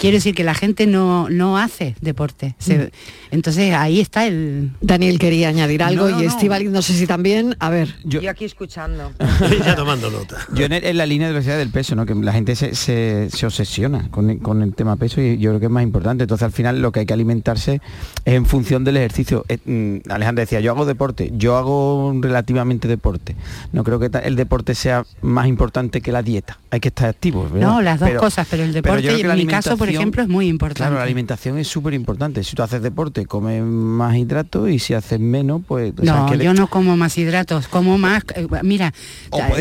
quiero 0.04 0.16
decir 0.16 0.34
que 0.34 0.44
la 0.44 0.54
gente 0.54 0.86
no 0.86 1.28
no 1.30 1.58
hace 1.58 1.94
deporte 2.00 2.54
Se- 2.58 2.90
entonces 3.30 3.72
ahí 3.74 4.00
está 4.00 4.26
el 4.26 4.70
Daniel 4.80 5.18
quería 5.18 5.48
añadir 5.48 5.82
algo 5.82 6.04
No, 6.08 6.10
no, 6.16 6.20
y 6.22 6.26
no. 6.26 6.30
Estivaliz 6.30 6.70
no 6.70 6.82
sé 6.82 6.92
si 6.94 7.06
también. 7.06 7.56
A 7.58 7.70
ver. 7.70 7.94
Yo, 8.04 8.20
aquí 8.30 8.44
escuchando. 8.44 9.12
ya 9.64 9.74
tomando 9.76 10.10
nota. 10.10 10.36
Yo 10.54 10.66
en, 10.66 10.72
el- 10.72 10.84
en 10.84 10.96
la 10.98 11.06
línea 11.06 11.26
de 11.28 11.32
velocidad 11.34 11.58
del 11.58 11.70
peso, 11.70 11.94
¿no? 11.96 12.06
que 12.06 12.14
la 12.14 12.32
gente 12.32 12.54
se, 12.56 12.74
se- 12.74 13.28
se 13.30 13.46
obsesiona 13.46 14.08
con 14.10 14.30
el, 14.30 14.38
con 14.38 14.62
el 14.62 14.74
tema 14.74 14.96
peso 14.96 15.20
y 15.20 15.38
yo 15.38 15.50
creo 15.50 15.60
que 15.60 15.66
es 15.66 15.72
más 15.72 15.82
importante. 15.82 16.24
Entonces 16.24 16.44
al 16.44 16.52
final 16.52 16.80
lo 16.82 16.92
que 16.92 17.00
hay 17.00 17.06
que 17.06 17.12
alimentarse 17.14 17.80
es 18.24 18.34
en 18.34 18.46
función 18.46 18.84
del 18.84 18.96
ejercicio. 18.98 19.44
Eh, 19.48 19.58
mm, 19.64 20.10
Alejandra 20.10 20.42
decía, 20.42 20.60
yo 20.60 20.70
hago 20.72 20.84
deporte, 20.86 21.32
yo 21.34 21.56
hago 21.56 22.14
relativamente 22.20 22.88
deporte. 22.88 23.36
No 23.72 23.84
creo 23.84 23.98
que 23.98 24.10
el 24.24 24.36
deporte 24.36 24.74
sea 24.74 25.04
más 25.22 25.46
importante 25.46 26.00
que 26.00 26.12
la 26.12 26.22
dieta. 26.22 26.58
Hay 26.70 26.80
que 26.80 26.88
estar 26.88 27.08
activos. 27.08 27.50
¿verdad? 27.52 27.68
no 27.68 27.82
las 27.82 28.00
dos 28.00 28.08
Pero- 28.08 28.20
cosas 28.20 28.46
pero 28.50 28.62
el 28.62 28.70
pero 28.72 28.82
deporte 28.82 29.02
yo 29.02 29.08
creo 29.08 29.16
que 29.18 29.22
en 29.22 29.28
la 29.28 29.34
mi 29.36 29.46
caso 29.46 29.76
por 29.76 29.88
ejemplo 30.00 30.22
es 30.22 30.28
muy 30.28 30.48
importante 30.48 30.78
Claro, 30.82 30.96
la 30.96 31.02
alimentación 31.02 31.58
es 31.58 31.68
súper 31.68 31.94
importante. 31.94 32.42
Si 32.44 32.54
tú 32.56 32.62
haces 32.62 32.82
deporte, 32.82 33.26
comes 33.26 33.62
más 33.62 34.16
hidratos 34.16 34.70
y 34.70 34.78
si 34.78 34.94
haces 34.94 35.20
menos, 35.20 35.62
pues... 35.66 35.92
o 35.98 36.02
sea, 36.04 36.14
no, 36.14 36.34
le- 36.34 36.44
yo 36.44 36.54
no 36.54 36.68
como 36.68 36.96
más 36.96 37.16
hidratos, 37.18 37.68
como 37.68 37.98
más, 37.98 38.22
eh, 38.34 38.46
mira, 38.62 38.92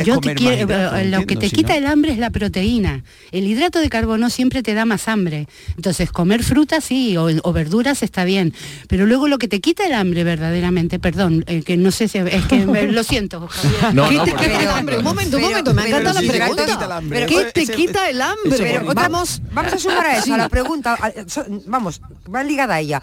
yo 0.05 0.19
te 0.19 0.35
quiero, 0.35 0.63
hidratos, 0.63 0.99
eh, 0.99 1.05
lo 1.05 1.25
que 1.25 1.35
te 1.35 1.49
si 1.49 1.55
quita 1.55 1.73
no. 1.73 1.79
el 1.79 1.87
hambre 1.87 2.11
es 2.13 2.17
la 2.17 2.29
proteína. 2.29 3.03
El 3.31 3.47
hidrato 3.47 3.79
de 3.79 3.89
carbono 3.89 4.29
siempre 4.29 4.63
te 4.63 4.73
da 4.73 4.85
más 4.85 5.07
hambre. 5.07 5.47
Entonces, 5.75 6.11
comer 6.11 6.43
frutas 6.43 6.83
sí, 6.83 7.15
o, 7.17 7.27
o 7.43 7.53
verduras 7.53 8.03
está 8.03 8.23
bien. 8.23 8.53
Pero 8.87 9.05
luego 9.05 9.27
lo 9.27 9.37
que 9.37 9.47
te 9.47 9.59
quita 9.61 9.85
el 9.85 9.93
hambre 9.93 10.23
verdaderamente, 10.23 10.99
perdón, 10.99 11.43
eh, 11.47 11.61
que 11.63 11.77
no 11.77 11.91
sé 11.91 12.07
si 12.07 12.17
es 12.19 12.45
que 12.45 12.65
me- 12.65 12.87
lo 12.91 13.03
siento, 13.03 13.47
Javier. 13.47 13.73
No, 13.93 14.09
¿Qué 14.09 14.15
no, 14.15 14.23
te 14.25 14.31
porque- 14.31 14.45
quita 14.47 14.61
el 14.61 14.67
hambre? 14.69 14.97
Un 14.97 15.03
momento, 15.03 15.37
un 15.37 15.43
pero- 15.43 15.49
momento, 15.49 15.73
me 15.73 15.87
encanta 15.87 16.13
la 16.13 16.21
pregunta. 16.21 16.99
¿Qué 17.27 17.51
te 17.53 17.67
quita 17.67 18.09
el 18.09 18.21
hambre? 18.21 18.57
Pero 18.57 18.93
Vamos, 18.93 19.41
vamos 19.51 19.73
a 19.73 19.77
sumar 19.79 20.05
a 20.07 20.12
eso, 20.17 20.25
Sí. 20.25 20.31
a 20.31 20.37
la 20.37 20.49
pregunta. 20.49 20.93
a- 20.99 21.11
so- 21.27 21.45
Vamos, 21.65 22.01
va 22.33 22.43
ligada 22.43 22.75
a 22.75 22.79
ella. 22.79 23.01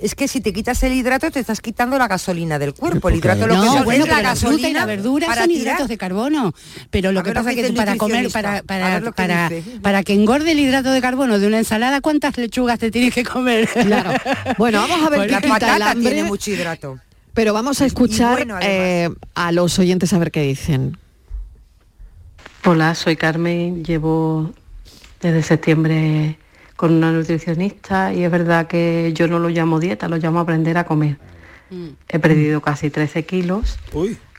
Es 0.00 0.14
que 0.14 0.26
si 0.26 0.40
te 0.40 0.54
quitas 0.54 0.82
el 0.84 0.94
hidrato 0.94 1.30
te 1.30 1.38
estás 1.38 1.60
quitando 1.60 1.98
la 1.98 2.08
gasolina 2.08 2.58
del 2.58 2.72
cuerpo. 2.72 3.10
El 3.10 3.16
hidrato 3.16 3.46
lo 3.46 3.54
que 3.54 3.60
no, 3.60 3.72
son 3.74 3.84
bueno, 3.84 4.04
es 4.04 4.08
la 4.10 4.16
pero 4.16 4.28
la 4.28 4.34
fruta 4.36 4.48
y 4.48 4.56
gasolina 4.62 4.80
la 4.80 4.86
verdura 4.86 5.26
para 5.26 5.40
son 5.42 5.48
tirar. 5.48 5.62
hidratos 5.62 5.88
de 5.88 5.98
carbono. 5.98 6.54
Pero 6.90 7.12
lo 7.12 7.20
A 7.20 7.22
que 7.22 7.32
pasa 7.32 7.50
es 7.50 7.56
que 7.56 7.62
que 7.66 7.72
para 7.74 7.96
comer, 7.96 8.30
para, 8.30 8.62
para, 8.62 9.00
que 9.02 9.12
para, 9.12 9.50
para 9.82 10.02
que 10.02 10.14
engorde 10.14 10.52
el 10.52 10.60
hidrato 10.60 10.90
de 10.92 11.00
carbono 11.02 11.38
de 11.38 11.46
una 11.46 11.58
ensalada, 11.58 12.00
¿cuántas 12.00 12.38
lechugas 12.38 12.78
te 12.78 12.90
tienes 12.90 13.12
que 13.12 13.22
comer? 13.22 13.68
Claro. 13.68 14.12
Bueno, 14.56 14.78
vamos 14.80 15.06
a 15.06 15.10
ver 15.10 15.18
La 15.18 15.26
qué 15.26 15.34
quita 15.34 15.46
el 15.56 15.60
patata 15.60 15.90
hambre. 15.90 16.10
tiene 16.10 16.26
mucho 16.26 16.50
hidrato. 16.50 16.98
Pero 17.34 17.52
vamos 17.52 17.82
a 17.82 17.84
escuchar 17.84 18.32
bueno, 18.36 18.56
eh, 18.62 19.10
a 19.34 19.52
los 19.52 19.78
oyentes 19.78 20.10
a 20.14 20.18
ver 20.18 20.30
qué 20.30 20.40
dicen. 20.42 20.96
Hola, 22.64 22.94
soy 22.94 23.16
Carmen, 23.16 23.84
llevo 23.84 24.52
desde 25.20 25.42
septiembre 25.42 26.38
con 26.82 26.94
una 26.94 27.12
nutricionista 27.12 28.12
y 28.12 28.24
es 28.24 28.30
verdad 28.32 28.66
que 28.66 29.12
yo 29.14 29.28
no 29.28 29.38
lo 29.38 29.48
llamo 29.50 29.78
dieta, 29.78 30.08
lo 30.08 30.16
llamo 30.16 30.40
aprender 30.40 30.76
a 30.78 30.82
comer. 30.82 31.16
He 32.08 32.18
perdido 32.18 32.60
casi 32.60 32.90
13 32.90 33.24
kilos 33.24 33.78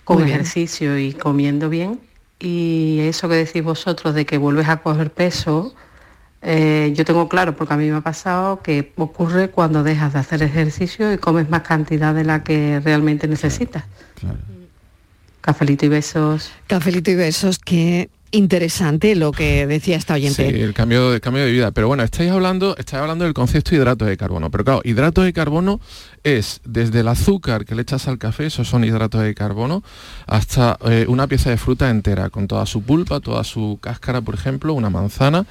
con 0.04 0.18
Muy 0.18 0.26
bien. 0.26 0.36
ejercicio 0.42 1.00
y 1.00 1.14
comiendo 1.14 1.70
bien 1.70 2.02
y 2.40 3.00
eso 3.00 3.30
que 3.30 3.36
decís 3.36 3.64
vosotros 3.64 4.14
de 4.14 4.26
que 4.26 4.38
vuelves 4.38 4.68
a 4.68 4.82
coger 4.82 5.10
peso, 5.10 5.74
eh, 6.42 6.92
yo 6.94 7.06
tengo 7.06 7.30
claro, 7.30 7.56
porque 7.56 7.76
a 7.76 7.78
mí 7.78 7.90
me 7.90 7.96
ha 7.96 8.02
pasado, 8.02 8.62
que 8.62 8.92
ocurre 8.98 9.50
cuando 9.50 9.82
dejas 9.82 10.12
de 10.12 10.20
hacer 10.20 10.44
ejercicio 10.44 11.14
y 11.14 11.20
comes 11.20 11.50
más 11.50 11.62
cantidad 11.62 12.14
de 12.14 12.26
la 12.26 12.44
que 12.44 12.82
realmente 12.84 13.30
necesitas. 13.30 13.86
Cafelito 15.40 15.86
y 15.86 15.90
besos. 15.90 16.52
Cafelito 16.68 17.10
y 17.10 17.16
besos, 17.16 17.58
qué 17.58 18.10
interesante 18.34 19.16
lo 19.16 19.32
que 19.32 19.66
decía 19.68 19.96
esta 19.96 20.16
Sí, 20.16 20.22
oyente. 20.22 20.62
el 20.64 20.74
cambio, 20.74 21.14
el 21.14 21.22
cambio 21.22 21.46
de 21.46 21.52
vida. 21.52 21.72
Pero 21.72 21.88
bueno, 21.88 22.04
estáis 22.04 22.32
hablando, 22.32 22.76
estáis 22.78 23.02
hablando 23.02 23.24
del 23.26 23.34
concepto 23.34 23.72
de 23.72 23.78
hidratos 23.78 24.08
de 24.08 24.18
carbono. 24.18 24.52
Pero 24.52 24.64
claro, 24.66 24.82
hidratos 24.84 25.24
de 25.24 25.34
carbono 25.34 25.80
es 26.24 26.60
desde 26.66 27.00
el 27.02 27.08
azúcar 27.08 27.64
que 27.66 27.76
le 27.76 27.84
echas 27.84 28.08
al 28.08 28.18
café, 28.18 28.48
esos 28.48 28.68
son 28.68 28.84
hidratos 28.84 29.22
de 29.24 29.34
carbono, 29.36 29.84
hasta 30.28 30.78
eh, 30.90 31.06
una 31.08 31.28
pieza 31.28 31.50
de 31.50 31.58
fruta 31.58 31.90
entera, 31.90 32.30
con 32.30 32.48
toda 32.48 32.66
su 32.66 32.82
pulpa, 32.82 33.20
toda 33.20 33.44
su 33.44 33.78
cáscara, 33.82 34.22
por 34.22 34.36
ejemplo, 34.36 34.74
una 34.74 34.90
manzana. 34.90 35.46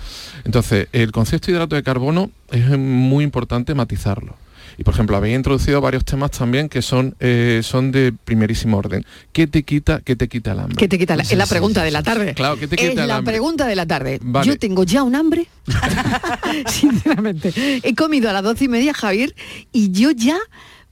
Entonces, 0.45 0.88
el 0.92 1.12
concepto 1.12 1.47
de 1.47 1.53
hidrato 1.53 1.77
de 1.77 1.83
carbono 1.83 2.31
es 2.51 2.68
muy 2.79 3.25
importante 3.25 3.75
matizarlo. 3.75 4.37
Y 4.79 4.85
por 4.85 4.95
ejemplo, 4.95 5.17
habéis 5.17 5.37
introducido 5.37 5.81
varios 5.81 6.05
temas 6.05 6.31
también 6.31 6.69
que 6.69 6.83
son, 6.83 7.15
eh, 7.21 7.61
son 7.63 7.93
de 7.93 8.13
primerísimo 8.25 8.79
orden. 8.79 9.05
¿Qué 9.33 9.47
te 9.47 9.63
quita, 9.63 10.01
qué 10.05 10.17
te 10.17 10.29
quita 10.29 10.53
el 10.53 10.61
hambre? 10.61 10.77
¿Qué 10.77 10.89
te 10.89 10.99
quita 10.99 11.17
la, 11.17 11.23
es 11.23 11.37
la 11.37 11.47
pregunta 11.47 11.83
de 11.85 11.91
la 11.91 12.03
tarde? 12.03 12.35
Claro, 12.35 12.57
¿qué 12.59 12.69
te 12.69 12.77
es 12.77 12.91
quita 12.91 13.03
el 13.03 13.09
la 13.09 13.17
hambre? 13.17 13.33
pregunta 13.33 13.67
de 13.67 13.77
la 13.77 13.87
tarde. 13.87 14.19
Vale. 14.23 14.47
Yo 14.47 14.59
tengo 14.59 14.85
ya 14.85 15.03
un 15.03 15.15
hambre, 15.15 15.47
sinceramente. 16.67 17.53
He 17.83 17.95
comido 17.95 18.31
a 18.31 18.33
las 18.33 18.43
doce 18.43 18.65
y 18.65 18.69
media, 18.69 18.95
Javier, 18.95 19.35
y 19.73 19.91
yo 19.93 20.11
ya 20.11 20.39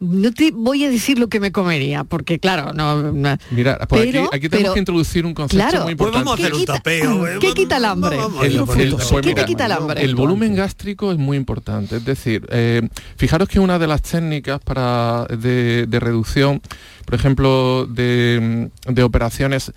no 0.00 0.32
te 0.32 0.50
voy 0.50 0.84
a 0.84 0.90
decir 0.90 1.18
lo 1.18 1.28
que 1.28 1.40
me 1.40 1.52
comería, 1.52 2.04
porque 2.04 2.38
claro, 2.38 2.72
no... 2.72 3.12
no- 3.12 3.36
Mira, 3.50 3.78
pues 3.86 4.06
Pero- 4.06 4.24
aquí, 4.26 4.36
aquí 4.36 4.48
tenemos 4.48 4.62
pero- 4.68 4.72
que 4.74 4.78
introducir 4.80 5.26
un 5.26 5.34
concepto 5.34 5.68
Claro. 5.68 5.84
muy 5.84 5.94
Pues 5.94 6.08
importante. 6.08 6.24
vamos 6.24 6.40
a 6.40 6.42
hacer 6.42 6.52
un 6.54 6.58
¿Qué 6.58 6.64
quita- 6.64 6.72
tapeo, 6.74 7.26
eh, 7.26 7.38
¿qué 7.40 7.52
quita 7.54 7.76
el 7.76 7.84
hambre? 7.84 8.16
El, 8.16 8.22
el- 8.22 8.64
pues 8.64 8.78
¿Qué 8.78 9.28
mira, 9.28 9.34
te 9.34 9.44
quita 9.44 9.66
el 9.66 9.72
hambre? 9.72 10.02
el 10.02 10.14
volumen 10.14 10.54
gástrico 10.56 11.12
es 11.12 11.18
muy 11.18 11.36
importante. 11.36 11.96
Es 11.96 12.04
decir, 12.04 12.46
eh, 12.50 12.88
fijaros 13.16 13.48
que 13.48 13.60
una 13.60 13.78
de 13.78 13.86
las 13.86 14.00
técnicas 14.02 14.58
para 14.60 15.26
de, 15.26 15.86
de 15.86 16.00
reducción, 16.00 16.62
por 17.04 17.14
ejemplo, 17.14 17.86
de, 17.86 18.70
de 18.86 19.02
operaciones 19.02 19.72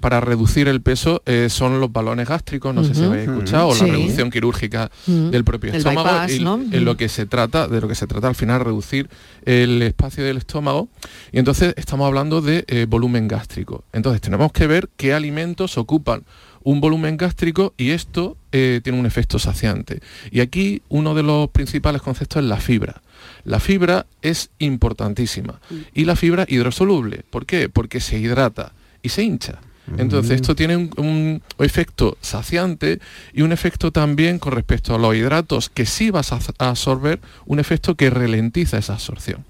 para 0.00 0.20
reducir 0.20 0.68
el 0.68 0.80
peso 0.80 1.22
eh, 1.26 1.48
son 1.50 1.80
los 1.80 1.92
balones 1.92 2.28
gástricos, 2.28 2.74
no 2.74 2.84
sé 2.84 2.94
si 2.94 3.02
habéis 3.04 3.28
escuchado, 3.28 3.68
o 3.68 3.74
Sí. 3.74 3.86
la 3.86 3.92
reducción 3.94 4.30
quirúrgica 4.30 4.90
Mm. 5.06 5.30
del 5.30 5.44
propio 5.44 5.70
El 5.70 5.76
estómago. 5.76 6.08
bypass, 6.08 6.32
y 6.32 6.40
¿no? 6.44 6.54
en 6.70 6.84
lo 6.84 6.96
que 6.96 7.08
se 7.08 7.26
trata, 7.26 7.68
de 7.68 7.80
lo 7.80 7.88
que 7.88 7.94
se 7.94 8.06
trata 8.06 8.28
al 8.28 8.34
final, 8.34 8.60
reducir 8.64 9.08
el 9.44 9.82
espacio 9.82 10.24
del 10.24 10.36
estómago. 10.36 10.88
Y 11.32 11.38
entonces 11.38 11.74
estamos 11.76 12.06
hablando 12.06 12.40
de 12.40 12.64
eh, 12.68 12.86
volumen 12.88 13.28
gástrico. 13.28 13.84
Entonces 13.92 14.20
tenemos 14.20 14.52
que 14.52 14.66
ver 14.66 14.88
qué 14.96 15.14
alimentos 15.14 15.78
ocupan 15.78 16.24
un 16.64 16.80
volumen 16.80 17.16
gástrico 17.16 17.72
y 17.78 17.90
esto 17.90 18.36
eh, 18.52 18.80
tiene 18.84 18.98
un 18.98 19.06
efecto 19.06 19.38
saciante. 19.38 20.00
Y 20.30 20.40
aquí 20.40 20.82
uno 20.88 21.14
de 21.14 21.22
los 21.22 21.48
principales 21.50 22.02
conceptos 22.02 22.42
es 22.42 22.48
la 22.48 22.58
fibra. 22.58 23.00
La 23.44 23.58
fibra 23.60 24.06
es 24.22 24.50
importantísima 24.58 25.60
y 25.94 26.04
la 26.04 26.16
fibra 26.16 26.44
hidrosoluble. 26.48 27.24
¿Por 27.30 27.46
qué? 27.46 27.68
Porque 27.68 28.00
se 28.00 28.18
hidrata 28.18 28.72
y 29.02 29.08
se 29.10 29.22
hincha. 29.22 29.60
Entonces 29.96 30.32
esto 30.32 30.54
tiene 30.54 30.76
un, 30.76 30.90
un 30.96 31.42
efecto 31.64 32.16
saciante 32.20 33.00
y 33.32 33.42
un 33.42 33.52
efecto 33.52 33.90
también 33.92 34.38
con 34.38 34.52
respecto 34.52 34.94
a 34.94 34.98
los 34.98 35.14
hidratos 35.14 35.68
que 35.70 35.86
sí 35.86 36.10
vas 36.10 36.32
a 36.32 36.38
a 36.58 36.68
absorber, 36.70 37.20
un 37.46 37.58
efecto 37.60 37.94
que 37.94 38.10
ralentiza 38.10 38.78
esa 38.78 38.94
absorción. 38.94 39.44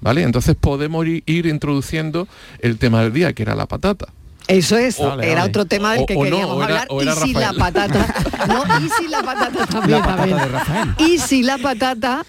¿Vale? 0.00 0.22
Entonces 0.22 0.56
podemos 0.58 1.06
ir, 1.06 1.22
ir 1.26 1.46
introduciendo 1.46 2.26
el 2.60 2.78
tema 2.78 3.02
del 3.02 3.12
día, 3.12 3.32
que 3.34 3.42
era 3.42 3.54
la 3.54 3.66
patata. 3.66 4.06
Eso 4.48 4.76
es, 4.76 4.98
Vale, 4.98 5.24
era 5.30 5.40
vale. 5.42 5.50
otro 5.50 5.64
tema 5.66 5.92
del 5.94 6.04
que 6.06 6.16
o 6.16 6.22
queríamos 6.22 6.60
hablar. 6.62 6.88
era 7.00 7.12
y 7.12 7.16
si 7.26 7.32
la 7.34 7.52
patata, 7.52 8.14
no, 8.48 8.64
y 8.84 8.88
si 8.98 9.08
la 9.08 9.22
patata 9.22 9.66
también, 9.66 9.98
La 10.00 10.04
patata 10.04 10.16
también. 10.16 10.38
de 10.38 10.46
Rafael. 10.48 10.94
Y 10.98 11.18
si 11.18 11.42
la 11.44 11.58
patata 11.58 12.24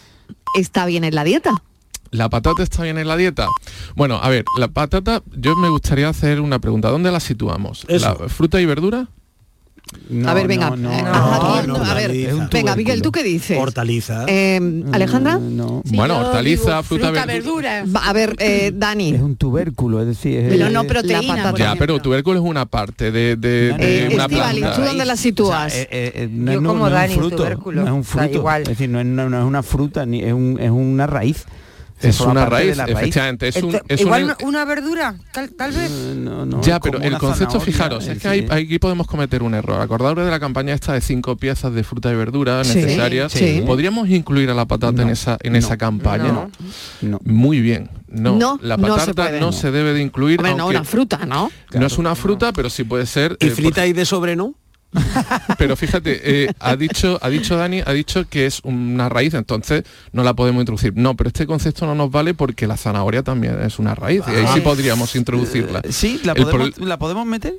está 0.55 0.85
bien 0.85 1.03
en 1.03 1.15
la 1.15 1.23
dieta. 1.23 1.51
¿La 2.13 2.29
patata 2.29 2.61
está 2.63 2.83
bien 2.83 2.97
en 2.99 3.07
la 3.07 3.17
dieta? 3.17 3.47
Bueno, 3.95 4.19
a 4.21 4.29
ver, 4.29 4.45
la 4.59 4.67
patata, 4.67 5.23
yo 5.35 5.55
me 5.55 5.67
gustaría 5.69 6.07
hacer 6.09 6.41
una 6.41 6.59
pregunta. 6.59 6.89
¿Dónde 6.89 7.11
la 7.11 7.19
situamos? 7.19 7.85
Eso. 7.87 8.17
¿La 8.21 8.29
fruta 8.29 8.61
y 8.61 8.65
verdura? 8.65 9.07
a 10.25 10.33
ver, 10.33 10.47
venga, 10.47 10.69
no, 10.75 10.91
eh, 10.91 11.03
no, 11.03 11.33
aquí, 11.33 11.67
no, 11.67 11.75
a 11.75 11.93
ver, 11.93 12.11
venga, 12.51 12.75
Miguel, 12.75 13.01
¿tú 13.01 13.11
qué 13.11 13.21
dices? 13.21 13.57
Hortaliza. 13.59 14.25
Eh, 14.27 14.59
Alejandra, 14.91 15.37
bueno, 15.39 16.19
hortaliza, 16.19 16.81
fruta, 16.83 17.11
verdura. 17.11 17.83
Va, 17.93 18.07
a 18.07 18.13
ver, 18.13 18.35
eh, 18.39 18.71
Dani. 18.73 19.13
Es 19.13 19.21
un 19.21 19.35
tubérculo, 19.35 19.99
es 20.01 20.07
decir, 20.07 20.39
es- 20.39 20.49
Pero 20.49 20.69
no 20.69 20.81
es- 20.81 20.87
proteína, 20.87 21.21
la 21.35 21.43
patata. 21.43 21.57
Ya, 21.57 21.75
pero 21.77 21.99
tubérculo 22.01 22.39
es 22.39 22.45
una 22.45 22.65
parte 22.65 23.11
de, 23.11 23.35
de- 23.35 23.73
de 23.73 24.05
Eh, 24.05 24.09
una 24.15 24.27
planta. 24.29 24.75
¿tú 24.75 24.81
dónde 24.83 25.05
la 25.05 25.15
sitúas? 25.17 25.67
O 25.73 25.75
sea, 25.75 25.81
eh, 25.83 25.87
eh, 25.91 26.29
no, 26.31 26.51
Yo 26.51 26.57
es- 26.57 26.63
no- 26.63 26.69
como 26.69 26.87
es 26.87 26.93
Dani, 26.93 27.13
un 27.13 27.19
fruto, 27.19 27.35
tubérculo. 27.35 27.81
no 27.81 27.87
es 27.87 27.93
un 27.93 27.99
O 27.99 28.03
sea, 28.03 28.21
fruto, 28.23 28.37
igual. 28.37 28.61
es 28.63 28.69
decir, 28.69 28.89
no 28.89 28.99
es, 28.99 29.05
no- 29.05 29.29
no 29.29 29.39
es 29.39 29.45
una 29.45 29.63
fruta 29.63 30.05
ni 30.05 30.21
es, 30.23 30.33
un, 30.33 30.57
es 30.59 30.71
una 30.71 31.07
raíz. 31.07 31.45
Es 32.09 32.19
una 32.21 32.45
raíz, 32.45 32.77
efectivamente. 32.87 33.47
Es 33.47 33.55
un, 33.57 33.71
Ento- 33.73 33.81
es 33.87 34.01
igual 34.01 34.23
un- 34.23 34.29
una- 34.29 34.37
una 34.47 34.65
verdura, 34.65 35.15
tal, 35.31 35.49
tal 35.51 35.71
vez. 35.71 35.91
No, 35.91 36.45
no, 36.45 36.61
ya, 36.61 36.79
pero 36.79 36.99
el 37.01 37.17
concepto, 37.17 37.59
fijaros, 37.59 38.07
es 38.07 38.19
que 38.19 38.27
ahí- 38.27 38.41
decir, 38.41 38.53
aquí 38.53 38.79
podemos 38.79 39.07
cometer 39.07 39.43
un 39.43 39.53
error. 39.53 39.81
Acordaros 39.81 40.25
de 40.25 40.31
la 40.31 40.39
campaña 40.39 40.73
esta 40.73 40.93
de 40.93 41.01
cinco 41.01 41.37
piezas 41.37 41.73
de 41.73 41.83
fruta 41.83 42.11
y 42.11 42.15
verdura 42.15 42.63
Sí, 42.63 42.79
necesarias. 42.79 43.31
sí. 43.31 43.63
¿Podríamos 43.65 44.09
incluir 44.09 44.49
a 44.49 44.53
la 44.53 44.65
patata 44.65 45.01
en 45.01 45.09
esa, 45.09 45.37
en 45.41 45.55
esa 45.55 45.77
campaña? 45.77 46.31
no. 46.31 46.49
No. 47.01 47.19
Muy 47.23 47.61
bien. 47.61 47.89
No, 48.07 48.35
No, 48.37 48.59
la 48.61 48.77
no 48.77 48.99
se 48.99 49.13
patata 49.13 49.39
no 49.39 49.51
se, 49.51 49.71
debe 49.71 49.93
de 49.93 50.01
incluir. 50.01 50.39
Hombre, 50.39 50.53
no, 50.55 50.67
una 50.67 50.83
fruta, 50.83 51.25
¿no? 51.25 51.51
no 51.73 51.85
es 51.87 51.97
una 51.97 52.13
fruta, 52.15 52.53
pero 52.53 52.69
sí 52.69 52.83
puede 52.83 53.05
ser. 53.07 53.35
¿Y 53.39 53.45
eh, 53.47 53.49
por- 53.49 53.55
frita 53.55 53.87
y 53.87 53.93
de 53.93 54.05
sobre 54.05 54.35
no? 54.35 54.53
pero 55.57 55.75
fíjate, 55.75 56.43
eh, 56.43 56.51
ha 56.59 56.75
dicho, 56.75 57.19
ha 57.21 57.29
dicho 57.29 57.57
Dani, 57.57 57.81
ha 57.85 57.93
dicho 57.93 58.27
que 58.27 58.45
es 58.45 58.61
una 58.63 59.09
raíz, 59.09 59.33
entonces 59.33 59.83
no 60.11 60.23
la 60.23 60.33
podemos 60.33 60.61
introducir. 60.61 60.93
No, 60.95 61.15
pero 61.15 61.29
este 61.29 61.45
concepto 61.45 61.85
no 61.85 61.95
nos 61.95 62.11
vale 62.11 62.33
porque 62.33 62.67
la 62.67 62.77
zanahoria 62.77 63.23
también 63.23 63.61
es 63.61 63.79
una 63.79 63.95
raíz 63.95 64.23
y 64.27 64.35
ahí 64.35 64.45
sí 64.53 64.61
podríamos 64.61 65.15
introducirla. 65.15 65.81
Sí, 65.89 66.21
podemos, 66.23 66.77
la 66.79 66.97
podemos 66.97 67.25
meter. 67.25 67.53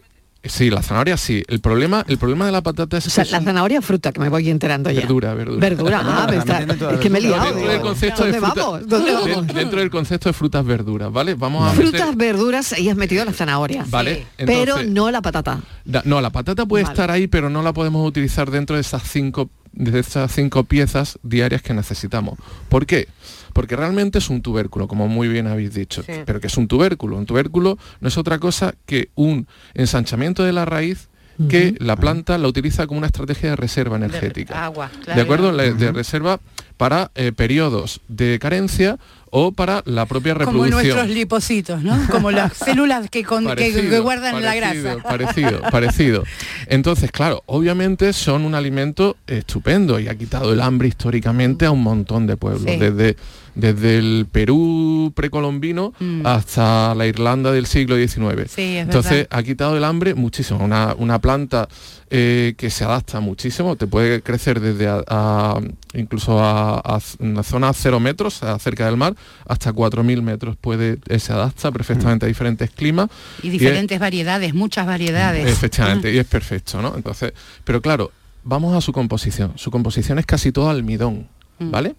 Sí, 0.47 0.69
la 0.71 0.83
zanahoria 0.83 1.17
sí. 1.17 1.43
El 1.49 1.61
problema, 1.61 2.05
el 2.09 2.19
problema 2.19 2.47
de 2.47 2.53
la 2.53 2.63
patata 2.63 2.99
es 2.99 3.07
O 3.07 3.11
sea, 3.11 3.25
que 3.25 3.31
la 3.31 3.39
un- 3.39 3.45
zanahoria 3.45 3.79
es 3.79 3.85
fruta, 3.85 4.13
que 4.13 4.21
me 4.21 4.29
voy 4.29 4.51
enterando 4.51 4.91
ya. 4.91 5.01
verdura, 5.01 5.35
verdura. 5.35 5.59
Verdura, 5.61 6.01
ah, 6.05 6.27
me 6.31 6.37
está- 6.37 6.53
Metiendo 6.61 6.75
toda 6.77 6.93
es 6.95 7.01
que 7.01 7.11
me 7.11 7.19
he 7.19 7.23
liado. 7.23 7.45
Dentro 7.47 7.69
del 7.73 7.81
concepto 7.81 8.25
de 8.25 8.33
¿Dónde 8.33 8.47
fruta- 8.47 8.63
vamos? 8.67 8.89
¿Dónde 8.89 9.11
de- 9.11 9.17
vamos? 9.35 9.47
dentro 9.47 9.79
del 9.81 9.91
concepto 9.91 10.29
de 10.29 10.33
frutas 10.35 10.65
verduras, 10.65 11.11
¿vale? 11.13 11.35
Vamos 11.35 11.63
a 11.67 11.75
meter- 11.75 11.89
Frutas, 11.91 12.17
verduras 12.17 12.79
y 12.79 12.89
has 12.91 12.97
metido 12.97 13.25
la 13.25 13.33
zanahoria. 13.33 13.85
Vale, 13.89 14.27
pero 14.37 14.53
entonces- 14.63 14.91
no 14.91 15.11
la 15.11 15.23
patata. 15.23 15.61
Da- 15.85 16.03
No, 16.05 16.21
la 16.21 16.31
patata 16.31 16.67
puede 16.67 16.85
Vale. 16.85 16.93
estar 16.93 17.11
ahí, 17.11 17.27
pero 17.27 17.49
no 17.49 17.63
la 17.63 17.73
podemos 17.73 18.07
utilizar 18.07 18.51
dentro 18.51 18.77
de 18.77 18.83
esas 18.83 19.03
cinco 19.03 19.49
de 19.77 19.99
esas 19.99 20.31
cinco 20.31 20.63
piezas 20.63 21.19
diarias 21.25 21.61
que 21.61 21.75
necesitamos. 21.75 22.39
¿Por 22.69 22.87
qué? 22.87 23.09
Porque 23.55 23.75
realmente 23.77 24.19
es 24.19 24.29
un 24.29 24.43
tubérculo, 24.43 24.87
como 24.87 25.09
muy 25.09 25.29
bien 25.29 25.47
habéis 25.47 25.73
dicho. 25.73 26.03
Sí. 26.03 26.13
Pero 26.27 26.41
que 26.41 26.49
es 26.49 26.57
un 26.59 26.69
tubérculo. 26.69 27.17
Un 27.17 27.25
tubérculo 27.25 27.79
no 28.01 28.09
es 28.09 28.19
otra 28.19 28.39
cosa 28.39 28.75
que 28.85 29.09
un 29.15 29.47
ensanchamiento 29.73 30.45
de 30.45 30.53
la 30.53 30.67
raíz 30.67 31.09
que 31.49 31.75
la 31.81 31.97
planta 31.97 32.39
la 32.39 32.47
utiliza 32.47 32.87
como 32.87 32.99
una 32.99 33.09
estrategia 33.09 33.51
de 33.51 33.57
reserva 33.57 33.97
energética. 33.97 34.65
Agua, 34.67 34.89
¿De 35.05 35.21
acuerdo? 35.21 35.51
La- 35.51 35.65
De 35.65 35.91
reserva 35.91 36.39
para 36.77 37.11
eh, 37.17 37.33
periodos 37.33 38.01
de 38.07 38.39
carencia 38.39 38.99
o 39.31 39.51
para 39.51 39.83
la 39.85 40.07
propia 40.07 40.35
Como 40.35 40.63
reproducción. 40.63 40.73
nuestros 40.95 41.09
lipocitos, 41.09 41.83
¿no? 41.83 41.99
Como 42.09 42.31
las 42.31 42.53
células 42.57 43.11
que, 43.11 43.25
con- 43.25 43.43
que- 43.43 43.49
Parecido, 43.49 43.91
que 43.91 43.99
guardan 43.99 44.41
la 44.43 44.53
parecido, 44.53 44.83
grasa. 44.95 45.09
Parecido, 45.09 45.61
parecido. 45.73 46.25
Entonces, 46.69 47.11
claro, 47.11 47.43
obviamente 47.47 48.13
son 48.13 48.45
un 48.45 48.55
alimento 48.55 49.17
estupendo 49.27 49.99
y 49.99 50.07
ha 50.07 50.15
quitado 50.15 50.53
el 50.53 50.61
hambre 50.61 50.87
históricamente 50.87 51.67
a 51.67 51.73
un 51.73 51.83
montón 51.83 52.29
de 52.29 52.37
pueblos, 52.37 52.63
Sí. 52.71 52.77
desde, 52.79 53.17
desde 53.55 53.99
el 53.99 54.27
Perú 54.31 55.13
precolombino 55.15 55.93
Mm. 56.01 56.27
hasta 56.27 56.95
la 56.95 57.07
Irlanda 57.07 57.53
del 57.53 57.67
siglo 57.67 57.97
XIX. 57.97 58.51
Sí, 58.51 58.77
es 58.77 58.83
Entonces, 58.85 59.13
verdad. 59.13 59.29
ha 59.31 59.43
quitado 59.43 59.77
el 59.77 59.85
hambre 59.85 60.15
muchísimo. 60.15 60.65
Una, 60.65 60.95
una 60.99 61.21
planta 61.21 61.69
eh, 62.11 62.55
que 62.57 62.71
se 62.71 62.85
adapta 62.85 63.19
muchísimo, 63.21 63.75
te 63.77 63.87
puede 63.89 64.23
crecer 64.23 64.61
desde 64.61 64.87
a- 64.89 65.03
a- 65.09 65.61
incluso 65.95 66.39
a, 66.41 67.01
una 67.19 67.43
zona 67.43 67.71
a 67.71 67.73
cero 67.73 67.99
metros, 67.99 68.41
cerca 68.61 68.87
del 68.87 68.97
mar, 68.97 69.15
hasta 69.49 69.73
4.000 69.73 70.23
metros 70.23 70.57
puede, 70.57 70.99
eh, 71.09 71.19
se 71.19 71.33
adapta 71.33 71.73
perfectamente 71.73 72.27
a 72.27 72.29
diferentes 72.29 72.71
climas. 72.71 73.09
Y 73.43 73.47
es- 73.49 73.53
diferentes 73.55 73.99
variedades, 73.99 74.55
muchas 74.55 74.87
variedades. 74.87 75.47
Efectivamente, 75.49 76.13
y 76.13 76.19
es 76.19 76.27
perfecto, 76.39 76.81
¿no? 76.83 76.95
Entonces, 76.95 77.33
pero 77.65 77.81
claro, 77.81 78.13
vamos 78.45 78.77
a 78.77 78.81
su 78.81 78.93
composición. 78.93 79.53
Su 79.57 79.71
composición 79.73 80.19
es 80.19 80.27
casi 80.27 80.53
todo 80.53 80.69
almidón, 80.71 81.27
Mm. 81.59 81.71
¿vale? 81.71 81.95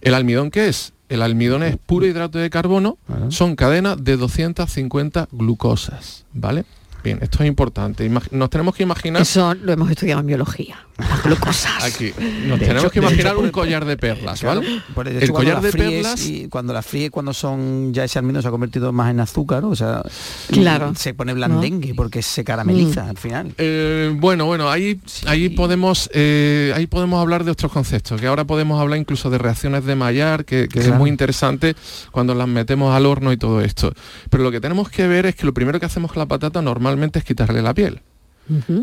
¿El 0.00 0.14
almidón 0.14 0.50
qué 0.50 0.68
es? 0.68 0.92
El 1.08 1.22
almidón 1.22 1.62
es 1.62 1.76
puro 1.76 2.06
hidrato 2.06 2.38
de 2.38 2.50
carbono, 2.50 2.98
son 3.28 3.54
cadenas 3.54 4.02
de 4.02 4.16
250 4.16 5.28
glucosas, 5.30 6.24
¿vale? 6.32 6.64
Bien, 7.06 7.18
esto 7.22 7.42
es 7.42 7.48
importante. 7.48 8.08
Imag- 8.08 8.30
nos 8.32 8.50
tenemos 8.50 8.74
que 8.74 8.82
imaginar... 8.82 9.22
Eso 9.22 9.54
lo 9.54 9.72
hemos 9.72 9.90
estudiado 9.90 10.20
en 10.20 10.26
biología. 10.26 10.76
Las 10.98 11.22
glucosas. 11.24 11.84
Aquí, 11.84 12.12
nos 12.46 12.58
De 12.58 12.66
tenemos 12.66 12.84
hecho- 12.84 12.90
que 12.90 12.98
imaginar 13.00 13.34
hecho, 13.34 13.40
un 13.42 13.50
collar 13.50 13.84
de 13.84 13.96
perlas, 13.98 14.40
Claro, 14.40 14.60
¿vale? 14.60 14.82
por- 14.94 15.04
de 15.08 15.18
el 15.18 15.22
hecho, 15.24 15.32
collar 15.34 15.60
de 15.60 15.70
perlas... 15.70 16.26
y 16.26 16.48
cuando 16.48 16.72
las 16.72 16.86
fríes 16.86 17.10
cuando 17.10 17.34
son 17.34 17.92
ya 17.92 18.04
ese 18.04 18.18
almidón 18.18 18.40
se 18.40 18.48
ha 18.48 18.50
convertido 18.50 18.92
más 18.92 19.10
en 19.10 19.20
azúcar 19.20 19.62
o 19.66 19.76
sea 19.76 20.02
Claro. 20.50 20.94
se 20.96 21.12
pone 21.12 21.34
blandengue 21.34 21.92
porque 21.94 22.22
se 22.22 22.44
carameliza 22.44 23.04
Mm. 23.04 23.08
al 23.10 23.16
final 23.18 23.54
Eh, 23.58 24.10
bueno, 24.18 24.46
bueno, 24.46 24.70
ahí, 24.70 24.98
ahí 25.26 25.50
podemos 25.50 26.08
eh, 26.14 26.72
ahí 26.74 26.86
podemos 26.86 27.20
hablar 27.20 27.44
de 27.44 27.50
otros 27.50 27.70
conceptos, 27.70 28.18
que 28.18 28.26
ahora 28.26 28.46
podemos 28.46 28.80
hablar 28.80 28.98
incluso 28.98 29.28
de 29.28 29.36
reacciones 29.36 29.84
de 29.84 29.94
Maillard, 29.96 30.46
que, 30.46 30.66
que 30.66 30.80
es 30.80 30.90
muy 30.94 31.10
interesante 31.10 31.76
cuando 32.10 32.34
las 32.34 32.48
metemos 32.48 32.94
al 32.96 33.04
horno 33.04 33.32
y 33.32 33.36
todo 33.36 33.60
esto. 33.60 33.92
Pero 34.30 34.44
lo 34.44 34.50
que 34.50 34.60
tenemos 34.62 34.88
que 34.88 35.06
ver 35.06 35.26
es 35.26 35.34
que 35.34 35.44
lo 35.44 35.52
primero 35.52 35.78
que 35.78 35.84
hacemos 35.86 36.10
con 36.10 36.20
la 36.20 36.26
patata 36.26 36.62
es 37.18 37.24
quitarle 37.24 37.62
la 37.62 37.74
piel. 37.74 38.00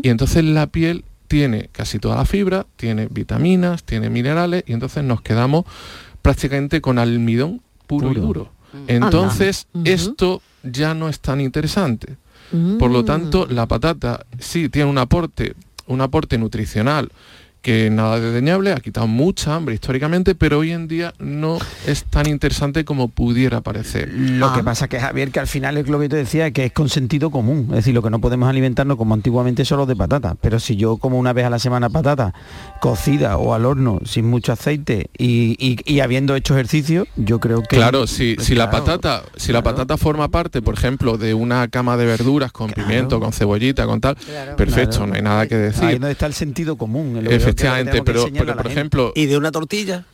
Y 0.02 0.10
entonces 0.10 0.44
la 0.44 0.66
piel 0.66 1.04
tiene 1.26 1.70
casi 1.72 1.98
toda 1.98 2.16
la 2.16 2.26
fibra, 2.26 2.66
tiene 2.76 3.08
vitaminas, 3.10 3.82
tiene 3.82 4.10
minerales, 4.10 4.62
y 4.66 4.74
entonces 4.74 5.02
nos 5.04 5.22
quedamos 5.22 5.64
prácticamente 6.20 6.80
con 6.80 6.98
almidón 6.98 7.62
puro, 7.86 8.12
y 8.12 8.14
duro. 8.14 8.52
Entonces, 8.88 9.66
Anda. 9.74 9.90
Ujú. 9.90 9.94
esto 9.94 10.42
ya 10.62 10.94
no 10.94 11.08
es 11.08 11.20
tan 11.20 11.40
interesante. 11.40 12.16
Por 12.78 12.90
lo 12.92 13.04
tanto, 13.04 13.46
la 13.46 13.66
patata 13.66 14.26
sí 14.38 14.68
tiene 14.68 14.88
un 14.88 14.98
aporte, 14.98 15.54
un 15.88 16.00
aporte 16.00 16.38
nutricional 16.38 17.10
que 17.64 17.88
nada 17.90 18.20
de 18.20 18.26
desdeñable, 18.26 18.72
ha 18.72 18.76
quitado 18.76 19.06
mucha 19.06 19.54
hambre 19.56 19.74
históricamente, 19.74 20.34
pero 20.34 20.58
hoy 20.58 20.70
en 20.72 20.86
día 20.86 21.14
no 21.18 21.58
es 21.86 22.04
tan 22.04 22.28
interesante 22.28 22.84
como 22.84 23.08
pudiera 23.08 23.62
parecer. 23.62 24.10
lo 24.14 24.48
Ah. 24.48 24.52
que 24.54 24.62
pasa 24.62 24.86
que 24.86 25.00
Javier 25.00 25.30
que 25.30 25.40
al 25.40 25.46
final 25.46 25.78
es 25.78 25.88
lo 25.88 25.98
que 25.98 26.08
te 26.10 26.16
decía 26.16 26.50
que 26.50 26.66
es 26.66 26.72
con 26.72 26.88
sentido 26.90 27.30
común 27.30 27.66
es 27.70 27.76
decir 27.76 27.94
lo 27.94 28.02
que 28.02 28.10
no 28.10 28.20
podemos 28.20 28.48
alimentarnos 28.50 28.98
como 28.98 29.14
antiguamente 29.14 29.64
solo 29.64 29.86
de 29.86 29.96
patata 29.96 30.36
pero 30.40 30.60
si 30.60 30.76
yo 30.76 30.98
como 30.98 31.18
una 31.18 31.32
vez 31.32 31.46
a 31.46 31.50
la 31.50 31.58
semana 31.58 31.88
patata 31.88 32.34
cocida 32.80 33.38
o 33.38 33.54
al 33.54 33.64
horno 33.64 34.00
sin 34.04 34.26
mucho 34.26 34.52
aceite 34.52 35.08
y, 35.16 35.56
y- 35.58 35.78
y 35.86 36.00
habiendo 36.00 36.34
hecho 36.36 36.54
ejercicio 36.54 37.06
yo 37.16 37.40
creo 37.40 37.62
que 37.62 37.76
Claro, 37.76 38.06
si, 38.06 38.36
si 38.40 38.54
la 38.54 38.70
patata, 38.70 39.22
si 39.36 39.52
la 39.52 39.62
patata 39.62 39.96
forma 39.96 40.28
parte, 40.28 40.60
por 40.62 40.74
ejemplo, 40.74 41.16
de 41.16 41.32
una 41.34 41.68
cama 41.68 41.96
de 41.96 42.04
verduras 42.06 42.52
con 42.52 42.70
pimiento, 42.70 43.20
con 43.20 43.32
cebollita, 43.32 43.86
con 43.86 44.00
tal, 44.00 44.16
perfecto, 44.56 44.90
Claro. 44.98 45.06
no 45.06 45.14
hay 45.14 45.22
nada 45.22 45.46
que 45.46 45.54
ahí 45.54 45.60
decir. 45.62 45.84
es 45.90 46.00
donde 46.00 46.12
está 46.12 46.26
el 46.26 46.34
sentido 46.34 46.76
común 46.76 47.16
es 47.26 47.42
Efectivamente, 47.54 48.02
pero, 48.02 48.26
por 48.56 48.66
ejemplo, 48.66 49.12
¿Y 49.14 49.26
de 49.26 49.36
una 49.36 49.52
tortilla? 49.52 50.04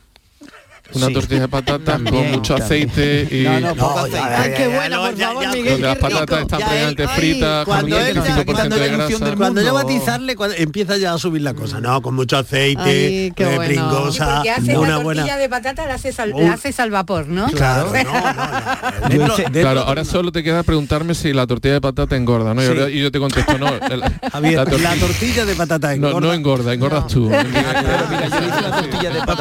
Una 0.93 1.07
Sí. 1.07 1.13
tortilla 1.13 1.41
de 1.41 1.47
patatas 1.47 2.01
con 2.01 2.31
mucho 2.31 2.55
aceite 2.55 3.27
y 3.31 3.43
No, 3.43 3.59
no, 3.59 3.75
poco 3.75 3.99
aceite. 3.99 4.19
Ay, 4.19 4.53
qué 4.57 4.67
buena, 4.67 4.97
por 4.99 5.17
favor, 5.17 5.47
Miguel. 5.47 5.65
donde 5.71 5.87
las 5.87 5.97
patatas 5.97 6.41
están 6.41 6.59
Ya, 6.59 6.67
previamente 6.67 7.07
fritas 7.07 7.65
con 7.65 7.73
un 7.75 7.79
cuando 7.81 7.97
él- 7.97 8.03
25% 8.13 8.53
cuando 8.53 8.75
de 8.75 8.85
él- 8.85 8.91
grasa. 8.97 9.35
Cuando 9.37 9.61
ya 9.61 9.71
batizarle, 9.73 10.35
cuando 10.35 10.55
empieza 10.57 10.97
ya 10.97 11.13
a 11.13 11.17
subir 11.17 11.41
la 11.41 11.53
cosa. 11.53 11.79
No, 11.79 12.01
con 12.01 12.13
mucho 12.15 12.37
aceite, 12.37 12.81
Ay, 12.83 13.31
qué 13.35 13.43
eh, 13.43 13.55
bueno. 13.55 13.61
Pringosa, 13.89 14.41
hace 14.41 14.77
una 14.77 14.89
la 14.89 14.97
buena... 14.97 15.21
tortilla 15.21 15.37
de 15.37 15.49
patata, 15.49 15.85
la 15.85 15.93
haces 15.95 16.19
al, 16.19 16.33
Uy. 16.33 16.43
la 16.45 16.53
haces 16.53 16.79
al 16.79 16.91
vapor, 16.91 17.27
¿no? 17.27 17.47
Claro, 17.51 17.91
no, 17.91 19.09
dentro- 19.09 19.35
Claro, 19.51 19.81
ahora 19.81 20.03
solo 20.05 20.31
te 20.31 20.43
queda 20.43 20.63
preguntarme 20.63 21.15
si 21.15 21.31
la 21.33 21.47
tortilla 21.47 21.75
de 21.75 21.81
patata 21.81 22.15
engorda, 22.15 22.53
¿no? 22.53 22.61
Y 22.61 22.65
Sí. 22.65 22.71
ahora- 22.71 22.89
Y 22.89 22.99
yo 23.01 23.11
te 23.11 23.19
contesto, 23.19 23.57
no. 23.57 23.67
el- 23.89 24.03
Javier, 24.31 24.55
la 24.55 24.63
la, 24.65 24.95
tortilla- 24.95 25.45
de 25.45 25.55
patata 25.55 25.87
no, 25.87 25.93
engorda. 26.07 26.19
no 26.27 26.33
engorda, 26.33 26.73
engordas 26.73 27.07
tú. 27.07 27.31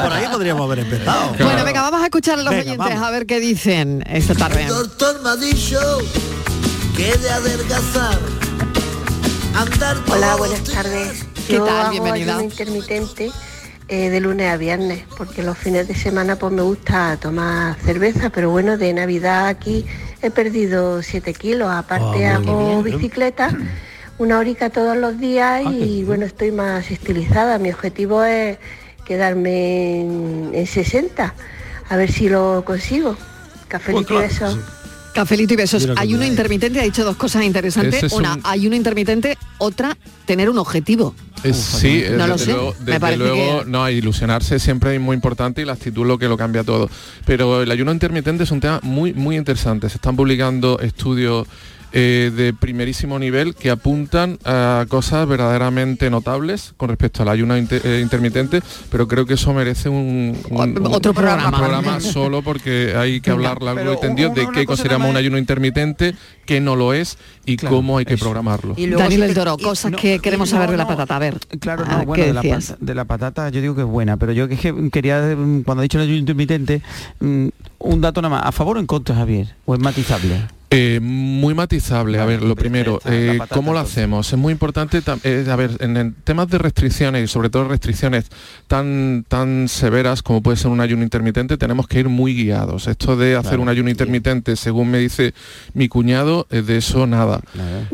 Por 0.00 0.12
ahí 0.12 0.26
podríamos 0.30 0.64
haber 0.66 0.80
empezado. 0.80 1.32
Bueno, 1.44 1.64
venga, 1.64 1.82
vamos 1.82 2.00
a 2.02 2.04
escuchar 2.04 2.38
a 2.38 2.42
los 2.42 2.50
Venga, 2.50 2.62
oyentes 2.72 2.78
vamos. 2.94 3.02
a 3.02 3.10
ver 3.10 3.26
qué 3.26 3.40
dicen 3.40 4.02
esta 4.08 4.34
tarde. 4.34 4.66
doctor 4.66 5.20
me 5.22 5.30
ha 5.30 5.36
dicho 5.36 5.78
que 6.96 7.16
de 7.16 7.30
adelgazar, 7.30 8.18
andar 9.56 9.96
Hola, 10.08 10.36
buenas 10.36 10.62
tardes. 10.64 11.24
¿Qué 11.46 11.54
Yo 11.54 11.64
tal? 11.64 11.80
hago 11.86 11.90
Bienvenida. 11.92 12.32
ayuno 12.36 12.44
intermitente 12.50 13.30
eh, 13.88 14.10
de 14.10 14.20
lunes 14.20 14.52
a 14.52 14.56
viernes, 14.56 15.04
porque 15.16 15.42
los 15.42 15.56
fines 15.58 15.88
de 15.88 15.94
semana 15.94 16.36
pues 16.36 16.52
me 16.52 16.62
gusta 16.62 17.16
tomar 17.20 17.76
cerveza, 17.84 18.30
pero 18.30 18.50
bueno, 18.50 18.76
de 18.76 18.92
Navidad 18.92 19.46
aquí 19.46 19.84
he 20.22 20.30
perdido 20.30 21.02
7 21.02 21.32
kilos, 21.34 21.70
aparte 21.70 22.26
Ah, 22.26 22.36
hago 22.36 22.82
bien. 22.82 22.96
bicicleta 22.98 23.56
una 24.18 24.38
horica 24.38 24.68
todos 24.68 24.96
los 24.98 25.18
días 25.18 25.62
y 25.72 26.04
bueno, 26.04 26.26
estoy 26.26 26.52
más 26.52 26.90
estilizada. 26.90 27.58
Mi 27.58 27.70
objetivo 27.72 28.22
es 28.22 28.58
quedarme 29.04 30.00
en, 30.00 30.50
en 30.54 30.66
60, 30.66 31.34
a 31.88 31.96
ver 31.96 32.10
si 32.12 32.28
lo 32.28 32.62
consigo. 32.64 33.16
Café 33.68 33.92
Pues 33.92 34.06
y 34.10 34.14
besos. 34.14 34.58
Cafelito 35.14 35.54
y 35.54 35.56
besos. 35.56 35.88
Ayuno 35.96 36.24
intermitente 36.24 36.78
ha 36.78 36.84
dicho 36.84 37.04
dos 37.04 37.16
cosas 37.16 37.42
interesantes. 37.44 38.04
Es 38.04 38.12
Una, 38.12 38.34
un- 38.34 38.40
ayuno 38.44 38.76
intermitente, 38.76 39.36
otra, 39.58 39.96
tener 40.24 40.48
un 40.48 40.58
objetivo. 40.58 41.14
Eh, 41.42 41.52
sí, 41.52 42.04
No 42.12 42.26
lo 42.28 42.38
sé, 42.38 42.52
luego, 42.52 42.74
me 42.80 42.84
desde 42.84 43.00
parece 43.00 43.18
luego, 43.18 43.64
que- 43.64 43.70
no, 43.70 43.88
ilusionarse 43.90 44.58
siempre 44.60 44.94
es 44.94 45.00
muy 45.00 45.14
importante 45.16 45.62
y 45.62 45.64
la 45.64 45.72
actitud 45.72 46.06
lo 46.06 46.16
que 46.18 46.28
lo 46.28 46.36
cambia 46.36 46.62
todo. 46.62 46.88
Pero 47.26 47.62
el 47.62 47.70
ayuno 47.72 47.90
intermitente 47.92 48.44
es 48.44 48.50
un 48.52 48.60
tema 48.60 48.78
muy, 48.84 49.12
muy 49.12 49.36
interesante. 49.36 49.88
Se 49.88 49.96
están 49.96 50.14
publicando 50.16 50.78
estudios 50.78 51.48
eh, 51.92 52.30
de 52.34 52.52
primerísimo 52.54 53.18
nivel 53.18 53.54
que 53.54 53.70
apuntan 53.70 54.38
a 54.44 54.84
cosas 54.88 55.26
verdaderamente 55.26 56.08
notables 56.10 56.72
con 56.76 56.88
respecto 56.88 57.22
al 57.22 57.28
ayuno 57.28 57.56
inter- 57.56 57.82
eh, 57.84 58.00
intermitente, 58.02 58.62
pero 58.90 59.08
creo 59.08 59.26
que 59.26 59.34
eso 59.34 59.52
merece 59.52 59.88
un, 59.88 60.36
un- 60.50 60.60
un- 60.78 60.86
Otro 60.94 61.12
programa. 61.12 61.48
un 61.48 61.54
programa 61.54 62.00
solo 62.00 62.42
porque 62.42 62.94
hay 62.96 63.20
que 63.20 63.30
hablar 63.30 63.62
largo 63.62 63.80
pero 63.80 63.94
y 63.94 64.00
tendido 64.00 64.30
una- 64.30 64.40
de 64.40 64.48
qué 64.52 64.66
consideramos 64.66 65.08
un 65.10 65.16
ayuno 65.16 65.38
intermitente, 65.38 66.14
qué 66.46 66.60
no 66.60 66.76
lo 66.76 66.92
es 66.94 67.18
y 67.44 67.56
cómo 67.56 67.98
hay 67.98 68.04
que 68.04 68.16
programarlo. 68.16 68.74
Daniel 68.76 69.20
del 69.22 69.34
Toro, 69.34 69.56
cosas 69.58 69.92
que 69.92 70.18
queremos 70.20 70.48
saber 70.50 70.70
de 70.70 70.76
la 70.76 70.86
patata. 70.86 71.16
A 71.16 71.18
ver, 71.18 71.38
Claro, 71.60 71.84
ah, 71.86 71.98
no, 71.98 72.04
bueno, 72.06 72.22
¿qué 72.22 72.28
de 72.28 72.34
la, 72.94 73.02
de 73.02 73.04
patata 73.04 73.48
yo 73.50 73.60
digo 73.60 73.74
que 73.74 73.80
es 73.82 73.86
buena, 73.86 74.16
pero 74.16 74.32
yo 74.32 74.44
es 74.44 74.60
que 74.60 74.90
quería, 74.90 75.20
mm, 75.36 75.62
cuando 75.62 75.82
he 75.82 75.84
dicho 75.84 75.98
el 75.98 76.04
ayuno 76.04 76.18
intermitente, 76.18 76.82
mm, 77.20 77.48
un 77.80 78.00
dato 78.00 78.22
nada 78.22 78.36
más, 78.36 78.46
¿a 78.46 78.52
favor 78.52 78.76
o 78.76 78.80
en 78.80 78.86
contra, 78.86 79.14
Javier? 79.16 79.54
¿O 79.64 79.74
es 79.74 79.80
matizable? 79.80 80.42
Eh, 80.72 81.00
muy 81.02 81.52
matizable. 81.52 82.20
A 82.20 82.24
ver, 82.26 82.42
lo 82.42 82.54
primero, 82.54 83.00
eh, 83.04 83.40
¿cómo 83.48 83.72
lo 83.72 83.80
hacemos? 83.80 84.32
Es 84.32 84.38
muy 84.38 84.52
importante, 84.52 85.02
eh, 85.24 85.44
a 85.50 85.56
ver, 85.56 85.72
en, 85.80 86.14
temas 86.22 86.46
de 86.48 86.58
restricciones 86.58 87.24
y 87.24 87.26
sobre 87.26 87.50
todo 87.50 87.66
restricciones 87.66 88.26
tan, 88.68 89.24
tan 89.26 89.66
severas 89.68 90.22
como 90.22 90.42
puede 90.44 90.56
ser 90.56 90.70
un 90.70 90.80
ayuno 90.80 91.02
intermitente, 91.02 91.56
tenemos 91.56 91.88
que 91.88 91.98
ir 91.98 92.08
muy 92.08 92.34
guiados. 92.36 92.86
Esto 92.86 93.16
de 93.16 93.34
hacer 93.34 93.50
Claro. 93.50 93.62
un 93.62 93.68
ayuno 93.68 93.90
intermitente, 93.90 94.54
según 94.54 94.92
me 94.92 94.98
dice 94.98 95.34
mi 95.74 95.88
cuñado, 95.88 96.46
eh, 96.50 96.62
de 96.62 96.76
eso 96.76 97.04
nada. 97.08 97.40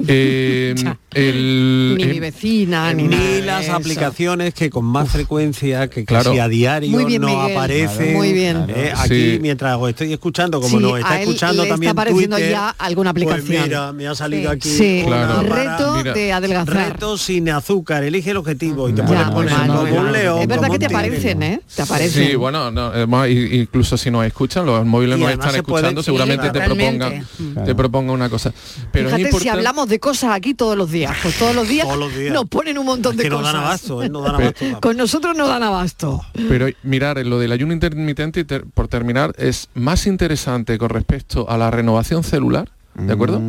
Eh, 0.07 0.75
el- 1.15 1.95
Ni 1.97 2.05
mi 2.05 2.17
eh, 2.19 2.21
vecina, 2.21 2.93
ni, 2.93 3.09
las 3.41 3.65
eso. 3.65 3.75
aplicaciones 3.75 4.53
que 4.53 4.69
con 4.69 4.85
más 4.85 5.09
frecuencia, 5.09 5.89
que 5.89 6.05
Claro. 6.05 6.25
casi 6.33 6.41
a 6.41 6.49
diario 6.49 6.91
Muy 6.91 7.07
bien, 7.07 7.23
Miguel. 7.25 7.57
aparecen. 7.57 8.13
Muy 8.13 8.35
bien. 8.35 8.67
Eh, 8.69 8.93
aquí, 8.95 9.33
Sí. 9.33 9.39
mientras 9.41 9.79
os 9.81 9.89
estoy 9.89 10.13
escuchando, 10.13 10.61
como 10.61 10.77
Sí, 10.77 10.83
nos 10.85 10.99
está 10.99 11.23
escuchando 11.23 11.65
también 11.67 11.91
está 11.91 12.03
apareciendo 12.03 12.37
Twitter, 12.37 12.53
ya 12.53 12.66
alguna 12.79 13.11
aplicación. 13.11 13.47
Pues 13.47 13.65
mira, 13.67 13.93
me 13.93 14.07
ha 14.09 14.15
salido 14.15 14.51
aquí 14.51 14.69
Sí, 14.69 15.03
para- 15.09 15.43
reto 15.43 15.95
Mira, 15.97 16.13
de 16.13 16.33
adelgazar. 16.33 16.93
Reto 16.93 17.17
sin 17.19 17.49
azúcar, 17.51 18.03
elige 18.05 18.31
el 18.31 18.37
objetivo 18.39 18.89
y 18.89 18.93
te 18.93 19.03
Ya, 19.03 19.27
como 19.27 19.39
un 19.41 19.47
mal. 19.47 20.13
león. 20.13 20.41
Es 20.43 20.49
verdad 20.49 20.71
que 20.71 20.79
te 20.79 20.87
aparecen, 20.87 21.43
¿eh? 21.43 21.61
Te 21.75 21.83
aparecen. 21.83 22.27
Sí, 22.27 22.35
bueno, 22.35 22.71
no, 22.71 22.87
además, 22.87 23.29
i- 23.29 23.57
incluso 23.61 23.97
si 23.97 24.11
nos 24.11 24.25
escuchan, 24.25 24.65
los 24.67 24.85
móviles 24.87 25.19
nos 25.19 25.31
están 25.31 25.51
se 25.53 25.57
escuchando, 25.59 26.03
seguramente 26.03 26.51
te 26.51 26.61
propongan, 26.61 27.27
te 27.65 27.75
propongan 27.75 28.15
una 28.15 28.29
cosa. 28.29 28.53
Pero 28.93 29.09
es 29.11 29.15
Fíjate 29.17 29.39
si 29.41 29.49
hablamos 29.49 29.89
de 29.89 29.99
cosas 30.01 30.31
aquí 30.33 30.55
todos 30.55 30.77
los 30.77 30.91
días. 30.91 31.15
Pues 31.23 31.39
todos 31.39 31.55
los 31.55 31.69
días, 31.69 31.87
Todos 31.87 31.99
los 31.99 32.15
días. 32.15 32.33
nos 32.33 32.47
ponen 32.47 32.79
un 32.79 32.87
montón 32.87 33.13
Es 33.13 33.19
de 33.19 33.23
que 33.25 33.31
no 33.31 33.39
cosas. 33.39 33.53
dan 33.53 33.63
abasto, 33.63 34.03
¿eh? 34.03 34.09
no 34.09 34.21
dan 34.23 34.35
abasto. 34.37 34.81
Con 34.81 34.97
nosotros 34.97 35.37
no 35.37 35.47
dan 35.47 35.63
abasto. 35.63 36.23
Pero 36.49 36.67
mirar, 36.83 37.19
lo 37.27 37.39
del 37.39 37.53
ayuno 37.53 37.73
intermitente, 37.73 38.45
por 38.45 38.89
terminar, 38.89 39.33
es 39.39 39.69
más 39.75 40.07
interesante 40.07 40.79
con 40.79 40.89
respecto 40.91 41.49
a 41.51 41.57
la 41.59 41.71
renovación 41.71 42.25
celular, 42.25 42.56
¿de 42.99 43.13
acuerdo? 43.13 43.41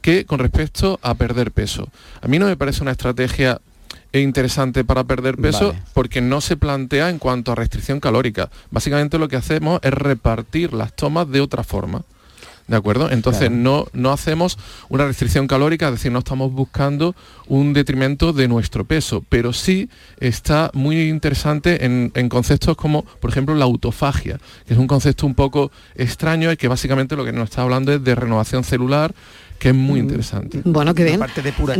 Que 0.00 0.24
con 0.24 0.38
respecto 0.38 0.98
a 1.02 1.14
perder 1.14 1.52
peso. 1.52 1.88
A 2.20 2.28
mí 2.28 2.38
no 2.38 2.46
me 2.46 2.56
parece 2.56 2.82
una 2.82 2.92
estrategia 2.92 3.60
interesante 4.12 4.84
para 4.84 5.04
perder 5.04 5.36
peso 5.36 5.68
Vale. 5.68 5.82
porque 5.92 6.20
no 6.20 6.40
se 6.40 6.56
plantea 6.56 7.10
en 7.10 7.18
cuanto 7.18 7.52
a 7.52 7.54
restricción 7.54 8.00
calórica. 8.00 8.50
Básicamente 8.70 9.18
lo 9.18 9.28
que 9.28 9.36
hacemos 9.36 9.80
es 9.82 9.92
repartir 9.92 10.72
las 10.72 10.94
tomas 10.94 11.28
de 11.28 11.40
otra 11.40 11.64
forma. 11.64 12.02
¿De 12.66 12.76
acuerdo? 12.76 13.10
Entonces 13.10 13.50
no, 13.50 13.86
no 13.92 14.10
hacemos 14.10 14.58
una 14.88 15.06
restricción 15.06 15.46
calórica, 15.46 15.86
es 15.88 15.92
decir, 15.92 16.10
no 16.10 16.20
estamos 16.20 16.50
buscando 16.50 17.14
un 17.46 17.74
detrimento 17.74 18.32
de 18.32 18.48
nuestro 18.48 18.84
peso, 18.84 19.22
pero 19.28 19.52
sí 19.52 19.90
está 20.18 20.70
muy 20.72 21.10
interesante 21.10 21.84
en, 21.84 22.10
en 22.14 22.28
conceptos 22.30 22.74
como, 22.74 23.04
por 23.04 23.28
ejemplo, 23.28 23.54
la 23.54 23.66
autofagia, 23.66 24.38
que 24.66 24.72
es 24.72 24.78
un 24.78 24.86
concepto 24.86 25.26
un 25.26 25.34
poco 25.34 25.72
extraño 25.94 26.50
y 26.52 26.56
que 26.56 26.68
básicamente 26.68 27.16
lo 27.16 27.24
que 27.26 27.32
nos 27.32 27.50
está 27.50 27.60
hablando 27.60 27.92
es 27.92 28.02
de 28.02 28.14
renovación 28.14 28.64
celular, 28.64 29.14
que 29.64 29.70
es 29.70 29.74
muy 29.74 29.98
interesante. 29.98 30.60
Bueno, 30.62 30.94
que 30.94 31.04
bien. 31.04 31.18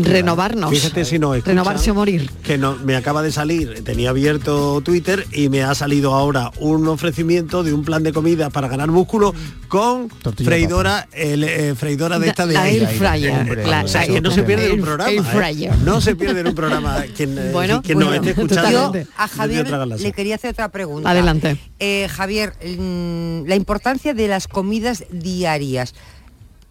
Renovarnos. 0.03 0.71
Fíjate 0.71 1.05
si 1.05 1.19
no 1.19 1.35
escuchan, 1.35 1.55
Renovarse 1.57 1.91
o 1.91 1.95
morir. 1.95 2.31
Que 2.43 2.57
no, 2.57 2.77
me 2.77 2.97
acaba 2.97 3.21
de 3.21 3.31
salir, 3.31 3.85
tenía 3.85 4.09
abierto 4.09 4.81
Twitter 4.81 5.27
y 5.33 5.51
me 5.51 5.63
ha 5.63 5.75
salido 5.75 6.15
ahora 6.15 6.51
un 6.61 6.89
ofrecimiento 6.89 7.63
de 7.63 7.75
un 7.75 7.85
plan 7.85 8.03
de 8.03 8.15
comida 8.15 8.49
para 8.49 8.69
ganar 8.69 8.89
músculo 8.91 9.35
con 9.69 10.09
freidora, 10.43 11.09
el, 11.13 11.45
eh, 11.45 11.75
freidora 11.75 12.19
de 12.19 12.25
La- 12.25 12.31
esta 12.33 12.47
de 12.47 12.55
la 12.55 12.71
air 12.71 12.89
fryer, 12.89 13.33
Hombre, 13.33 13.67
la- 13.67 13.85
o 13.85 13.89
sea, 13.89 14.07
que 14.07 14.23
no 14.23 14.31
se 14.31 14.45
pierde 14.45 14.73
un 14.73 14.81
programa. 14.81 15.11
air 15.11 15.65
¿eh? 15.65 15.71
No 15.85 16.01
se 16.01 16.17
pierde 16.17 16.41
en 16.41 16.47
un 16.49 16.55
programa. 16.55 17.05
Quien, 17.15 17.37
eh, 17.39 17.51
Bueno, 17.53 17.83
quien 17.83 17.99
nos 17.99 18.09
bueno, 18.09 18.23
esté 18.27 18.41
escuchando. 18.41 18.95
yo 18.95 19.03
a 19.19 19.29
Javier 19.29 19.69
le 20.01 20.13
quería 20.13 20.37
hacer 20.37 20.53
otra 20.53 20.71
pregunta. 20.71 21.11
Adelante. 21.11 21.59
Eh, 21.81 22.09
Javier, 22.11 22.55
mm, 22.79 23.47
la 23.47 23.57
importancia 23.57 24.15
de 24.15 24.27
las 24.29 24.49
comidas 24.49 25.05
diarias. 25.11 25.95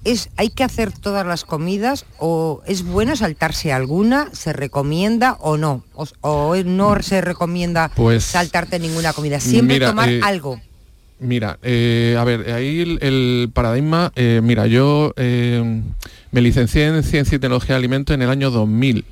¿Es, 0.03 0.29
¿Hay 0.37 0.49
que 0.49 0.63
hacer 0.63 0.91
todas 0.91 1.25
las 1.25 1.45
comidas 1.45 2.05
o 2.19 2.61
es 2.65 2.83
bueno 2.83 3.15
saltarse 3.15 3.71
alguna? 3.71 4.29
¿Se 4.33 4.53
recomienda 4.53 5.33
o 5.39 5.57
no? 5.57 5.83
¿O, 5.93 6.05
o 6.21 6.55
no 6.63 7.01
se 7.01 7.21
recomienda 7.21 7.91
Pues, 7.95 8.23
saltarte 8.23 8.79
ninguna 8.79 9.13
comida? 9.13 9.39
Siempre 9.39 9.75
mira, 9.75 9.89
tomar 9.89 10.09
eh, 10.09 10.19
algo. 10.23 10.59
Mira, 11.19 11.57
eh, 11.63 12.17
a 12.19 12.23
ver, 12.23 12.51
ahí 12.51 12.81
el, 12.81 12.99
el 13.01 13.49
paradigma, 13.53 14.11
eh, 14.15 14.41
mira, 14.43 14.67
yo 14.67 15.13
me 15.15 16.41
licencié 16.41 16.87
en 16.87 17.01
Ciencia 17.03 17.35
y 17.35 17.39
Tecnología 17.39 17.75
de 17.75 17.79
Alimentos 17.79 18.13
en 18.13 18.21
el 18.21 18.29
año 18.29 18.51
2000 18.51 19.05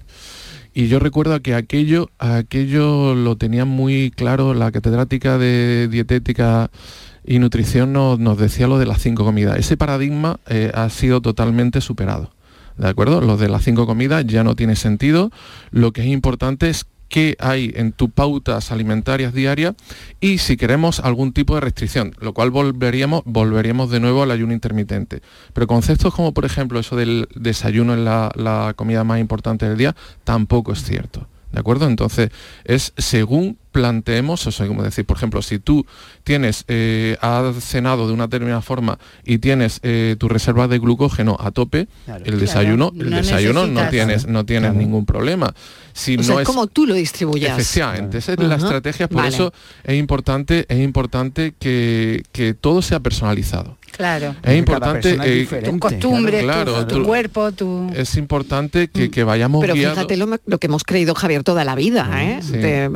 y 0.74 0.88
yo 0.88 1.00
recuerdo 1.00 1.42
que 1.42 1.54
aquello, 1.54 2.10
aquello 2.18 3.14
lo 3.14 3.36
tenía 3.36 3.66
muy 3.66 4.12
claro 4.12 4.54
la 4.54 4.72
catedrática 4.72 5.38
de 5.38 5.90
dietética 5.90 6.72
y 7.26 7.40
nutrición 7.40 7.94
nos, 7.94 8.20
nos 8.20 8.38
decía 8.38 8.68
lo 8.68 8.80
de 8.80 8.86
las 8.86 9.02
cinco 9.02 9.24
comidas. 9.24 9.58
Ese 9.58 9.78
paradigma 9.78 10.40
eh, 10.48 10.72
ha 10.74 10.90
sido 10.90 11.22
totalmente 11.22 11.82
superado. 11.82 12.32
¿De 12.78 12.88
acuerdo? 12.88 13.22
Lo 13.22 13.38
de 13.38 13.50
las 13.50 13.64
cinco 13.64 13.86
comidas 13.86 14.26
ya 14.26 14.44
no 14.44 14.56
tiene 14.56 14.76
sentido. 14.76 15.32
Lo 15.72 15.92
que 15.92 16.02
es 16.02 16.08
importante 16.08 16.70
es 16.70 16.86
qué 17.12 17.36
hay 17.40 17.74
en 17.76 17.92
tus 17.92 18.10
pautas 18.10 18.72
alimentarias 18.72 19.34
diarias 19.34 19.76
y 20.22 20.38
si 20.38 20.56
queremos 20.56 21.02
algún 21.02 21.34
tipo 21.34 21.56
de 21.56 21.62
restricción, 21.62 22.16
lo 22.20 22.34
cual 22.34 22.52
volveríamos, 22.52 23.22
volveríamos 23.26 23.92
de 23.92 24.00
nuevo 24.00 24.24
al 24.24 24.32
ayuno 24.32 24.54
intermitente. 24.54 25.22
Pero 25.54 25.68
conceptos 25.68 26.14
como 26.16 26.34
por 26.34 26.46
ejemplo 26.46 26.80
eso 26.80 26.96
del 26.96 27.28
desayuno 27.36 27.94
es 27.94 28.00
la, 28.00 28.32
la 28.36 28.74
comida 28.76 29.04
más 29.04 29.20
importante 29.20 29.68
del 29.68 29.78
día, 29.78 29.96
tampoco 30.24 30.72
es 30.72 30.84
cierto. 30.84 31.28
¿De 31.52 31.60
acuerdo? 31.60 31.86
Entonces 31.86 32.32
es 32.64 32.94
según 32.98 33.58
planteemos, 33.72 34.46
o 34.48 34.52
sea, 34.52 34.68
como 34.68 34.84
decir, 34.84 35.06
por 35.06 35.18
ejemplo, 35.18 35.42
si 35.42 35.60
tú 35.60 35.86
tienes, 36.24 36.66
eh, 36.68 37.18
has 37.22 37.56
cenado 37.64 38.08
de 38.08 38.14
una 38.14 38.28
determinada 38.28 38.62
forma 38.62 39.00
y 39.26 39.38
tienes 39.40 39.80
eh, 39.84 40.16
tu 40.20 40.28
reserva 40.28 40.68
de 40.68 40.80
glucógeno 40.80 41.38
a 41.40 41.52
tope, 41.52 41.88
el 42.26 42.40
desayuno, 42.40 42.92
el 42.98 43.10
No 43.10 43.18
desayuno 43.18 43.68
no 43.68 43.88
tienes, 43.90 44.28
no 44.28 44.46
tienes 44.46 44.74
ningún 44.74 45.06
problema. 45.06 45.54
Si 45.94 46.16
O 46.16 46.18
no 46.18 46.24
sea, 46.24 46.42
es 46.42 46.48
como 46.48 46.68
tú 46.68 46.86
lo 46.86 46.94
distribuyas. 46.94 47.58
Efectivamente, 47.58 48.20
esa 48.20 48.34
es 48.34 48.40
la 48.40 48.56
Ajá. 48.56 48.66
estrategia, 48.66 49.08
por 49.08 49.18
Vale. 49.18 49.30
eso 49.30 49.54
es 49.84 49.98
importante, 49.98 50.66
es 50.70 50.80
importante 50.80 51.54
que, 51.60 52.24
que 52.32 52.54
todo 52.54 52.82
sea 52.82 53.00
personalizado. 53.00 53.78
Claro. 53.92 54.36
Es 54.42 54.58
importante 54.58 55.18
eh, 55.22 55.46
tu 55.66 55.78
costumbre, 55.80 56.42
claro, 56.42 56.86
tu, 56.86 57.00
tu 57.00 57.04
cuerpo, 57.04 57.52
tu... 57.52 57.92
es 57.94 58.16
importante 58.16 58.88
que, 58.88 59.12
que 59.12 59.24
vayamos 59.24 59.62
Pero 59.62 59.76
fíjate 59.76 60.16
lo, 60.18 60.28
lo 60.46 60.58
que 60.60 60.68
hemos 60.68 60.84
creído, 60.84 61.14
Javier, 61.14 61.44
toda 61.44 61.66
la 61.66 61.76
vida, 61.76 62.10
¿eh? 62.24 62.40
sí. 62.42 62.54
De, 62.54 62.86
eh, 62.86 62.90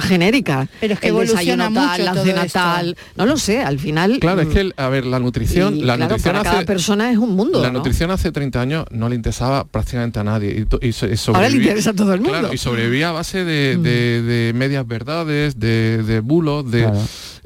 cosas 0.00 0.08
genéricas. 0.10 0.68
Pero 0.80 0.94
es 0.94 1.00
que 1.00 1.06
el 1.08 1.14
evoluciona 1.14 1.40
desayuno 1.40 1.64
tal, 1.74 1.90
mucho 1.90 2.02
la 2.04 2.12
todo 2.14 2.24
cena 2.24 2.44
esto. 2.44 2.58
tal. 2.58 2.96
No 3.16 3.26
lo 3.26 3.36
sé, 3.36 3.60
al 3.62 3.78
final... 3.78 4.18
Claro, 4.20 4.40
es 4.40 4.48
mm, 4.48 4.52
que, 4.52 4.60
el- 4.60 4.74
a 4.76 4.88
ver, 4.88 5.06
la 5.06 5.18
nutrición, 5.20 5.76
y, 5.76 5.80
la 5.80 5.94
claro, 5.96 6.10
nutrición 6.10 6.32
para 6.34 6.44
cada 6.44 6.56
hace, 6.58 6.66
persona 6.66 7.10
es 7.10 7.18
un 7.18 7.34
mundo, 7.36 7.60
La 7.62 7.68
¿no? 7.70 7.78
nutrición 7.78 8.10
hace 8.10 8.32
30 8.32 8.60
años 8.60 8.84
no 8.90 9.08
le 9.08 9.14
interesaba 9.16 9.64
prácticamente 9.64 10.18
a 10.20 10.24
nadie. 10.24 10.66
Y, 10.80 10.86
y 10.88 10.92
so- 10.92 11.06
y 11.06 11.10
Ahora 11.10 11.10
le 11.10 11.16
sobrevivía- 11.16 11.62
interesa 11.62 11.90
a 11.90 11.94
todo 11.94 12.14
el 12.14 12.20
mundo. 12.20 12.38
Claro, 12.38 12.54
y 12.54 12.58
sobrevivía 12.58 13.08
a 13.10 13.12
base 13.12 13.44
de, 13.44 13.76
de- 13.76 14.22
de 14.22 14.52
medias 14.54 14.86
verdades, 14.86 15.58
de, 15.58 16.02
de 16.02 16.20
bulos, 16.20 16.70
de, 16.70 16.90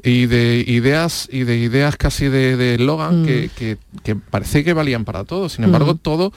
y 0.03 0.27
de 0.27 0.63
ideas 0.67 1.27
y 1.31 1.43
de 1.43 1.57
ideas 1.57 1.95
casi 1.97 2.27
de 2.27 2.55
de 2.57 2.75
eslogan 2.75 3.23
Mm. 3.23 3.25
que, 3.25 3.49
que- 3.55 3.77
que 4.03 4.15
parece 4.15 4.63
que 4.63 4.73
valían 4.73 5.03
para 5.05 5.23
todos. 5.23 5.53
Sin 5.53 5.63
embargo, 5.65 5.93
Mm. 5.95 5.97
todos 5.97 6.33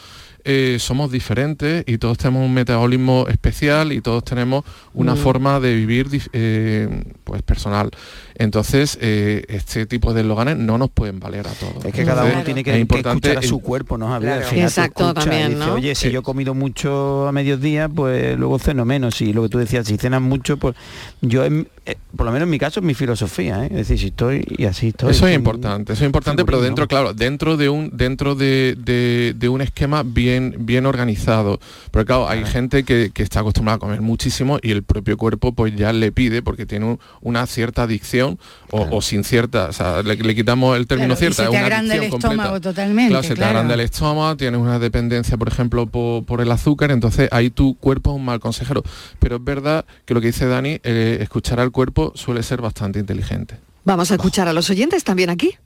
eh, 0.51 0.79
somos 0.81 1.13
diferentes 1.13 1.85
y 1.87 1.99
todos 1.99 2.17
tenemos 2.17 2.47
un 2.47 2.55
metabolismo 2.55 3.27
especial 3.29 3.93
y 3.93 4.01
todos 4.01 4.25
tenemos 4.25 4.65
una 4.95 5.15
Mm. 5.15 5.19
forma 5.19 5.61
de 5.61 5.75
vivir 5.75 6.07
eh, 6.33 7.05
pues 7.23 7.43
personal. 7.43 7.91
Entonces, 8.39 8.97
eh, 9.01 9.45
este 9.49 9.85
tipo 9.87 10.15
de 10.15 10.21
esloganes 10.21 10.57
no 10.57 10.79
nos 10.79 10.91
pueden 10.91 11.19
valer 11.21 11.47
a 11.49 11.51
todos. 11.53 11.85
Es 11.85 11.93
que 11.93 12.05
cada 12.05 12.23
Entonces, 12.23 12.35
uno 12.37 12.45
tiene 12.45 12.65
que, 12.65 12.71
es 12.71 12.77
que 12.77 12.81
importante 12.81 13.29
escuchar 13.29 13.45
a 13.45 13.49
su 13.49 13.59
cuerpo, 13.61 13.99
¿no, 13.99 14.09
Javier? 14.09 14.33
Al 14.35 14.41
Claro. 14.43 14.63
Exacto, 14.63 15.13
también, 15.15 15.59
¿no? 15.59 15.75
Oye, 15.75 15.95
si 15.95 16.11
yo 16.11 16.21
he 16.21 16.23
comido 16.23 16.55
mucho 16.55 17.27
a 17.27 17.33
mediodía, 17.33 17.89
pues 17.89 18.39
luego 18.39 18.59
ceno 18.59 18.85
menos. 18.85 19.21
Y 19.21 19.33
lo 19.33 19.43
que 19.43 19.49
tú 19.49 19.59
decías, 19.59 19.87
si 19.89 19.97
cenas 19.97 20.23
mucho, 20.23 20.57
pues 20.57 20.77
yo, 21.21 21.45
en- 21.45 21.69
eh, 21.85 21.97
por 22.17 22.27
lo 22.27 22.33
menos 22.33 22.47
en 22.47 22.51
mi 22.51 22.59
caso, 22.59 22.81
es 22.81 22.87
mi 22.87 22.95
filosofía. 22.95 23.65
¿eh? 23.65 23.69
Es 23.71 23.77
decir, 23.89 23.99
si 23.99 24.07
estoy 24.09 24.45
y 24.57 24.65
así 24.67 24.89
estoy. 24.89 25.11
Eso 25.11 25.27
es 25.27 25.35
importante, 25.35 25.93
eso 25.95 26.05
es 26.05 26.07
importante, 26.07 26.45
pero 26.45 26.61
dentro, 26.61 26.87
claro, 26.87 27.15
dentro 27.15 27.57
de 27.57 27.69
un 27.69 27.91
dentro 27.93 28.35
de, 28.35 28.77
de- 28.79 29.35
de 29.37 29.49
un 29.49 29.61
esquema 29.63 30.03
bien 30.05 30.55
bien 30.61 30.87
organizado. 30.87 31.59
Porque 31.91 32.07
claro, 32.07 32.29
hay 32.29 32.45
gente 32.45 32.85
que, 32.85 33.11
que 33.13 33.23
está 33.23 33.41
acostumbrada 33.41 33.77
a 33.77 33.79
comer 33.81 34.01
muchísimo 34.01 34.59
y 34.63 34.71
el 34.71 34.83
propio 34.83 35.17
cuerpo 35.17 35.53
pues 35.53 35.75
ya 35.75 35.93
le 35.93 36.13
pide 36.13 36.43
porque 36.43 36.67
tiene 36.67 36.85
un- 36.85 37.01
una 37.21 37.47
cierta 37.47 37.83
adicción 37.85 38.28
o, 38.71 38.97
o 38.97 39.01
sin 39.03 39.25
cierta, 39.25 39.67
o 39.67 39.73
sea, 39.73 40.03
le, 40.03 40.17
le 40.17 40.35
quitamos 40.35 40.77
el 40.77 40.87
término 40.87 41.15
Claro, 41.15 41.19
y 41.19 41.35
cierta, 41.35 41.37
se 41.37 41.43
es 41.45 41.51
te 41.51 41.57
una 41.57 41.65
agranda 41.67 41.95
el 41.95 42.09
completa. 42.11 42.35
estómago 42.35 42.61
totalmente, 42.61 43.11
Claro, 43.11 43.23
se 43.29 43.35
te 43.35 43.45
agranda 43.45 43.75
el 43.75 43.81
estómago, 43.81 44.37
tienes 44.37 44.61
una 44.61 44.79
dependencia, 44.79 45.37
por 45.37 45.49
ejemplo, 45.49 45.87
por, 45.87 46.25
por 46.25 46.41
el 46.41 46.51
azúcar, 46.53 46.91
entonces 46.91 47.29
ahí 47.33 47.51
tu 47.51 47.77
cuerpo 47.77 48.11
es 48.11 48.17
un 48.17 48.25
mal 48.25 48.41
consejero. 48.41 48.83
Pero 49.19 49.37
es 49.37 49.45
verdad 49.45 49.85
que 50.05 50.15
lo 50.15 50.21
que 50.21 50.27
dice 50.29 50.47
Dani, 50.47 50.81
eh, 50.83 51.19
escuchar 51.21 51.61
al 51.61 51.71
cuerpo 51.71 52.13
suele 52.15 52.43
ser 52.43 52.61
bastante 52.61 52.99
inteligente. 52.99 53.57
Vamos 53.85 54.11
a 54.11 54.15
escuchar 54.17 54.49
a 54.49 54.53
los 54.53 54.69
oyentes 54.71 55.05
también 55.05 55.31
aquí. 55.31 55.57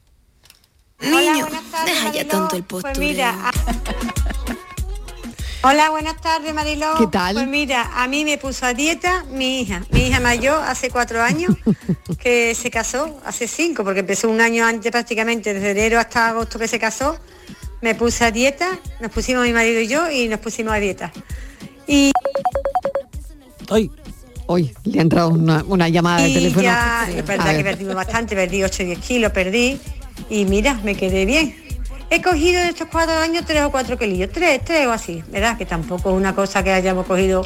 Niño, 1.00 1.46
deja 1.84 2.12
ya 2.12 2.28
tanto 2.28 2.54
el 2.54 2.62
postureo. 2.62 2.94
Pues 2.94 2.98
mira, 2.98 3.30
a- 3.48 3.52
Hola, 5.64 5.90
buenas 5.90 6.20
tardes, 6.20 6.52
Mariló. 6.52 6.94
¿Qué 6.98 7.06
tal? 7.06 7.34
Pues 7.34 7.46
mira, 7.46 7.90
a 7.94 8.08
mí 8.08 8.24
me 8.24 8.36
puso 8.36 8.66
a 8.66 8.74
dieta 8.74 9.24
mi 9.30 9.60
hija. 9.60 9.82
Mi 9.90 10.06
hija 10.08 10.18
mayor 10.18 10.60
hace 10.66 10.90
cuatro 10.90 11.22
años 11.22 11.54
que 12.18 12.54
se 12.56 12.70
casó, 12.70 13.20
hace 13.24 13.46
cinco, 13.46 13.84
porque 13.84 14.00
empezó 14.00 14.28
un 14.28 14.40
año 14.40 14.64
antes 14.66 14.90
prácticamente, 14.90 15.54
desde 15.54 15.70
enero 15.70 16.00
hasta 16.00 16.28
agosto 16.30 16.58
que 16.58 16.66
se 16.66 16.80
casó. 16.80 17.16
Me 17.80 17.94
puse 17.94 18.24
a 18.24 18.30
dieta, 18.32 18.78
nos 19.00 19.10
pusimos 19.12 19.44
mi 19.44 19.52
marido 19.52 19.80
y 19.80 19.86
yo 19.88 20.10
y 20.10 20.26
nos 20.28 20.40
pusimos 20.40 20.72
a 20.72 20.76
dieta. 20.76 21.12
Y 21.86 22.10
Hoy. 23.68 23.90
Hoy 24.46 24.74
le 24.84 24.98
ha 24.98 25.02
entrado 25.02 25.28
una, 25.30 25.62
una 25.66 25.88
llamada 25.88 26.22
de 26.22 26.34
teléfono. 26.34 26.62
ya, 26.62 27.06
es 27.08 27.18
A 27.20 27.22
verdad 27.22 27.46
ver. 27.46 27.56
que 27.58 27.64
perdimos 27.64 27.94
bastante, 27.94 28.34
perdí 28.34 28.62
8 28.64 28.82
o 28.82 28.86
10 28.86 28.98
kilos, 28.98 29.32
perdí. 29.32 29.80
Y 30.28 30.44
mira, 30.44 30.74
me 30.82 30.96
quedé 30.96 31.24
bien. 31.24 31.54
He 32.14 32.20
cogido 32.20 32.60
en 32.60 32.68
estos 32.68 32.88
cuatro 32.88 33.16
años 33.16 33.42
tres 33.46 33.62
o 33.62 33.70
cuatro 33.70 33.96
kilillos, 33.96 34.28
tres, 34.30 34.60
tres 34.62 34.86
o 34.86 34.92
así, 34.92 35.24
¿verdad? 35.28 35.56
Que 35.56 35.64
tampoco 35.64 36.10
es 36.10 36.16
una 36.16 36.34
cosa 36.34 36.62
que 36.62 36.70
hayamos 36.70 37.06
cogido, 37.06 37.40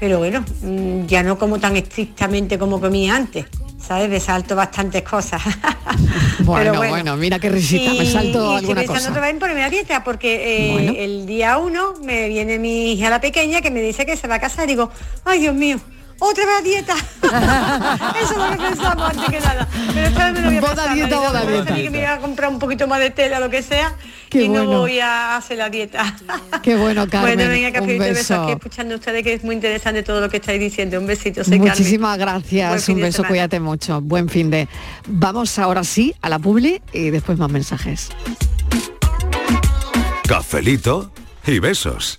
pero 0.00 0.16
bueno, 0.16 0.42
mm, 0.62 1.04
ya 1.04 1.22
no 1.22 1.38
como 1.38 1.60
tan 1.60 1.76
estrictamente 1.76 2.58
como 2.58 2.80
comía 2.80 3.14
antes, 3.14 3.44
¿sabes? 3.78 4.08
Me 4.08 4.18
salto 4.18 4.56
bastantes 4.56 5.02
cosas. 5.02 5.42
Bueno, 6.40 6.74
bueno, 6.76 7.16
mira 7.16 7.38
qué 7.38 7.48
risita, 7.48 7.90
me 7.92 8.04
Y- 8.04 8.12
salto 8.12 8.52
y 8.54 8.58
alguna 8.58 8.84
cosa. 8.84 9.08
otra 9.10 9.20
vez 9.22 9.30
en 9.30 9.38
ponerme 9.38 9.64
a 9.64 9.70
dieta 9.70 10.04
porque 10.04 10.68
eh, 10.68 10.72
Bueno. 10.72 10.92
el 10.96 11.26
día 11.26 11.58
uno 11.58 11.94
me 12.04 12.28
viene 12.28 12.58
mi 12.58 12.92
hija 12.92 13.10
la 13.10 13.20
pequeña 13.20 13.60
que 13.62 13.70
me 13.70 13.80
dice 13.80 14.06
que 14.06 14.16
se 14.16 14.28
va 14.28 14.36
a 14.36 14.38
casar 14.40 14.64
y 14.64 14.68
digo, 14.68 14.90
ay 15.24 15.40
Dios 15.40 15.54
mío, 15.54 15.78
otra 16.18 16.46
vez 16.46 16.54
a 16.58 16.62
dieta. 16.62 16.94
Eso 18.22 18.32
es 18.32 18.38
lo 18.38 18.50
que 18.50 18.56
pensamos 18.56 19.10
antes 19.10 19.28
que 19.28 19.40
nada. 19.40 19.68
Pero 19.94 20.06
esta 20.06 20.30
vez 20.30 20.34
me 20.34 20.40
lo 20.40 20.48
voy 20.48 20.56
a 20.56 20.60
pensar, 20.60 20.94
dieta, 20.94 21.18
voy 21.18 21.56
a 21.56 21.64
que 21.64 21.90
me 21.90 21.98
voy 21.98 22.06
a 22.06 22.18
comprar 22.18 22.50
un 22.50 22.58
poquito 22.58 22.86
más 22.86 23.00
de 23.00 23.10
tela 23.10 23.38
o 23.38 23.40
lo 23.40 23.50
que 23.50 23.62
sea 23.62 23.94
Qué 24.30 24.44
y 24.44 24.48
bueno. 24.48 24.64
no 24.64 24.78
voy 24.80 25.00
a 25.00 25.36
hacer 25.36 25.58
la 25.58 25.70
dieta. 25.70 26.16
Qué 26.62 26.76
bueno, 26.76 27.08
Carmen. 27.08 27.36
bueno, 27.36 27.50
venga, 27.50 27.68
un 27.68 27.74
café 27.74 27.94
y 27.94 27.98
beso 27.98 28.14
beso. 28.14 28.42
aquí 28.42 28.52
escuchando 28.52 28.94
a 28.94 28.98
ustedes 28.98 29.22
que 29.22 29.34
es 29.34 29.44
muy 29.44 29.54
interesante 29.54 30.02
todo 30.02 30.20
lo 30.20 30.28
que 30.28 30.38
estáis 30.38 30.60
diciendo. 30.60 30.98
Un 30.98 31.06
besito, 31.06 31.42
Carmen. 31.42 31.60
Muchísimas 31.60 32.18
gracias, 32.18 32.88
un 32.88 33.00
beso, 33.00 33.24
cuídate 33.24 33.60
mucho, 33.60 34.00
buen 34.00 34.28
fin 34.28 34.50
de. 34.50 34.68
Vamos 35.06 35.58
ahora 35.58 35.84
sí 35.84 36.14
a 36.22 36.28
la 36.28 36.38
publi 36.38 36.80
y 36.92 37.10
después 37.10 37.38
más 37.38 37.50
mensajes. 37.50 38.10
Cafelito 40.26 41.12
y 41.46 41.58
besos. 41.60 42.18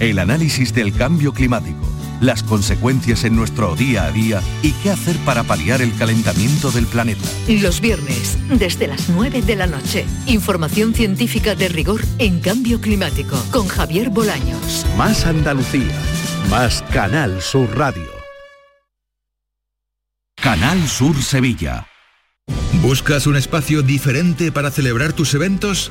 El 0.00 0.20
análisis 0.20 0.72
del 0.72 0.92
cambio 0.92 1.32
climático, 1.32 1.84
las 2.20 2.44
consecuencias 2.44 3.24
en 3.24 3.34
nuestro 3.34 3.74
día 3.74 4.04
a 4.04 4.12
día 4.12 4.40
y 4.62 4.70
qué 4.70 4.90
hacer 4.92 5.16
para 5.24 5.42
paliar 5.42 5.82
el 5.82 5.92
calentamiento 5.96 6.70
del 6.70 6.86
planeta. 6.86 7.28
Los 7.48 7.80
viernes, 7.80 8.38
desde 8.48 8.86
las 8.86 9.08
9 9.08 9.42
de 9.42 9.56
la 9.56 9.66
noche. 9.66 10.06
Información 10.26 10.94
científica 10.94 11.56
de 11.56 11.68
rigor 11.68 12.02
en 12.18 12.38
cambio 12.38 12.80
climático 12.80 13.36
con 13.50 13.66
Javier 13.66 14.10
Bolaños. 14.10 14.86
Más 14.96 15.26
Andalucía, 15.26 16.00
más 16.48 16.84
Canal 16.92 17.42
Sur 17.42 17.76
Radio. 17.76 18.06
Canal 20.40 20.86
Sur 20.86 21.20
Sevilla. 21.20 21.88
¿Buscas 22.82 23.26
un 23.26 23.36
espacio 23.36 23.82
diferente 23.82 24.52
para 24.52 24.70
celebrar 24.70 25.12
tus 25.12 25.34
eventos? 25.34 25.90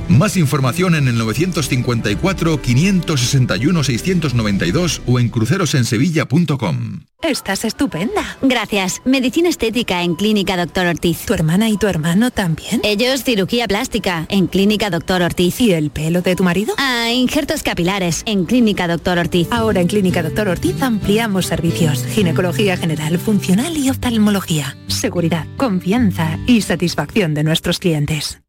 Más 0.17 0.35
información 0.35 0.95
en 0.95 1.07
el 1.07 1.17
954 1.17 2.61
561 2.61 3.83
692 3.83 5.01
o 5.07 5.19
en 5.19 5.29
crucerosensevilla.com. 5.29 7.01
Estás 7.21 7.65
estupenda. 7.65 8.37
Gracias. 8.41 9.01
Medicina 9.05 9.47
estética 9.47 10.03
en 10.03 10.15
Clínica 10.15 10.57
Doctor 10.57 10.87
Ortiz. 10.87 11.25
¿Tu 11.25 11.33
hermana 11.33 11.69
y 11.69 11.77
tu 11.77 11.87
hermano 11.87 12.31
también? 12.31 12.81
Ellos 12.83 13.23
cirugía 13.23 13.67
plástica 13.67 14.25
en 14.29 14.47
Clínica 14.47 14.89
Doctor 14.89 15.21
Ortiz. 15.21 15.61
¿Y 15.61 15.71
el 15.71 15.91
pelo 15.91 16.21
de 16.21 16.35
tu 16.35 16.43
marido? 16.43 16.73
Ah, 16.77 17.11
injertos 17.11 17.63
capilares 17.63 18.23
en 18.25 18.45
Clínica 18.45 18.87
Doctor 18.87 19.17
Ortiz. 19.17 19.47
Ahora 19.51 19.81
en 19.81 19.87
Clínica 19.87 20.23
Doctor 20.23 20.47
Ortiz 20.49 20.81
ampliamos 20.81 21.45
servicios. 21.45 22.05
Ginecología 22.05 22.75
general, 22.75 23.17
funcional 23.17 23.77
y 23.77 23.89
oftalmología. 23.89 24.75
Seguridad, 24.87 25.45
confianza 25.57 26.37
y 26.47 26.61
satisfacción 26.61 27.33
de 27.33 27.43
nuestros 27.43 27.79
clientes. 27.79 28.40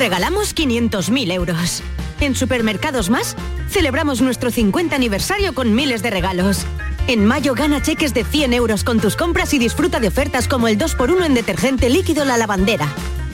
Regalamos 0.00 0.54
500.000 0.54 1.30
euros. 1.30 1.82
En 2.20 2.34
Supermercados 2.34 3.10
Más 3.10 3.36
celebramos 3.68 4.22
nuestro 4.22 4.50
50 4.50 4.96
aniversario 4.96 5.54
con 5.54 5.74
miles 5.74 6.02
de 6.02 6.08
regalos. 6.08 6.64
En 7.06 7.26
mayo 7.26 7.54
gana 7.54 7.82
cheques 7.82 8.14
de 8.14 8.24
100 8.24 8.54
euros 8.54 8.82
con 8.82 8.98
tus 8.98 9.14
compras 9.14 9.52
y 9.52 9.58
disfruta 9.58 10.00
de 10.00 10.08
ofertas 10.08 10.48
como 10.48 10.68
el 10.68 10.78
2x1 10.78 11.26
en 11.26 11.34
detergente 11.34 11.90
líquido 11.90 12.24
La 12.24 12.38
Lavandera. 12.38 12.88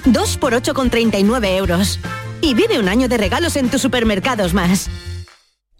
2x8 0.06 0.72
con 0.72 0.90
39 0.90 1.56
euros. 1.56 2.00
Y 2.40 2.54
vive 2.54 2.80
un 2.80 2.88
año 2.88 3.08
de 3.08 3.16
regalos 3.16 3.54
en 3.54 3.70
tus 3.70 3.80
supermercados 3.80 4.52
más. 4.52 4.90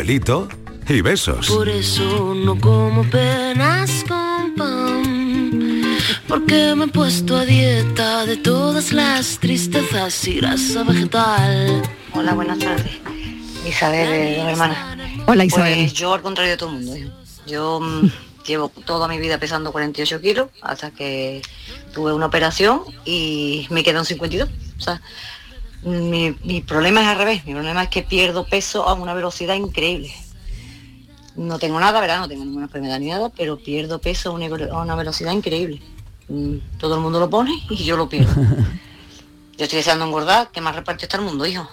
Cafelito 0.00 0.48
y 0.88 1.02
besos. 1.02 1.46
Por 1.50 1.68
eso 1.68 2.34
no 2.34 2.58
como 2.58 3.04
penas 3.10 4.02
con 4.08 4.54
pan. 4.54 5.98
Porque 6.26 6.74
me 6.74 6.86
he 6.86 6.88
puesto 6.88 7.36
a 7.36 7.44
dieta 7.44 8.24
de 8.24 8.38
todas 8.38 8.94
las 8.94 9.38
tristezas 9.38 10.26
y 10.26 10.36
grasa 10.36 10.84
vegetal. 10.84 11.82
Hola, 12.14 12.32
buenas 12.32 12.58
tardes. 12.60 12.92
Isabel, 13.68 14.08
de 14.08 14.36
dos 14.38 14.48
hermanas. 14.48 14.96
Hola, 15.26 15.44
Isabel. 15.44 15.74
Pues 15.74 15.92
yo 15.92 16.14
al 16.14 16.22
contrario 16.22 16.52
de 16.52 16.56
todo 16.56 16.70
el 16.70 16.76
mundo. 16.76 16.94
¿eh? 16.94 17.10
Yo 17.46 17.80
mm, 17.80 18.10
llevo 18.46 18.72
toda 18.86 19.06
mi 19.06 19.18
vida 19.18 19.36
pesando 19.36 19.70
48 19.70 20.18
kilos 20.22 20.48
hasta 20.62 20.92
que 20.92 21.42
tuve 21.92 22.14
una 22.14 22.24
operación 22.24 22.84
y 23.04 23.66
me 23.68 23.82
quedan 23.82 24.06
52. 24.06 24.48
O 24.48 24.80
sea, 24.80 25.02
mi, 25.82 26.36
mi 26.44 26.60
problema 26.60 27.02
es 27.02 27.08
al 27.08 27.18
revés. 27.18 27.44
Mi 27.46 27.52
problema 27.52 27.84
es 27.84 27.88
que 27.88 28.02
pierdo 28.02 28.44
peso 28.44 28.88
a 28.88 28.94
una 28.94 29.14
velocidad 29.14 29.54
increíble. 29.54 30.12
No 31.36 31.58
tengo 31.58 31.80
nada, 31.80 32.00
¿verdad? 32.00 32.18
No 32.18 32.28
tengo 32.28 32.44
ninguna 32.44 32.66
enfermedad 32.66 32.98
ni 32.98 33.08
nada, 33.08 33.30
pero 33.30 33.56
pierdo 33.56 34.00
peso 34.00 34.30
a 34.30 34.32
una, 34.32 34.46
a 34.46 34.82
una 34.82 34.94
velocidad 34.94 35.32
increíble. 35.32 35.80
Mm, 36.28 36.56
Todo 36.78 36.96
el 36.96 37.00
mundo 37.00 37.18
lo 37.20 37.30
pone 37.30 37.52
y 37.70 37.84
yo 37.84 37.96
lo 37.96 38.08
pierdo. 38.08 38.32
Yo 39.56 39.64
estoy 39.64 39.76
deseando 39.76 40.06
engordar, 40.06 40.50
que 40.50 40.62
más 40.62 40.74
reparto 40.74 41.04
está 41.04 41.18
el 41.18 41.22
mundo, 41.24 41.44
hijo. 41.44 41.68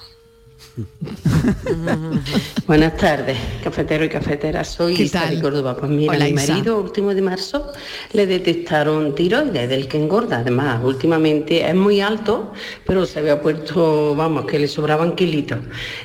Buenas 2.68 2.98
tardes, 2.98 3.38
cafetero 3.64 4.04
y 4.06 4.10
cafetera. 4.10 4.64
Soy 4.64 4.96
¿Qué 4.96 5.04
Isa 5.04 5.28
de 5.28 5.40
Córdoba. 5.40 5.76
Pues 5.78 5.92
mira, 5.92 6.14
Hola, 6.14 6.26
mi 6.26 6.32
Isa. 6.32 6.54
marido 6.54 6.80
último 6.80 7.14
de 7.14 7.22
marzo 7.22 7.72
le 8.14 8.26
detectaron 8.26 9.14
tiroides, 9.16 9.70
del 9.70 9.88
que 9.88 9.98
engorda. 9.98 10.40
Además, 10.40 10.82
últimamente 10.84 11.68
es 11.68 11.76
muy 11.76 12.02
alto, 12.02 12.52
pero 12.86 13.06
se 13.06 13.20
había 13.20 13.42
puesto, 13.42 14.16
vamos, 14.16 14.46
que 14.46 14.60
le 14.60 14.68
sobraban 14.68 15.16
kilitos. 15.16 15.60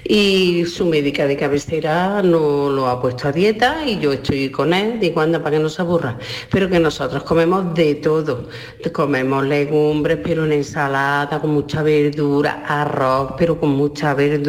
Y 0.04 0.64
su 0.66 0.86
médica 0.86 1.26
de 1.26 1.36
cabecera 1.36 2.22
no 2.22 2.70
lo 2.70 2.88
ha 2.88 3.00
puesto 3.00 3.28
a 3.28 3.32
dieta 3.32 3.86
y 3.86 3.98
yo 3.98 4.12
estoy 4.12 4.50
con 4.50 4.74
él, 4.74 5.00
digo, 5.00 5.20
anda, 5.20 5.42
para 5.42 5.56
que 5.56 5.62
no 5.62 5.68
se 5.68 5.82
aburra. 5.82 6.18
Pero 6.50 6.68
que 6.68 6.78
nosotros 6.78 7.22
comemos 7.24 7.74
de 7.74 7.96
todo. 7.96 8.48
Comemos 8.92 9.44
legumbres, 9.46 10.18
pero 10.22 10.44
en 10.44 10.52
ensalada, 10.52 11.40
con 11.40 11.50
mucha 11.50 11.82
verdura, 11.82 12.64
arroz, 12.66 13.32
pero 13.38 13.58
con 13.58 13.70
mucha 13.70 14.14
verdura. 14.14 14.41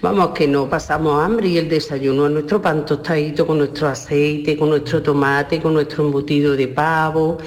Vamos, 0.00 0.30
que 0.30 0.46
no 0.46 0.68
pasamos 0.68 1.22
hambre 1.22 1.48
y 1.48 1.58
el 1.58 1.68
desayuno 1.68 2.26
es 2.26 2.32
nuestro 2.32 2.62
pan 2.62 2.84
tostadito 2.84 3.46
con 3.46 3.58
nuestro 3.58 3.88
aceite, 3.88 4.56
con 4.56 4.70
nuestro 4.70 5.02
tomate, 5.02 5.60
con 5.60 5.74
nuestro 5.74 6.04
embutido 6.04 6.54
de 6.54 6.68
pavo, 6.68 7.38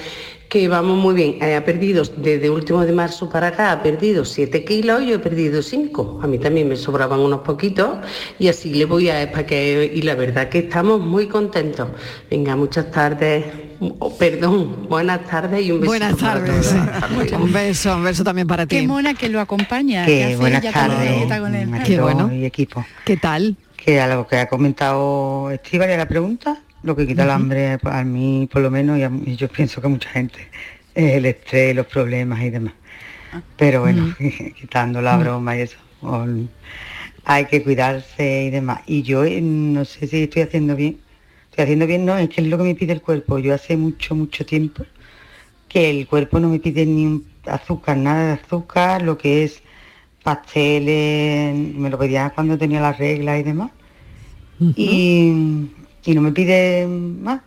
que 0.48 0.68
vamos 0.68 0.98
muy 0.98 1.14
bien. 1.14 1.38
Eh, 1.40 1.54
ha 1.54 1.64
perdido, 1.64 2.04
desde 2.18 2.50
último 2.50 2.84
de 2.84 2.92
marzo 2.92 3.30
para 3.30 3.48
acá, 3.48 3.72
ha 3.72 3.82
perdido 3.82 4.24
7 4.24 4.64
kilos 4.64 5.02
y 5.02 5.06
yo 5.08 5.14
he 5.16 5.18
perdido 5.18 5.62
5. 5.62 6.20
A 6.22 6.26
mí 6.26 6.38
también 6.38 6.68
me 6.68 6.76
sobraban 6.76 7.20
unos 7.20 7.40
poquitos 7.40 7.98
y 8.38 8.48
así 8.48 8.74
le 8.74 8.84
voy 8.84 9.08
a 9.08 9.32
que 9.32 9.90
Y 9.94 10.02
la 10.02 10.14
verdad 10.14 10.50
que 10.50 10.58
estamos 10.58 11.00
muy 11.00 11.26
contentos. 11.26 11.88
Venga, 12.30 12.54
muchas 12.54 12.90
tardes. 12.90 13.61
Oh, 13.98 14.16
perdón, 14.16 14.86
buenas 14.88 15.24
tardes 15.26 15.64
y 15.66 15.72
un 15.72 15.80
beso. 15.80 15.90
Buenas 15.90 16.16
tardes. 16.16 16.72
Un 17.32 17.52
beso, 17.52 17.96
un 17.96 18.04
beso 18.04 18.22
también 18.22 18.46
para 18.46 18.64
ti. 18.64 18.76
Qué 18.76 18.86
mona 18.86 19.14
que 19.14 19.28
lo 19.28 19.40
acompaña. 19.40 20.06
Que 20.06 20.28
que 20.28 20.36
buenas 20.36 20.62
tardes, 20.62 21.26
Qué 21.84 22.00
bueno. 22.00 22.32
y 22.32 22.44
equipo. 22.44 22.84
¿Qué 23.04 23.16
tal? 23.16 23.56
Que 23.76 24.00
a 24.00 24.06
lo 24.06 24.26
que 24.26 24.36
ha 24.36 24.48
comentado 24.48 25.50
Estíbal 25.50 25.90
y 25.90 25.92
a 25.94 25.96
la 25.96 26.06
pregunta, 26.06 26.60
lo 26.84 26.94
que 26.94 27.06
quita 27.06 27.24
el 27.24 27.30
hambre 27.30 27.78
a 27.82 28.04
mí 28.04 28.48
por 28.52 28.62
lo 28.62 28.70
menos 28.70 28.98
y, 28.98 29.02
a 29.02 29.10
y 29.26 29.34
yo 29.36 29.48
pienso 29.48 29.80
que 29.80 29.88
a 29.88 29.90
mucha 29.90 30.10
gente 30.10 30.38
es 30.94 31.14
el 31.14 31.26
estrés, 31.26 31.74
los 31.74 31.86
problemas 31.86 32.40
y 32.42 32.50
demás. 32.50 32.74
Pero 33.56 33.80
bueno, 33.80 34.14
quitando 34.60 35.02
la 35.02 35.16
broma 35.16 35.56
y 35.56 35.62
eso, 35.62 35.78
hay 37.24 37.46
que 37.46 37.62
cuidarse 37.62 38.44
y 38.44 38.50
demás. 38.50 38.80
Y 38.86 39.02
yo 39.02 39.24
eh, 39.24 39.40
no 39.40 39.84
sé 39.84 40.06
si 40.06 40.24
estoy 40.24 40.42
haciendo 40.42 40.76
bien. 40.76 40.98
Estoy 41.52 41.64
haciendo 41.64 41.86
bien, 41.86 42.04
no, 42.06 42.18
es 42.18 42.28
que 42.30 42.40
es 42.40 42.48
lo 42.48 42.58
que 42.58 42.64
me 42.64 42.74
pide 42.74 42.92
el 42.94 43.02
cuerpo. 43.02 43.38
Yo 43.38 43.54
hace 43.54 43.76
mucho, 43.76 44.14
mucho 44.16 44.44
tiempo 44.46 44.84
que 45.68 45.90
el 45.90 46.06
cuerpo 46.08 46.40
no 46.40 46.48
me 46.50 46.60
pide 46.60 46.86
ni 46.86 47.06
un 47.06 47.26
azúcar, 47.46 47.96
nada 47.98 48.26
de 48.28 48.32
azúcar, 48.34 49.02
lo 49.02 49.18
que 49.18 49.44
es 49.44 49.62
pasteles, 50.24 51.54
me 51.56 51.90
lo 51.90 51.98
pedía 51.98 52.30
cuando 52.34 52.58
tenía 52.58 52.80
las 52.82 52.98
reglas 52.98 53.40
y 53.40 53.44
demás. 53.44 53.72
y, 54.74 55.32
y 56.04 56.14
no 56.14 56.22
me 56.22 56.32
pide 56.32 56.86
más, 56.86 57.42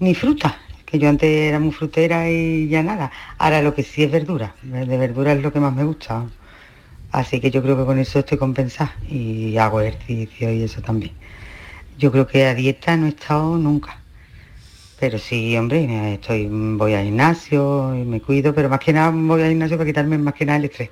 ni 0.00 0.14
fruta, 0.14 0.58
que 0.86 0.98
yo 0.98 1.08
antes 1.08 1.28
era 1.30 1.58
muy 1.60 1.72
frutera 1.72 2.30
y 2.30 2.68
ya 2.68 2.82
nada. 2.82 3.10
Ahora 3.38 3.62
lo 3.62 3.74
que 3.74 3.82
sí 3.84 4.02
es 4.04 4.10
verdura, 4.10 4.56
de 4.62 4.96
verdura 4.98 5.32
es 5.32 5.42
lo 5.42 5.52
que 5.52 5.60
más 5.60 5.74
me 5.74 5.84
gusta. 5.84 6.26
Así 7.10 7.40
que 7.40 7.50
yo 7.50 7.62
creo 7.62 7.76
que 7.78 7.86
con 7.86 7.98
eso 8.00 8.20
estoy 8.20 8.38
compensada 8.38 8.94
y 9.08 9.56
hago 9.58 9.80
ejercicio 9.82 10.52
y 10.52 10.62
eso 10.64 10.82
también. 10.82 11.12
Yo 12.02 12.10
creo 12.10 12.26
que 12.26 12.46
a 12.46 12.54
dieta 12.56 12.96
no 12.96 13.06
he 13.06 13.10
estado 13.10 13.56
nunca. 13.56 13.96
Pero 14.98 15.18
sí, 15.20 15.56
hombre, 15.56 16.14
estoy, 16.14 16.48
voy 16.50 16.94
al 16.94 17.04
gimnasio 17.04 17.94
y 17.94 18.04
me 18.04 18.20
cuido, 18.20 18.52
pero 18.52 18.68
más 18.68 18.80
que 18.80 18.92
nada 18.92 19.12
voy 19.14 19.40
al 19.40 19.50
gimnasio 19.50 19.76
para 19.76 19.86
quitarme 19.86 20.18
más 20.18 20.34
que 20.34 20.44
nada 20.44 20.58
el 20.58 20.64
estrés. 20.64 20.90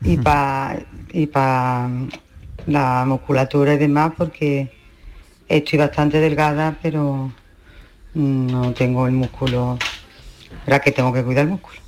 Y 0.00 0.16
para 0.16 0.80
y 1.12 1.26
pa 1.26 1.90
la 2.66 3.04
musculatura 3.06 3.74
y 3.74 3.76
demás, 3.76 4.14
porque 4.16 4.72
estoy 5.46 5.78
bastante 5.78 6.18
delgada, 6.20 6.78
pero 6.80 7.30
no 8.14 8.72
tengo 8.72 9.06
el 9.06 9.12
músculo. 9.12 9.78
¿Verdad 10.64 10.82
que 10.82 10.92
tengo 10.92 11.12
que 11.12 11.22
cuidar 11.22 11.44
el 11.44 11.50
músculo? 11.50 11.83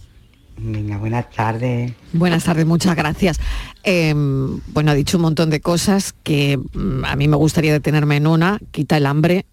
Venga, 0.59 0.97
buenas 0.97 1.31
tardes. 1.31 1.93
Buenas 2.13 2.45
tardes, 2.45 2.67
muchas 2.67 2.97
gracias. 2.97 3.39
Eh, 3.85 4.15
bueno, 4.15 4.91
ha 4.91 4.95
dicho 4.95 5.19
un 5.19 5.23
montón 5.23 5.51
de 5.51 5.61
cosas 5.61 6.15
que 6.23 6.59
mm, 6.59 7.05
a 7.05 7.17
mí 7.17 7.29
me 7.29 7.37
gustaría 7.37 7.73
detenerme 7.73 8.17
en 8.17 8.27
una. 8.27 8.59
Quita 8.71 8.97
el 8.97 9.07
hambre, 9.07 9.47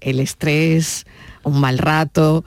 el 0.00 0.20
estrés, 0.20 1.06
un 1.42 1.60
mal 1.60 1.78
rato. 1.78 2.44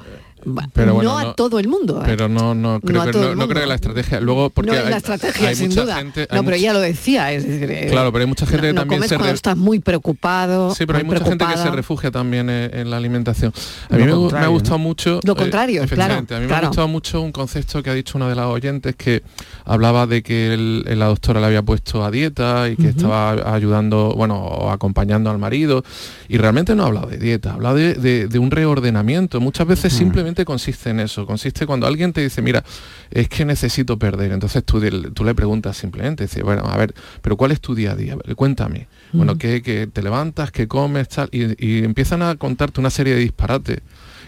Pero 0.73 0.93
bueno, 0.95 1.11
no 1.11 1.17
a 1.17 1.23
no- 1.25 1.33
todo 1.35 1.59
el 1.59 1.67
mundo. 1.67 1.99
¿eh? 2.01 2.05
Pero 2.05 2.27
no, 2.29 2.53
no, 2.55 2.79
creo, 2.81 3.05
No 3.05 3.11
que, 3.11 3.17
no, 3.19 3.35
no 3.35 3.47
creo 3.47 3.61
que 3.61 3.67
la 3.67 3.75
estrategia. 3.75 4.19
Luego, 4.21 4.49
porque 4.49 4.71
no 4.71 4.77
es 4.77 4.89
la 4.89 4.97
estrategia, 4.97 5.49
hay 5.49 5.55
sin 5.55 5.69
mucha 5.69 5.81
duda. 5.83 5.95
gente- 5.97 6.21
hay 6.21 6.25
no, 6.37 6.43
pero 6.43 6.43
mucha- 6.43 6.55
ella 6.55 6.73
lo 6.73 6.79
decía. 6.79 7.31
Es 7.31 7.45
decir, 7.47 7.69
eh, 7.71 7.87
Claro, 7.89 8.11
pero 8.11 8.21
hay 8.23 8.27
mucha 8.27 8.45
gente 8.45 8.67
no, 8.67 8.69
que 8.69 8.73
no 8.73 8.81
también 8.81 8.99
comes 8.99 9.09
se 9.09 9.15
cuando 9.15 9.31
re- 9.31 9.35
estás 9.35 9.57
muy 9.57 9.79
preocupado. 9.79 10.73
Sí, 10.75 10.85
pero 10.85 10.99
hay 10.99 11.03
mucha 11.05 11.23
gente 11.25 11.45
que 11.45 11.57
se 11.57 11.71
refugia 11.71 12.11
también 12.11 12.49
en, 12.49 12.75
en 12.77 12.89
la 12.89 12.97
alimentación. 12.97 13.53
A 13.89 13.93
Lo 13.93 13.99
mí 13.99 14.05
me, 14.05 14.11
ha 14.11 14.47
gustado 14.47 14.77
¿no? 14.77 14.83
mucho... 14.83 15.19
Lo 15.23 15.33
eh, 15.33 15.35
contrario, 15.35 15.83
efectivamente, 15.83 16.27
claro, 16.27 16.37
A 16.37 16.39
mí 16.39 16.45
me 16.45 16.47
claro. 16.47 16.65
ha 16.65 16.69
gustado 16.69 16.87
mucho 16.87 17.21
un 17.21 17.31
concepto 17.31 17.81
que 17.83 17.89
ha 17.89 17.93
dicho 17.93 18.17
una 18.17 18.29
de 18.29 18.35
las 18.35 18.45
oyentes 18.45 18.95
que 18.95 19.23
hablaba 19.65 20.07
de 20.07 20.23
que 20.23 20.53
el- 20.53 20.85
la 20.99 21.05
doctora 21.07 21.39
le 21.39 21.47
había 21.47 21.61
puesto 21.63 22.03
a 22.05 22.11
dieta 22.11 22.69
y 22.69 22.75
que 22.75 22.89
estaba 22.89 23.53
ayudando, 23.53 24.13
bueno, 24.15 24.37
o 24.37 24.69
acompañando 24.71 25.29
al 25.29 25.37
marido. 25.39 25.83
Y 26.29 26.37
realmente 26.37 26.75
no 26.75 26.83
ha 26.83 26.87
hablado 26.87 27.07
de 27.07 27.17
dieta, 27.17 27.51
ha 27.51 27.53
hablado 27.55 27.75
de, 27.75 27.95
de- 27.95 28.27
de 28.27 28.39
un 28.39 28.51
reordenamiento. 28.51 29.39
Muchas 29.41 29.67
veces 29.67 29.91
simplemente 29.91 30.30
consiste 30.45 30.89
en 30.89 30.99
eso, 30.99 31.25
consiste 31.25 31.65
cuando 31.65 31.87
alguien 31.87 32.13
te 32.13 32.21
dice, 32.21 32.41
mira, 32.41 32.63
es 33.09 33.29
que 33.29 33.45
necesito 33.45 33.97
perder, 33.97 34.31
entonces 34.31 34.63
tú, 34.63 34.81
tú 35.13 35.23
le 35.23 35.35
preguntas 35.35 35.77
simplemente, 35.77 36.23
dice, 36.23 36.43
bueno, 36.43 36.63
a 36.65 36.77
ver, 36.77 36.93
pero 37.21 37.37
¿cuál 37.37 37.51
es 37.51 37.61
tu 37.61 37.75
día 37.75 37.91
a 37.91 37.95
día? 37.95 38.17
Cuéntame. 38.35 38.87
Bueno, 39.13 39.37
que, 39.37 39.61
que 39.61 39.87
te 39.87 40.01
levantas, 40.01 40.51
que 40.51 40.67
comes, 40.67 41.09
tal, 41.09 41.29
y, 41.31 41.55
y 41.63 41.83
empiezan 41.83 42.21
a 42.21 42.35
contarte 42.35 42.79
una 42.79 42.89
serie 42.89 43.13
de 43.13 43.19
disparates, 43.19 43.79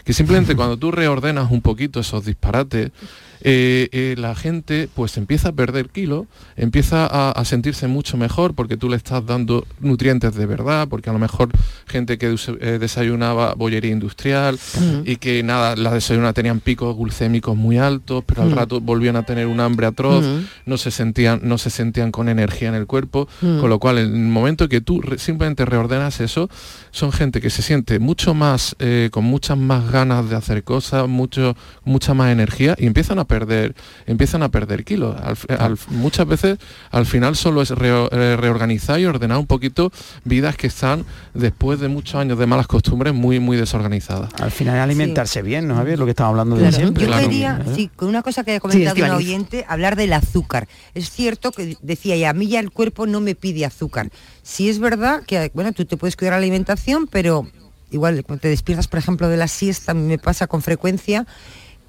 que 0.04 0.12
simplemente 0.12 0.54
cuando 0.56 0.76
tú 0.76 0.90
reordenas 0.90 1.50
un 1.50 1.62
poquito 1.62 2.00
esos 2.00 2.24
disparates, 2.24 2.90
eh, 3.46 3.88
eh, 3.92 4.14
la 4.16 4.34
gente 4.34 4.88
pues 4.94 5.16
empieza 5.18 5.50
a 5.50 5.52
perder 5.52 5.90
kilos, 5.90 6.24
empieza 6.56 7.06
a, 7.06 7.30
a 7.30 7.44
sentirse 7.44 7.86
mucho 7.88 8.16
mejor 8.16 8.54
porque 8.54 8.78
tú 8.78 8.88
le 8.88 8.96
estás 8.96 9.24
dando 9.26 9.66
nutrientes 9.80 10.34
de 10.34 10.46
verdad, 10.46 10.88
porque 10.88 11.10
a 11.10 11.12
lo 11.12 11.18
mejor 11.18 11.50
gente 11.86 12.16
que 12.16 12.34
eh, 12.60 12.78
desayunaba 12.80 13.54
bollería 13.54 13.90
industrial 13.92 14.58
y 15.04 15.16
que 15.16 15.42
nada, 15.42 15.76
la 15.76 15.92
desayuna 15.92 16.32
tenían 16.32 16.60
picos 16.60 16.96
glucémicos 16.96 17.54
muy 17.56 17.76
altos, 17.76 18.24
pero 18.26 18.42
al 18.42 18.50
rato 18.52 18.80
volvían 18.80 19.16
a 19.16 19.24
tener 19.24 19.46
un 19.46 19.60
hambre 19.60 19.86
atroz, 19.86 20.24
no 20.64 20.78
se 20.78 20.90
sentían, 20.90 21.40
no 21.42 21.58
se 21.58 21.68
sentían 21.68 22.10
con 22.12 22.30
energía 22.30 22.68
en 22.70 22.74
el 22.74 22.86
cuerpo, 22.86 23.28
con 23.40 23.68
lo 23.68 23.78
cual 23.78 23.98
en 23.98 24.06
el 24.14 24.20
momento 24.30 24.68
que 24.70 24.80
tú 24.80 25.02
re- 25.02 25.18
simplemente 25.18 25.66
reordenas 25.66 26.20
eso, 26.20 26.48
son 26.90 27.12
gente 27.12 27.42
que 27.42 27.50
se 27.50 27.60
siente 27.60 27.98
mucho 27.98 28.32
más, 28.32 28.74
con 29.10 29.24
muchas 29.24 29.58
más 29.58 29.90
ganas 29.92 30.30
de 30.30 30.36
hacer 30.36 30.64
cosas, 30.64 31.06
mucho, 31.08 31.54
mucha 31.84 32.14
más 32.14 32.32
energía 32.32 32.74
y 32.78 32.86
empiezan 32.86 33.18
a 33.18 33.24
perder, 33.38 33.74
empiezan 34.06 34.42
a 34.42 34.48
perder 34.48 34.84
kilos. 34.84 35.16
Al 35.20 35.34
fi- 35.36 35.46
al- 35.58 35.78
muchas 35.90 36.26
veces 36.26 36.58
al 36.90 37.04
final 37.06 37.34
solo 37.36 37.62
es 37.62 37.70
eh, 37.72 38.36
reorganizar 38.38 39.00
y 39.00 39.06
ordenar 39.06 39.38
un 39.38 39.46
poquito 39.46 39.90
vidas 40.24 40.56
que 40.56 40.68
están 40.68 41.04
después 41.34 41.80
de 41.80 41.88
muchos 41.88 42.14
años 42.14 42.38
de 42.38 42.46
malas 42.46 42.66
costumbres 42.68 43.12
muy, 43.12 43.40
muy 43.40 43.56
desorganizadas. 43.56 44.30
Al 44.40 44.50
final 44.52 44.78
alimentarse 44.78 45.42
bien, 45.42 45.66
¿no, 45.66 45.74
Javier? 45.74 45.98
Lo 45.98 46.04
que 46.04 46.10
estamos 46.12 46.30
hablando 46.30 46.56
de 46.56 46.70
siempre. 46.70 47.02
Yo 47.02 47.08
Claro. 47.08 47.28
quería, 47.28 47.64
sí, 47.74 47.90
con 47.96 48.08
una 48.08 48.22
cosa 48.22 48.44
que 48.44 48.52
haya 48.52 48.60
comentado 48.60 48.94
un 48.94 48.98
Estíbaliz. 49.02 49.26
oyente, 49.26 49.64
hablar 49.68 49.96
del 49.96 50.12
azúcar. 50.12 50.68
Es 50.94 51.10
cierto 51.10 51.50
que 51.50 51.76
decía, 51.82 52.14
y 52.16 52.24
a 52.24 52.32
mí 52.32 52.46
ya 52.46 52.60
el 52.60 52.70
cuerpo 52.70 53.06
no 53.06 53.20
me 53.20 53.34
pide 53.34 53.64
azúcar. 53.64 54.10
Sí 54.42 54.68
es 54.68 54.78
verdad 54.78 55.22
que, 55.26 55.50
bueno, 55.54 55.72
tú 55.72 55.84
te 55.86 55.96
puedes 55.96 56.16
cuidar 56.16 56.32
la 56.34 56.38
alimentación, 56.38 57.06
pero 57.08 57.48
igual 57.90 58.22
cuando 58.24 58.42
te 58.42 58.48
despiertas, 58.48 58.88
por 58.88 58.98
ejemplo, 58.98 59.28
de 59.28 59.36
la 59.36 59.48
siesta, 59.48 59.94
me 59.94 60.18
pasa 60.18 60.46
con 60.46 60.62
frecuencia, 60.62 61.26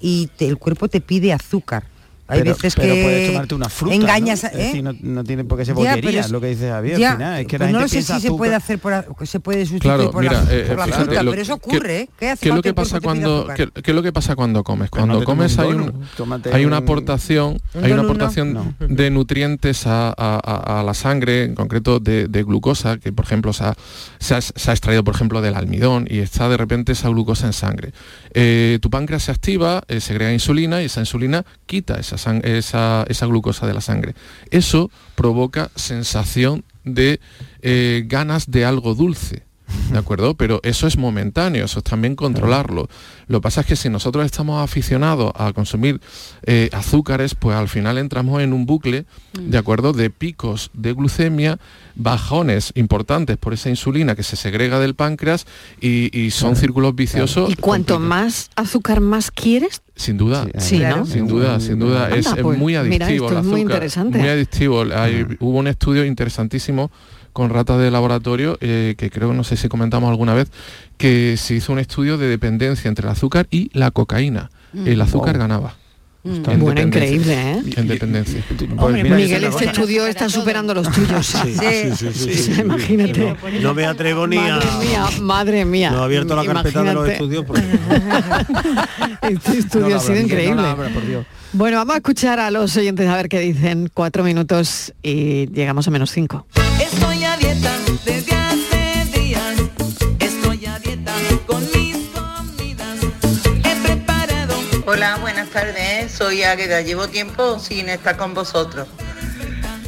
y 0.08 0.28
te- 0.36 0.46
el 0.46 0.56
cuerpo 0.56 0.86
te 0.88 1.00
pide 1.00 1.32
azúcar. 1.32 1.82
Hay 2.28 2.40
pero, 2.40 2.54
veces 2.54 2.74
pero 2.74 2.94
que 2.94 3.02
puedes 3.02 3.30
tomarte 3.32 3.54
una 3.54 3.68
fruta, 3.68 3.94
engañas, 3.94 4.42
¿no? 4.42 4.48
Es 4.48 4.54
¿eh? 4.54 4.58
decir, 4.58 4.82
no, 4.82 4.92
no 5.00 5.22
tiene 5.24 5.44
por 5.44 5.58
qué 5.58 5.64
ser 5.64 5.74
bollería, 5.74 6.20
es- 6.22 6.30
lo 6.30 6.40
que 6.40 6.48
dice 6.48 6.68
Javier 6.70 6.98
ya, 6.98 7.10
al 7.12 7.16
final. 7.16 7.40
Es 7.40 7.46
que 7.46 7.58
la 7.58 7.64
pues 7.66 7.72
no 7.72 7.78
gente 7.80 7.96
lo 7.96 8.02
sé 8.02 8.14
si 8.14 8.20
se 8.20 8.30
puede 8.32 8.54
hacer 8.54 8.78
por, 8.80 9.06
se 9.26 9.40
puede 9.40 9.58
sustituir 9.66 9.94
Claro, 9.94 10.10
por, 10.10 10.22
mira, 10.22 10.42
la, 10.42 10.52
eh, 10.52 10.64
por 10.66 10.76
la 10.78 10.84
fíjate, 10.86 11.04
fruta, 11.04 11.22
lo- 11.22 11.30
pero 11.30 11.42
eso 11.42 11.56
¿qué- 11.58 11.70
ocurre, 11.76 12.00
¿eh? 12.00 12.08
¿Qué 12.18 12.28
hace 12.30 12.42
¿Qué 12.42 12.48
es 12.48 12.54
lo 12.56 12.62
que 12.62 12.74
pasa 12.74 13.00
cuando 13.00 13.46
qué, 13.56 13.68
qué 13.82 13.90
es 13.90 13.94
lo 13.94 14.02
que 14.02 14.12
pasa 14.12 14.34
cuando 14.34 14.64
comes? 14.64 14.90
Cuando 14.90 15.22
comes 15.24 15.56
un 15.56 15.60
hay, 15.64 15.72
un- 15.72 16.04
hay 16.52 16.64
una 16.64 16.78
un- 16.78 16.82
aportación, 16.82 17.58
un 17.74 17.84
hay 17.84 17.92
una 17.92 18.02
aportación 18.02 18.52
No. 18.54 18.74
de 18.80 19.10
nutrientes 19.10 19.86
a, 19.86 20.08
a- 20.08 20.12
a- 20.16 20.80
a 20.80 20.82
la 20.82 20.94
sangre, 20.94 21.44
en 21.44 21.54
concreto 21.54 22.00
de, 22.00 22.26
de 22.28 22.42
glucosa, 22.42 22.98
que 22.98 23.12
por 23.12 23.24
ejemplo 23.24 23.52
se 23.52 23.64
ha, 23.64 23.74
se 24.18 24.34
ha- 24.34 24.40
se 24.40 24.70
ha 24.70 24.72
extraído 24.74 25.04
por 25.04 25.14
ejemplo 25.14 25.40
del 25.42 25.54
almidón 25.54 26.06
y 26.10 26.18
está 26.18 26.48
de 26.48 26.56
repente 26.56 26.92
esa 26.92 27.08
glucosa 27.08 27.46
en 27.46 27.52
sangre. 27.52 27.92
Eh, 28.34 28.78
tu 28.82 28.90
páncreas 28.90 29.22
se 29.24 29.30
activa, 29.30 29.82
eh, 29.88 30.00
segrega 30.00 30.32
insulina 30.32 30.82
y 30.82 30.86
esa 30.86 31.00
insulina 31.00 31.44
quita 31.66 31.94
esa, 32.00 32.15
esa 32.16 33.26
glucosa 33.26 33.66
de 33.66 33.74
la 33.74 33.80
sangre. 33.80 34.14
Eso 34.50 34.90
provoca 35.14 35.70
sensación 35.76 36.64
de 36.84 37.20
eh, 37.62 38.04
ganas 38.06 38.50
de 38.50 38.64
algo 38.64 38.94
dulce. 38.94 39.45
¿De 39.90 39.98
acuerdo? 39.98 40.34
Pero 40.34 40.60
eso 40.62 40.86
es 40.86 40.96
momentáneo, 40.96 41.64
eso 41.64 41.78
es 41.80 41.84
también 41.84 42.14
controlarlo. 42.16 42.88
Lo 43.28 43.38
que 43.38 43.42
pasa 43.42 43.62
es 43.62 43.66
que 43.66 43.76
si 43.76 43.88
nosotros 43.88 44.24
estamos 44.24 44.62
aficionados 44.62 45.32
a 45.34 45.52
consumir 45.52 46.00
eh, 46.44 46.70
azúcares, 46.72 47.34
pues 47.34 47.56
al 47.56 47.68
final 47.68 47.98
entramos 47.98 48.40
en 48.42 48.52
un 48.52 48.66
bucle, 48.66 49.06
¿de 49.40 49.58
acuerdo? 49.58 49.92
De 49.92 50.10
picos 50.10 50.70
de 50.72 50.92
glucemia, 50.92 51.58
bajones 51.96 52.72
importantes 52.76 53.36
por 53.36 53.54
esa 53.54 53.68
insulina 53.68 54.14
que 54.14 54.22
se 54.22 54.36
segrega 54.36 54.78
del 54.78 54.94
páncreas 54.94 55.46
y, 55.80 56.16
y 56.16 56.30
son 56.30 56.54
círculos 56.56 56.94
viciosos. 56.94 57.50
Y 57.50 57.56
cuanto 57.56 57.98
más 57.98 58.50
azúcar 58.54 59.00
más 59.00 59.30
quieres, 59.30 59.82
Sin 59.96 60.16
duda, 60.18 60.46
Sí, 60.58 60.78
¿no? 60.78 61.06
sin 61.06 61.26
duda, 61.26 61.58
sin 61.58 61.78
duda, 61.78 62.04
Anda, 62.06 62.16
es, 62.16 62.26
es 62.26 62.34
pues, 62.42 62.58
muy 62.58 62.74
mira, 62.74 63.06
adictivo 63.06 63.26
esto 63.26 63.38
el 63.38 63.44
es 63.44 63.50
muy 63.50 63.60
azúcar, 63.62 63.76
interesante. 63.76 64.18
muy 64.18 64.28
adictivo. 64.28 64.82
Hay- 64.94 65.26
hubo 65.40 65.58
un 65.58 65.66
estudio 65.66 66.04
interesantísimo 66.04 66.90
con 67.36 67.50
ratas 67.50 67.78
de 67.78 67.90
laboratorio 67.90 68.56
eh, 68.62 68.94
que 68.96 69.10
creo, 69.10 69.34
no 69.34 69.44
sé 69.44 69.58
si 69.58 69.68
comentamos 69.68 70.08
alguna 70.08 70.32
vez, 70.32 70.48
que 70.96 71.36
se 71.36 71.52
hizo 71.52 71.70
un 71.70 71.78
estudio 71.78 72.16
de 72.16 72.28
dependencia 72.28 72.88
entre 72.88 73.04
el 73.06 73.12
azúcar 73.12 73.46
y 73.50 73.68
la 73.74 73.90
cocaína. 73.90 74.50
Mm. 74.72 74.86
El 74.86 75.00
azúcar 75.02 75.34
Wow. 75.34 75.40
ganaba. 75.42 75.74
Mm. 76.24 76.50
En 76.50 76.60
Bueno, 76.60 76.80
increíble, 76.80 77.34
¿eh? 77.34 77.62
En 77.76 77.88
dependencia. 77.88 78.42
Hombre, 78.78 79.04
Miguel, 79.04 79.44
este 79.44 79.66
estudio 79.66 80.06
está 80.06 80.30
superando 80.30 80.72
los 80.72 80.90
tuyos. 80.90 81.26
Sí, 81.26 81.92
sí, 81.94 82.12
sí. 82.14 82.60
Imagínate. 82.62 83.36
No 83.60 83.74
me 83.74 83.84
atrevo 83.84 84.26
ni 84.26 84.38
a... 84.38 84.56
Madre 84.56 84.70
mía, 84.80 85.06
madre 85.20 85.64
mía. 85.66 85.90
No 85.90 86.00
he 86.00 86.04
abierto 86.04 86.34
la 86.34 86.44
carpeta 86.54 86.82
de 86.84 86.94
los 86.94 87.06
estudios 87.06 87.44
porque... 87.44 87.62
Este 89.22 89.58
estudio 89.58 89.88
No 89.90 89.96
ha 89.96 90.00
sido 90.00 90.14
no 90.14 90.20
increíble. 90.22 90.62
lo 90.62 90.68
abra, 90.68 90.88
por 90.88 91.06
Dios. 91.06 91.26
bueno, 91.52 91.76
vamos 91.78 91.94
a 91.94 91.96
escuchar 91.98 92.38
a 92.40 92.50
los 92.50 92.76
oyentes 92.76 93.08
a 93.08 93.16
ver 93.16 93.28
qué 93.28 93.40
dicen. 93.40 93.90
Cuatro 93.92 94.24
minutos 94.24 94.94
y 95.02 95.48
llegamos 95.52 95.86
a 95.86 95.90
menos 95.90 96.10
cinco. 96.12 96.46
Estoy 96.80 97.24
Hola, 104.86 105.18
buenas 105.20 105.48
tardes. 105.50 106.12
Soy 106.12 106.42
Águeda. 106.42 106.80
Llevo 106.80 107.08
tiempo 107.08 107.58
sin 107.58 107.88
estar 107.88 108.16
con 108.16 108.34
vosotros. 108.34 108.86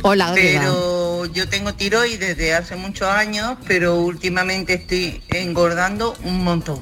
Hola, 0.03 0.33
Águeda. 0.33 0.61
Pero 0.61 1.27
yo 1.27 1.49
tengo 1.49 1.75
tiroides 1.75 2.19
desde 2.37 2.55
hace 2.55 2.77
muchos 2.77 3.09
años, 3.09 3.57
pero 3.67 3.97
últimamente 3.97 4.75
estoy 4.75 5.23
engordando 5.31 6.17
un 6.25 6.45
montón. 6.45 6.81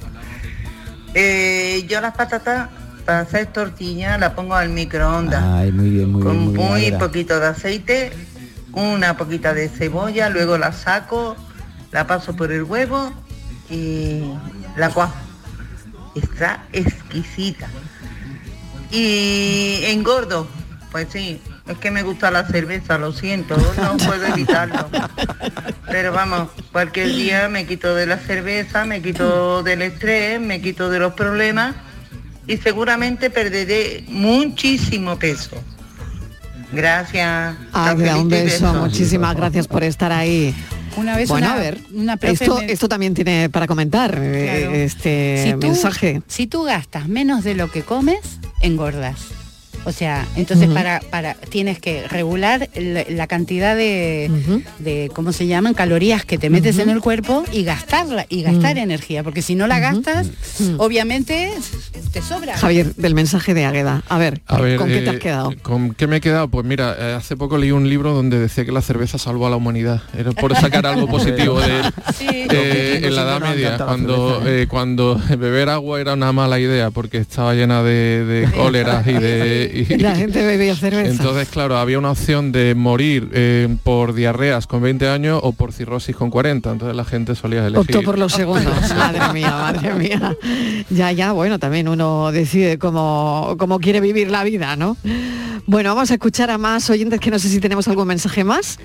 Eh, 1.14 1.84
yo 1.88 2.00
las 2.00 2.14
patatas 2.16 2.68
para 3.04 3.20
hacer 3.20 3.46
tortilla 3.46 4.18
las 4.18 4.32
pongo 4.32 4.54
al 4.56 4.68
microondas 4.68 5.42
Ay, 5.42 5.70
muy 5.72 5.88
bien, 5.90 6.10
muy 6.12 6.22
bien. 6.22 6.34
con 6.34 6.38
Muy, 6.44 6.54
bien, 6.54 6.68
muy 6.68 6.80
Águeda. 6.86 6.98
poquito 6.98 7.40
de 7.40 7.46
aceite, 7.46 8.12
una 8.76 9.16
poquita 9.16 9.54
de 9.54 9.70
cebolla, 9.70 10.28
luego 10.28 10.58
la 10.58 10.70
saco, 10.72 11.34
la 11.92 12.06
paso 12.06 12.36
por 12.36 12.52
el 12.52 12.62
huevo 12.62 13.10
y 13.70 14.20
la 14.76 14.90
cuajo. 14.90 15.16
Está 16.14 16.64
exquisita. 16.72 17.68
Y 18.90 19.80
engordo, 19.84 20.46
pues 20.92 21.08
sí, 21.10 21.40
es 21.66 21.78
que 21.78 21.90
me 21.90 22.02
gusta 22.02 22.30
la 22.30 22.46
cerveza, 22.46 22.98
lo 22.98 23.12
siento, 23.12 23.56
no 23.78 23.96
puedo 24.06 24.26
evitarlo. 24.26 24.88
Pero 25.90 26.12
vamos, 26.12 26.50
cualquier 26.70 27.08
día 27.08 27.48
me 27.48 27.66
quito 27.66 27.94
de 27.94 28.06
la 28.06 28.18
cerveza, 28.18 28.84
me 28.84 29.00
quito 29.00 29.62
del 29.62 29.80
estrés, 29.82 30.38
me 30.38 30.60
quito 30.60 30.90
de 30.90 30.98
los 30.98 31.14
problemas 31.14 31.74
y 32.46 32.58
seguramente 32.58 33.30
perderé 33.30 34.04
muchísimo 34.08 35.18
peso. 35.18 35.62
Gracias. 36.72 37.56
Un 38.18 38.28
beso. 38.28 38.72
Muchísimas 38.74 39.36
gracias 39.36 39.66
por 39.68 39.82
estar 39.84 40.12
ahí. 40.12 40.54
Una 40.96 41.16
vez 41.16 41.28
bueno, 41.28 41.46
una- 41.48 41.56
a 41.56 41.58
ver, 41.58 41.78
una 41.92 42.18
esto, 42.22 42.58
me- 42.58 42.72
esto 42.72 42.88
también 42.88 43.12
tiene 43.12 43.50
para 43.50 43.66
comentar 43.66 44.18
eh, 44.18 44.58
Claro. 44.60 44.74
este 44.76 45.42
si 45.44 45.52
tú, 45.52 45.66
mensaje. 45.66 46.22
Si 46.26 46.46
tú 46.46 46.64
gastas 46.64 47.06
menos 47.06 47.44
de 47.44 47.54
lo 47.54 47.70
que 47.70 47.82
comes, 47.82 48.20
engordas. 48.62 49.16
O 49.86 49.92
sea, 49.92 50.26
entonces 50.36 50.68
para, 50.68 51.00
para 51.00 51.34
tienes 51.34 51.78
que 51.78 52.06
regular 52.08 52.68
la, 52.74 53.04
la 53.08 53.26
cantidad 53.28 53.74
de, 53.76 54.28
de, 54.80 55.10
¿cómo 55.14 55.32
se 55.32 55.46
llaman? 55.46 55.74
Calorías 55.74 56.24
que 56.24 56.38
te 56.38 56.50
metes 56.50 56.78
en 56.80 56.90
el 56.90 57.00
cuerpo 57.00 57.44
y 57.52 57.62
gastarla, 57.64 58.26
y 58.28 58.42
gastar 58.42 58.74
Mm. 58.76 58.78
energía, 58.78 59.22
porque 59.22 59.42
si 59.42 59.54
no 59.54 59.66
la 59.68 59.78
gastas, 59.78 60.26
obviamente 60.78 61.52
te 62.12 62.20
sobra. 62.20 62.56
Javier, 62.56 62.94
del 62.96 63.14
mensaje 63.14 63.54
de 63.54 63.64
Águeda. 63.64 64.02
A 64.08 64.18
ver, 64.18 64.40
A 64.46 64.60
ver, 64.60 64.76
¿con 64.76 64.88
qué 64.88 65.00
te 65.02 65.10
has 65.10 65.16
eh, 65.16 65.18
quedado? 65.20 65.54
¿Con 65.62 65.94
qué 65.94 66.06
me 66.06 66.16
he 66.16 66.20
quedado? 66.20 66.48
Pues 66.48 66.66
mira, 66.66 66.96
eh, 66.98 67.14
hace 67.14 67.36
poco 67.36 67.56
leí 67.58 67.70
un 67.70 67.88
libro 67.88 68.12
donde 68.12 68.38
decía 68.38 68.64
que 68.64 68.72
la 68.72 68.82
cerveza 68.82 69.18
salvó 69.18 69.46
a 69.46 69.50
la 69.50 69.56
humanidad. 69.56 70.02
Era 70.18 70.32
por 70.32 70.54
sacar 70.56 70.86
algo 70.86 71.06
positivo 71.08 71.60
de 71.60 71.66
él. 71.80 71.92
Eh, 72.20 73.00
en 73.04 73.14
la 73.14 73.22
Edad 73.22 73.40
Media, 73.40 73.78
cuando, 73.78 74.42
eh, 74.46 74.66
cuando 74.68 75.20
beber 75.38 75.68
agua 75.68 76.00
era 76.00 76.14
una 76.14 76.32
mala 76.32 76.58
idea 76.58 76.90
porque 76.90 77.18
estaba 77.18 77.54
llena 77.54 77.82
de, 77.82 78.24
de 78.24 78.50
cóleras 78.50 79.06
y 79.06 79.12
de... 79.12 79.70
y- 79.76 79.84
La 79.98 80.14
gente 80.16 80.44
bebía 80.46 80.74
cerveza. 80.74 81.10
entonces, 81.10 81.48
claro, 81.48 81.76
había 81.78 81.98
una 81.98 82.10
opción 82.12 82.52
de 82.52 82.74
morir 82.74 83.30
eh, 83.32 83.68
por 83.82 84.14
diarreas 84.14 84.66
con 84.66 84.82
20 84.82 85.08
años 85.08 85.40
o 85.42 85.52
por 85.52 85.72
cirrosis 85.72 86.14
con 86.16 86.30
40. 86.30 86.70
Entonces 86.70 86.96
la 86.96 87.04
gente 87.04 87.34
solía 87.34 87.60
elegir. 87.66 87.78
Optó 87.78 88.02
por 88.02 88.18
los 88.18 88.32
segundos. 88.32 88.74
madre 88.96 89.20
mía, 89.32 89.50
madre 89.50 89.94
mía. 89.94 90.36
Ya, 90.90 91.12
ya, 91.12 91.32
bueno, 91.32 91.58
también 91.58 91.88
uno 91.88 92.30
decide 92.32 92.78
cómo, 92.78 93.56
cómo 93.58 93.78
quiere 93.80 94.00
vivir 94.00 94.30
la 94.30 94.44
vida, 94.44 94.76
¿no? 94.76 94.96
Bueno, 95.66 95.94
vamos 95.94 96.10
a 96.10 96.14
escuchar 96.14 96.50
a 96.50 96.58
más 96.58 96.88
oyentes 96.90 97.18
que 97.18 97.30
no 97.30 97.38
sé 97.38 97.48
si 97.48 97.58
tenemos 97.60 97.88
algún 97.88 98.06
mensaje 98.06 98.44
más. 98.44 98.78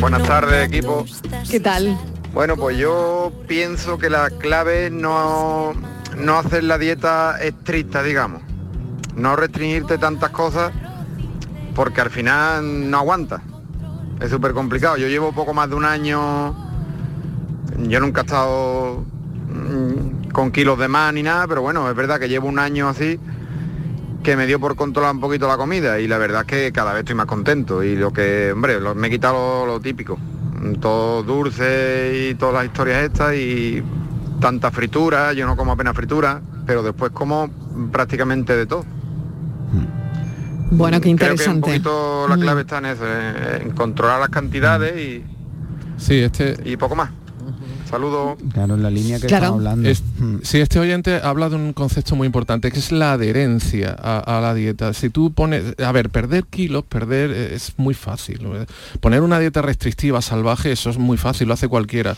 Buenas 0.00 0.22
tardes, 0.24 0.68
equipo. 0.68 1.06
¿Qué 1.50 1.60
tal? 1.60 1.96
Bueno, 2.34 2.56
pues 2.56 2.76
yo 2.76 3.32
pienso 3.46 3.96
que 3.96 4.10
la 4.10 4.28
clave 4.30 4.90
no 4.90 5.72
no 6.18 6.38
hacer 6.38 6.62
la 6.64 6.78
dieta 6.78 7.38
estricta, 7.42 8.02
digamos. 8.02 8.42
No 9.16 9.36
restringirte 9.36 9.98
tantas 9.98 10.30
cosas 10.30 10.72
porque 11.74 12.00
al 12.00 12.10
final 12.10 12.90
no 12.90 12.98
aguanta. 12.98 13.42
Es 14.20 14.30
súper 14.30 14.52
complicado. 14.52 14.96
Yo 14.96 15.08
llevo 15.08 15.32
poco 15.32 15.54
más 15.54 15.68
de 15.68 15.76
un 15.76 15.84
año. 15.84 16.54
Yo 17.78 18.00
nunca 18.00 18.20
he 18.20 18.24
estado 18.24 19.04
mm, 19.48 20.30
con 20.30 20.50
kilos 20.52 20.78
de 20.78 20.88
más 20.88 21.12
ni 21.12 21.22
nada, 21.22 21.46
pero 21.46 21.62
bueno, 21.62 21.88
es 21.88 21.96
verdad 21.96 22.18
que 22.18 22.28
llevo 22.28 22.48
un 22.48 22.58
año 22.58 22.88
así 22.88 23.18
que 24.24 24.36
me 24.36 24.46
dio 24.46 24.58
por 24.58 24.74
controlar 24.74 25.14
un 25.14 25.20
poquito 25.20 25.46
la 25.46 25.58
comida 25.58 26.00
y 26.00 26.08
la 26.08 26.16
verdad 26.16 26.40
es 26.40 26.46
que 26.46 26.72
cada 26.72 26.94
vez 26.94 27.00
estoy 27.00 27.14
más 27.14 27.26
contento 27.26 27.82
y 27.84 27.94
lo 27.94 28.10
que, 28.10 28.52
hombre, 28.52 28.80
me 28.94 29.08
he 29.08 29.10
quitado 29.10 29.66
lo, 29.66 29.74
lo 29.74 29.80
típico, 29.80 30.18
todo 30.80 31.22
dulce 31.22 32.30
y 32.30 32.34
todas 32.34 32.54
las 32.54 32.64
historias 32.64 33.04
estas 33.04 33.34
y 33.34 33.82
tanta 34.40 34.70
fritura, 34.70 35.34
yo 35.34 35.46
no 35.46 35.56
como 35.56 35.72
apenas 35.72 35.94
fritura, 35.94 36.40
pero 36.66 36.82
después 36.82 37.12
como 37.12 37.50
prácticamente 37.92 38.56
de 38.56 38.64
todo. 38.64 38.84
Bueno, 40.70 40.96
qué 41.00 41.14
Creo 41.14 41.18
que 41.18 41.24
un 41.26 41.30
interesante. 41.30 41.60
poquito 41.70 42.26
la 42.28 42.36
Mm. 42.36 42.40
clave 42.40 42.60
está 42.62 42.78
en 42.78 42.86
eso, 42.86 43.04
en, 43.06 43.62
en 43.62 43.70
controlar 43.72 44.20
las 44.20 44.28
cantidades 44.30 44.96
y, 44.98 45.24
Sí, 45.96 46.18
este... 46.20 46.56
y 46.64 46.76
poco 46.76 46.96
más. 46.96 47.10
Saludos. 47.94 48.38
Claro, 48.52 48.74
en 48.74 48.82
la 48.82 48.90
línea 48.90 49.20
que 49.20 49.26
estamos 49.26 49.58
hablando. 49.58 49.88
Es- 49.88 50.02
sí, 50.42 50.58
este 50.58 50.78
oyente 50.80 51.20
habla 51.22 51.48
de 51.48 51.56
un 51.56 51.72
concepto 51.72 52.16
muy 52.16 52.26
importante, 52.26 52.72
que 52.72 52.78
es 52.80 52.90
la 52.90 53.12
adherencia 53.12 53.96
a, 53.98 54.18
a 54.38 54.40
la 54.40 54.52
dieta. 54.52 54.92
Si 54.94 55.10
tú 55.10 55.32
pones, 55.32 55.78
a 55.78 55.92
ver, 55.92 56.10
perder 56.10 56.44
kilos, 56.44 56.84
perder 56.84 57.30
eh, 57.30 57.54
es 57.54 57.74
muy 57.76 57.94
fácil. 57.94 58.40
Poner 59.00 59.20
una 59.22 59.38
dieta 59.38 59.62
restrictiva, 59.62 60.20
salvaje, 60.22 60.72
eso 60.72 60.90
es 60.90 60.98
muy 60.98 61.16
fácil, 61.16 61.46
lo 61.48 61.54
hace 61.54 61.68
cualquiera. 61.68 62.16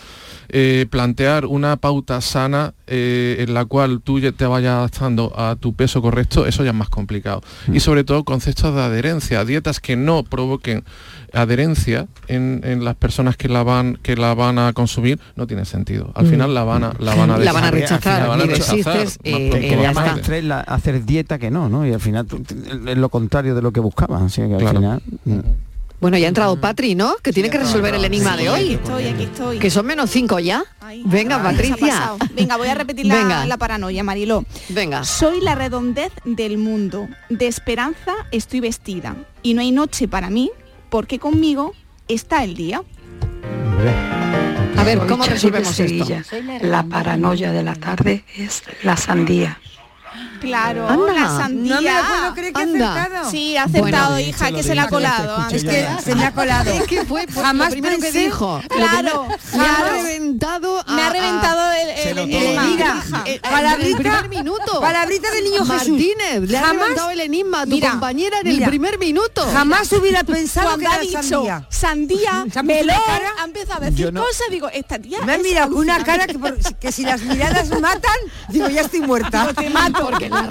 Eh, 0.48 0.86
plantear 0.88 1.44
una 1.44 1.76
pauta 1.76 2.20
sana 2.20 2.72
eh, 2.86 3.36
en 3.40 3.52
la 3.52 3.64
cual 3.64 4.00
tú 4.00 4.20
ya 4.20 4.30
te 4.32 4.46
vayas 4.46 4.74
adaptando 4.76 5.32
a 5.36 5.56
tu 5.56 5.74
peso 5.74 6.00
correcto, 6.00 6.46
eso 6.46 6.62
ya 6.64 6.70
es 6.70 6.76
más 6.76 6.88
complicado. 6.88 7.42
Y 7.72 7.80
sobre 7.80 8.04
todo 8.04 8.24
conceptos 8.24 8.74
de 8.74 8.80
adherencia, 8.80 9.44
dietas 9.44 9.80
que 9.80 9.96
no 9.96 10.22
provoquen 10.22 10.84
adherencia 11.32 12.06
en, 12.28 12.60
en 12.64 12.84
las 12.84 12.94
personas 12.96 13.36
que 13.36 13.48
la 13.48 13.62
van 13.62 13.98
que 14.02 14.16
la 14.16 14.34
van 14.34 14.58
a 14.58 14.72
consumir 14.72 15.18
no 15.36 15.46
tiene 15.46 15.64
sentido 15.64 16.12
al 16.14 16.26
Mm. 16.26 16.30
final 16.30 16.54
la 16.54 16.64
van 16.64 16.84
a 16.84 16.92
la 16.98 17.14
van 17.14 17.30
a, 17.30 17.38
La 17.38 17.52
van 17.52 17.64
a 17.64 17.70
rechazar, 17.70 18.22
La 18.22 18.28
van 18.28 18.40
a 18.40 18.44
rechazar, 18.44 19.06
eh, 19.24 19.78
ya. 19.80 19.90
Estrés, 20.16 20.44
la- 20.44 20.60
hacer 20.60 21.04
dieta 21.04 21.38
que 21.38 21.50
no, 21.50 21.68
¿no? 21.68 21.86
Y 21.86 21.92
al 21.92 22.00
final 22.00 22.26
es 22.86 22.96
lo 22.98 23.08
contrario 23.08 23.54
de 23.54 23.62
lo 23.62 23.72
que 23.72 23.80
buscaban. 23.80 24.24
Así 24.24 24.40
que 24.42 24.54
al 24.54 24.58
Claro. 24.60 24.78
final. 24.78 25.02
mm. 25.24 25.38
Bueno, 25.98 26.18
ya 26.18 26.26
ha 26.26 26.28
entrado 26.28 26.60
Patri, 26.60 26.94
¿no? 26.94 27.14
Que 27.22 27.32
tiene 27.32 27.48
que 27.48 27.56
resolver 27.58 27.94
el 27.94 28.04
enigma 28.04 28.36
Sí, 28.36 28.42
de 28.44 28.48
aquí 28.50 28.62
hoy. 28.66 28.74
estoy, 28.74 29.04
aquí 29.06 29.22
estoy. 29.22 29.58
Que 29.58 29.70
son 29.70 29.86
menos 29.86 30.10
cinco 30.10 30.38
ya. 30.38 30.62
Venga, 31.06 31.36
Ay, 31.36 31.42
Patricia. 31.42 32.12
Venga, 32.34 32.58
voy 32.58 32.68
a 32.68 32.74
repetir 32.74 33.06
la, 33.06 33.46
la 33.46 33.56
paranoia, 33.56 34.04
Mariló. 34.04 34.44
Venga. 34.68 35.04
Soy 35.04 35.40
la 35.40 35.54
redondez 35.54 36.12
del 36.26 36.58
mundo. 36.58 37.08
De 37.30 37.46
esperanza 37.46 38.12
estoy 38.30 38.60
vestida. 38.60 39.16
Y 39.42 39.54
no 39.54 39.62
hay 39.62 39.72
noche 39.72 40.06
para 40.06 40.28
mí, 40.28 40.50
porque 40.88 41.18
conmigo 41.18 41.74
está 42.08 42.44
el 42.44 42.54
día. 42.54 42.82
A 44.76 44.84
ver, 44.84 44.98
¿cómo 45.06 45.24
resolvemos 45.24 45.78
esto? 45.78 46.06
La 46.62 46.84
paranoia 46.84 47.52
de 47.52 47.62
la 47.62 47.74
tarde 47.74 48.24
es 48.36 48.62
la 48.82 48.96
sandía. 48.96 49.58
Claro, 50.40 50.88
Anda. 50.88 51.12
la 51.12 51.26
sandía. 51.28 51.74
No 51.76 51.82
me 51.82 51.92
lo 51.92 52.08
puedo 52.08 52.34
creer 52.34 52.52
que 52.52 52.60
ha 52.60 52.62
Anda. 52.64 52.94
acertado. 53.02 53.30
Sí, 53.30 53.56
ha 53.56 53.62
acertado, 53.64 54.10
Bueno, 54.12 54.20
hija, 54.28 54.50
que 54.52 54.62
se 54.62 54.74
le 54.74 54.80
ha 54.80 54.88
colado. 54.88 55.46
Es 55.50 55.64
que 55.64 55.86
se 56.04 56.14
me 56.14 56.24
ha 56.24 56.32
colado. 56.32 56.70
Es 56.70 56.82
que 56.84 57.04
fue 57.04 57.26
pues, 57.26 57.44
Jamás 57.44 57.68
lo 57.68 57.72
primero 57.72 57.96
que 57.96 58.02
pensé- 58.12 58.24
dijo. 58.24 58.60
Lo 58.62 58.68
Claro. 58.68 59.28
Me 59.56 59.64
ha 59.66 59.92
reventado. 59.92 60.84
Me 60.88 61.02
ha 61.02 61.10
reventado 61.10 61.72
el- 61.72 62.18
enigma. 62.18 62.62
Mira, 62.64 63.02
minuto. 64.28 64.80
palabrita 64.80 65.30
del 65.30 65.44
niño 65.44 65.64
Jesús. 65.64 65.88
Martínez, 65.88 66.40
le 66.50 66.58
ha 66.58 66.72
reventado 66.72 67.10
el 67.10 67.20
enigma 67.20 67.60
a 67.62 67.66
tu 67.66 67.80
compañera 67.80 68.40
en 68.40 68.46
el 68.48 68.62
primer 68.64 68.98
minuto. 68.98 69.46
Jamás 69.52 69.90
hubiera 69.92 70.22
pensado 70.24 70.76
que 70.78 70.86
ha 70.86 70.94
era 70.94 71.00
dicho 71.00 71.22
sandía. 71.22 71.66
sandía, 71.70 72.46
¿Se 72.52 72.58
ha 72.58 72.62
melón, 72.62 72.96
ha 73.40 73.44
empezado 73.44 73.82
a 73.82 73.90
decir 73.90 74.12
cosas, 74.12 74.46
digo, 74.50 74.68
esta 74.72 74.98
tía 74.98 75.20
Me 75.22 75.34
ha 75.34 75.38
mirado 75.38 75.70
con 75.72 75.78
una 75.80 76.02
cara 76.04 76.26
que, 76.26 76.38
por- 76.38 76.56
que 76.78 76.92
si 76.92 77.04
las 77.04 77.22
miradas 77.22 77.68
matan, 77.80 78.16
digo, 78.48 78.68
ya 78.68 78.82
estoy 78.82 79.00
muerta. 79.00 79.52
Te 79.54 79.70
mato. 79.70 80.10
La. 80.28 80.46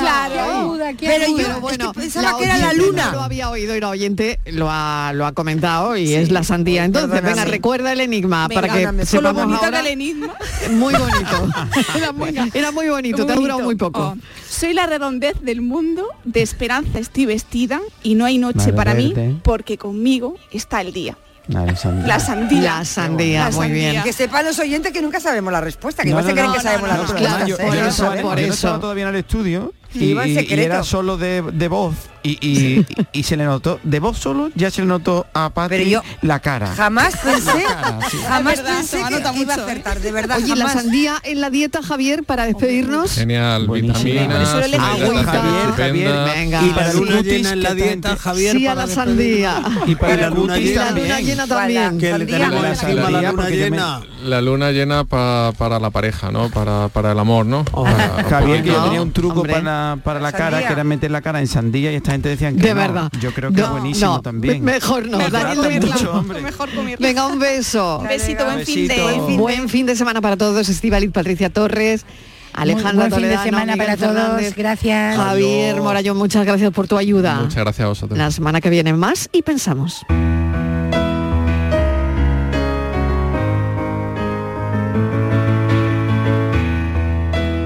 Claro. 0.00 0.74
Ay. 0.84 0.96
Pero 0.98 1.26
yo 1.26 1.36
Pero 1.36 1.52
es 1.54 1.60
bueno, 1.60 1.92
que 1.92 2.00
pensaba 2.00 2.38
que 2.38 2.44
era 2.44 2.58
la 2.58 2.72
luna. 2.72 3.06
No 3.06 3.12
lo 3.12 3.22
había 3.22 3.50
oído 3.50 3.76
y 3.76 3.80
la 3.80 3.88
oyente 3.88 4.38
lo 4.46 4.68
ha, 4.70 5.12
lo 5.14 5.26
ha 5.26 5.32
comentado 5.32 5.96
y 5.96 6.14
es 6.14 6.30
la 6.30 6.42
sandía. 6.44 6.84
Entonces, 6.84 7.10
perdóname. 7.10 7.40
venga, 7.40 7.50
recuerda 7.50 7.92
el 7.92 8.00
enigma 8.00 8.48
Venga, 8.48 8.60
para 8.60 8.74
que 8.74 9.06
sepamos 9.06 9.44
bonito 9.44 9.64
ahora. 9.64 9.78
del 9.78 9.86
enigma. 9.88 10.34
Muy 10.70 10.94
bonito. 10.94 11.48
Era 11.96 12.12
muy, 12.12 12.50
era 12.54 12.72
muy 12.72 12.88
bonito, 12.88 13.26
te 13.26 13.32
ha 13.32 13.36
durado 13.36 13.60
muy 13.60 13.74
poco. 13.76 14.00
Oh, 14.00 14.16
Soy 14.48 14.72
la 14.72 14.86
redondez 14.86 15.40
del 15.40 15.60
mundo, 15.60 16.06
de 16.24 16.42
esperanza 16.42 16.98
estoy 16.98 17.26
vestida 17.26 17.80
y 18.02 18.14
no 18.14 18.24
hay 18.24 18.38
noche 18.38 18.58
Vale, 18.58 18.72
para 18.72 18.94
mí 18.94 19.14
porque 19.42 19.78
conmigo 19.78 20.36
está 20.50 20.80
el 20.80 20.92
día. 20.92 21.16
Vale, 21.48 21.74
sandía. 21.76 22.06
La 22.06 22.20
sandía. 22.20 22.60
La 22.78 22.84
sandía, 22.84 23.38
La 23.40 23.50
muy 23.50 23.66
sandía. 23.66 23.90
bien. 23.90 24.02
Que 24.04 24.12
sepan 24.12 24.44
los 24.44 24.58
oyentes 24.58 24.92
que 24.92 25.02
nunca 25.02 25.18
sabemos 25.20 25.52
la 25.52 25.60
respuesta, 25.60 26.02
que 26.04 26.10
No, 26.10 26.20
igual 26.20 26.24
se 26.24 26.30
no, 26.30 26.34
creen 26.34 26.46
no, 26.48 26.54
que 26.54 26.60
sabemos 26.60 26.82
no, 26.82 26.86
la 26.88 26.94
no, 26.94 27.02
respuesta. 27.02 27.28
claro, 27.28 27.44
¿eh? 27.44 27.48
yo, 27.48 27.56
por 27.56 27.66
yo 27.66 27.80
eso, 27.80 27.88
estaba, 27.88 28.10
por 28.22 28.22
yo 28.22 28.28
no 28.28 28.38
eso. 28.38 28.52
estaba 28.54 28.80
todavía 28.80 29.02
en 29.04 29.08
el 29.10 29.16
estudio 29.16 29.72
y, 29.94 30.04
y- 30.12 30.46
y 30.48 30.52
era 30.60 30.82
solo 30.84 31.16
de, 31.16 31.42
de 31.42 31.68
voz 31.68 31.94
y, 32.22 32.38
y- 32.46 32.86
y 33.12 33.22
se 33.24 33.36
le 33.36 33.44
notó 33.44 33.80
de 33.82 34.00
voz 34.00 34.18
solo 34.18 34.50
ya 34.54 34.70
se 34.70 34.80
le 34.82 34.86
notó 34.86 35.26
a 35.34 35.50
Patri 35.50 35.90
yo 35.90 36.02
la 36.22 36.38
cara 36.40 36.68
Jamás 36.74 37.16
pensé, 37.16 37.64
cara, 37.64 37.98
sí. 38.10 38.16
jamás 38.28 38.56
verdad, 38.56 38.76
pensé 38.76 38.96
que, 38.98 39.04
que 39.08 39.14
iba 39.20 39.28
a 39.28 39.32
mucho, 39.32 39.50
¿eh? 39.60 39.62
acertar, 39.72 40.00
de 40.00 40.12
verdad. 40.12 40.36
Oye, 40.38 40.48
la 40.56 40.66
jamás. 40.68 40.72
sandía 40.72 41.14
en 41.24 41.40
la 41.40 41.50
dieta, 41.50 41.82
Javier, 41.82 42.24
para 42.24 42.44
despedirnos. 42.46 43.12
Genial, 43.12 43.68
vitaminas, 43.68 44.48
Javier. 44.48 45.24
Javier, 45.26 46.12
Venga. 46.34 46.62
Y 46.62 46.70
para 46.70 46.86
la 46.88 46.92
luna 46.94 47.20
llena 47.22 47.52
en 47.52 47.62
la 47.62 47.74
dieta, 47.74 48.16
Javier, 48.16 48.56
Sí 48.56 48.66
a 48.66 48.74
para 48.74 48.86
la 48.86 48.94
sandía. 48.94 49.62
y 49.86 49.94
para 49.96 50.14
Y 50.14 50.16
la 50.18 50.30
luna 50.30 50.54
la 50.54 50.58
llena 50.60 50.84
luna 50.90 50.94
también. 50.94 51.26
llena 51.26 51.46
Para- 51.46 51.60
también. 51.60 51.98
Que 51.98 52.18
le 52.18 52.26
tenemos 52.26 52.62
la 52.82 53.30
luna 53.32 53.48
llena. 53.50 54.00
La 54.22 54.40
luna 54.40 54.70
llena 54.70 55.04
pa- 55.04 55.52
para 55.58 55.80
la 55.80 55.90
pareja, 55.90 56.30
¿no? 56.30 56.48
Para, 56.50 56.88
para 56.88 57.12
el 57.12 57.18
amor, 57.18 57.44
¿no? 57.46 57.64
Para- 57.64 58.24
Javier 58.28 58.62
que 58.62 58.68
yo 58.68 58.84
tenía 58.84 59.02
un 59.02 59.12
truco 59.12 59.42
para, 59.42 59.98
para 60.04 60.20
la 60.20 60.32
cara 60.32 60.64
que 60.66 60.72
era 60.72 60.84
meter 60.84 61.10
la 61.10 61.20
cara 61.22 61.40
en 61.40 61.46
sandía 61.48 61.92
y 61.92 61.96
gente 62.12 62.36
que 62.36 62.50
De 62.52 62.68
no. 62.74 62.80
verdad. 62.80 63.10
yo 63.20 63.32
creo 63.32 63.50
que 63.50 63.58
No, 63.60 63.64
es 63.64 63.70
buenísimo 63.70 64.10
no, 64.12 64.22
también 64.22 64.64
me- 64.64 64.72
Mejor 64.72 65.06
no. 65.08 65.18
Mejor 65.18 65.32
Daniel, 65.32 65.56
comerla, 65.58 65.94
mucho. 65.94 66.22
Mejor 66.42 66.70
comerla. 66.74 67.06
Venga, 67.06 67.26
un 67.26 67.38
beso. 67.38 67.98
Un 67.98 68.08
besito, 68.08 68.44
buen 68.44 68.64
fin 68.66 68.88
de. 68.88 69.36
Buen 69.36 69.68
fin 69.68 69.86
de 69.86 69.96
semana 69.96 70.20
para 70.20 70.36
todos, 70.36 70.68
Estivaliz, 70.68 71.10
Patricia 71.10 71.50
Torres, 71.50 72.04
Alejandra 72.54 73.08
buen 73.08 73.10
fin 73.10 73.10
de 73.10 73.16
Toledano, 73.28 73.42
semana 73.44 73.72
Miguel 73.72 73.78
para 73.86 73.96
todos, 73.96 74.14
Fernández, 74.14 74.54
gracias. 74.56 75.16
Javier 75.16 75.76
Morayón, 75.80 76.16
muchas 76.18 76.44
gracias 76.44 76.70
por 76.70 76.86
tu 76.86 76.96
ayuda. 76.98 77.36
Muchas 77.40 77.56
gracias 77.64 77.84
a 77.84 77.88
vosotros. 77.88 78.18
La 78.18 78.30
semana 78.30 78.60
que 78.60 78.70
viene 78.70 78.92
más 78.92 79.28
y 79.32 79.42
pensamos. 79.42 80.04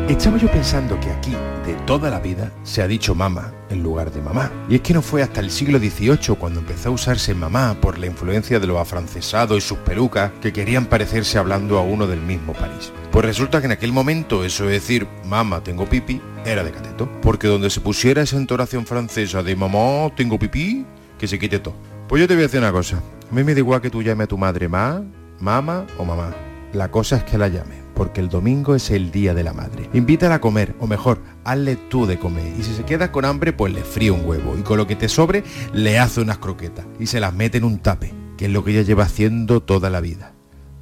Estaba 0.08 0.38
yo 0.38 0.50
pensando 0.50 0.98
que 1.00 1.10
aquí, 1.10 1.32
de 1.66 1.74
toda 1.86 2.10
la 2.10 2.20
vida, 2.20 2.50
se 2.62 2.80
ha 2.82 2.86
dicho 2.88 3.14
mamá 3.14 3.52
en 3.70 3.82
lugar 3.82 4.12
de 4.12 4.22
mamá. 4.22 4.50
Y 4.68 4.76
es 4.76 4.80
que 4.80 4.94
no 4.94 5.02
fue 5.02 5.22
hasta 5.22 5.40
el 5.40 5.50
siglo 5.50 5.78
XVIII 5.78 6.36
cuando 6.38 6.60
empezó 6.60 6.88
a 6.88 6.92
usarse 6.92 7.34
mamá 7.34 7.76
por 7.80 7.98
la 7.98 8.06
influencia 8.06 8.60
de 8.60 8.66
los 8.66 8.78
afrancesados 8.78 9.58
y 9.58 9.60
sus 9.60 9.78
pelucas 9.78 10.32
que 10.40 10.52
querían 10.52 10.86
parecerse 10.86 11.38
hablando 11.38 11.78
a 11.78 11.82
uno 11.82 12.06
del 12.06 12.20
mismo 12.20 12.52
París. 12.52 12.92
Pues 13.10 13.24
resulta 13.24 13.60
que 13.60 13.66
en 13.66 13.72
aquel 13.72 13.92
momento 13.92 14.44
eso 14.44 14.64
de 14.64 14.72
decir 14.72 15.06
mamá 15.24 15.62
tengo 15.62 15.86
pipi 15.86 16.20
era 16.44 16.62
de 16.62 16.72
cateto. 16.72 17.08
Porque 17.22 17.48
donde 17.48 17.70
se 17.70 17.80
pusiera 17.80 18.22
esa 18.22 18.36
entonación 18.36 18.86
francesa 18.86 19.42
de 19.42 19.56
mamá 19.56 20.10
tengo 20.16 20.38
pipí, 20.38 20.86
que 21.18 21.26
se 21.26 21.38
quite 21.38 21.58
todo. 21.58 21.74
Pues 22.08 22.20
yo 22.20 22.28
te 22.28 22.34
voy 22.34 22.42
a 22.42 22.46
decir 22.46 22.60
una 22.60 22.72
cosa. 22.72 23.02
A 23.30 23.34
mí 23.34 23.42
me 23.42 23.54
da 23.54 23.60
igual 23.60 23.80
que 23.80 23.90
tú 23.90 24.02
llames 24.02 24.26
a 24.26 24.28
tu 24.28 24.38
madre 24.38 24.68
ma, 24.68 25.02
mamá 25.40 25.86
o 25.98 26.04
mamá. 26.04 26.34
La 26.72 26.90
cosa 26.90 27.16
es 27.16 27.24
que 27.24 27.38
la 27.38 27.48
llame, 27.48 27.82
porque 27.96 28.20
el 28.20 28.28
domingo 28.28 28.74
es 28.74 28.90
el 28.90 29.10
día 29.10 29.34
de 29.34 29.42
la 29.42 29.54
madre. 29.54 29.88
Invítala 29.94 30.36
a 30.36 30.40
comer, 30.40 30.76
o 30.78 30.86
mejor, 30.86 31.18
hazle 31.44 31.76
tú 31.76 32.06
de 32.06 32.18
comer. 32.18 32.52
Y 32.58 32.62
si 32.62 32.74
se 32.74 32.84
queda 32.84 33.10
con 33.10 33.24
hambre, 33.24 33.52
pues 33.52 33.72
le 33.72 33.82
fríe 33.82 34.10
un 34.10 34.24
huevo. 34.24 34.56
Y 34.56 34.62
con 34.62 34.76
lo 34.76 34.86
que 34.86 34.94
te 34.94 35.08
sobre, 35.08 35.42
le 35.72 35.98
hace 35.98 36.20
unas 36.20 36.38
croquetas. 36.38 36.86
Y 37.00 37.06
se 37.06 37.18
las 37.18 37.34
mete 37.34 37.58
en 37.58 37.64
un 37.64 37.78
tape, 37.78 38.12
que 38.36 38.44
es 38.44 38.50
lo 38.52 38.62
que 38.62 38.72
ella 38.72 38.82
lleva 38.82 39.04
haciendo 39.04 39.62
toda 39.62 39.90
la 39.90 40.00
vida. 40.00 40.34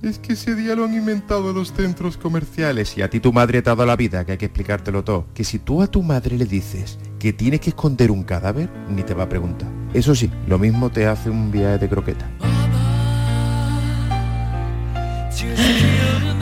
Es 0.02 0.18
que 0.18 0.34
ese 0.34 0.54
día 0.54 0.74
lo 0.74 0.84
han 0.84 0.92
inventado 0.92 1.54
los 1.54 1.72
centros 1.72 2.18
comerciales 2.18 2.98
y 2.98 3.00
a 3.00 3.08
ti 3.08 3.20
tu 3.20 3.32
madre 3.32 3.62
te 3.62 3.70
ha 3.70 3.74
dado 3.74 3.86
la 3.86 3.96
vida, 3.96 4.26
que 4.26 4.32
hay 4.32 4.38
que 4.38 4.46
explicártelo 4.46 5.02
todo. 5.02 5.26
Que 5.32 5.44
si 5.44 5.58
tú 5.58 5.80
a 5.80 5.86
tu 5.86 6.02
madre 6.02 6.36
le 6.36 6.44
dices 6.44 6.98
que 7.18 7.32
tienes 7.32 7.60
que 7.60 7.70
esconder 7.70 8.10
un 8.10 8.22
cadáver, 8.22 8.68
ni 8.90 9.02
te 9.02 9.14
va 9.14 9.22
a 9.22 9.28
preguntar. 9.30 9.70
Eso 9.94 10.14
sí, 10.14 10.30
lo 10.46 10.58
mismo 10.58 10.90
te 10.90 11.06
hace 11.06 11.30
un 11.30 11.50
viaje 11.50 11.78
de 11.78 11.88
croqueta. 11.88 12.28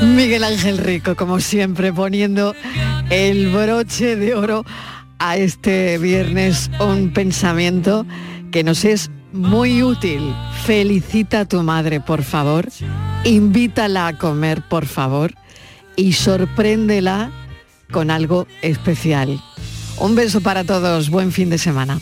Miguel 0.02 0.44
Ángel 0.44 0.78
Rico, 0.78 1.16
como 1.16 1.40
siempre, 1.40 1.92
poniendo 1.92 2.54
el 3.10 3.48
broche 3.50 4.16
de 4.16 4.34
oro 4.34 4.64
a 5.18 5.36
este 5.36 5.98
viernes, 5.98 6.70
un 6.80 7.12
pensamiento 7.12 8.06
que 8.50 8.64
nos 8.64 8.84
es 8.84 9.10
muy 9.32 9.82
útil. 9.82 10.34
Felicita 10.64 11.40
a 11.40 11.44
tu 11.44 11.62
madre, 11.62 12.00
por 12.00 12.22
favor. 12.22 12.68
Invítala 13.24 14.08
a 14.08 14.18
comer, 14.18 14.62
por 14.68 14.86
favor. 14.86 15.34
Y 15.96 16.14
sorpréndela 16.14 17.30
con 17.90 18.10
algo 18.10 18.46
especial. 18.62 19.40
Un 19.98 20.14
beso 20.14 20.40
para 20.40 20.64
todos, 20.64 21.10
buen 21.10 21.32
fin 21.32 21.50
de 21.50 21.58
semana. 21.58 22.00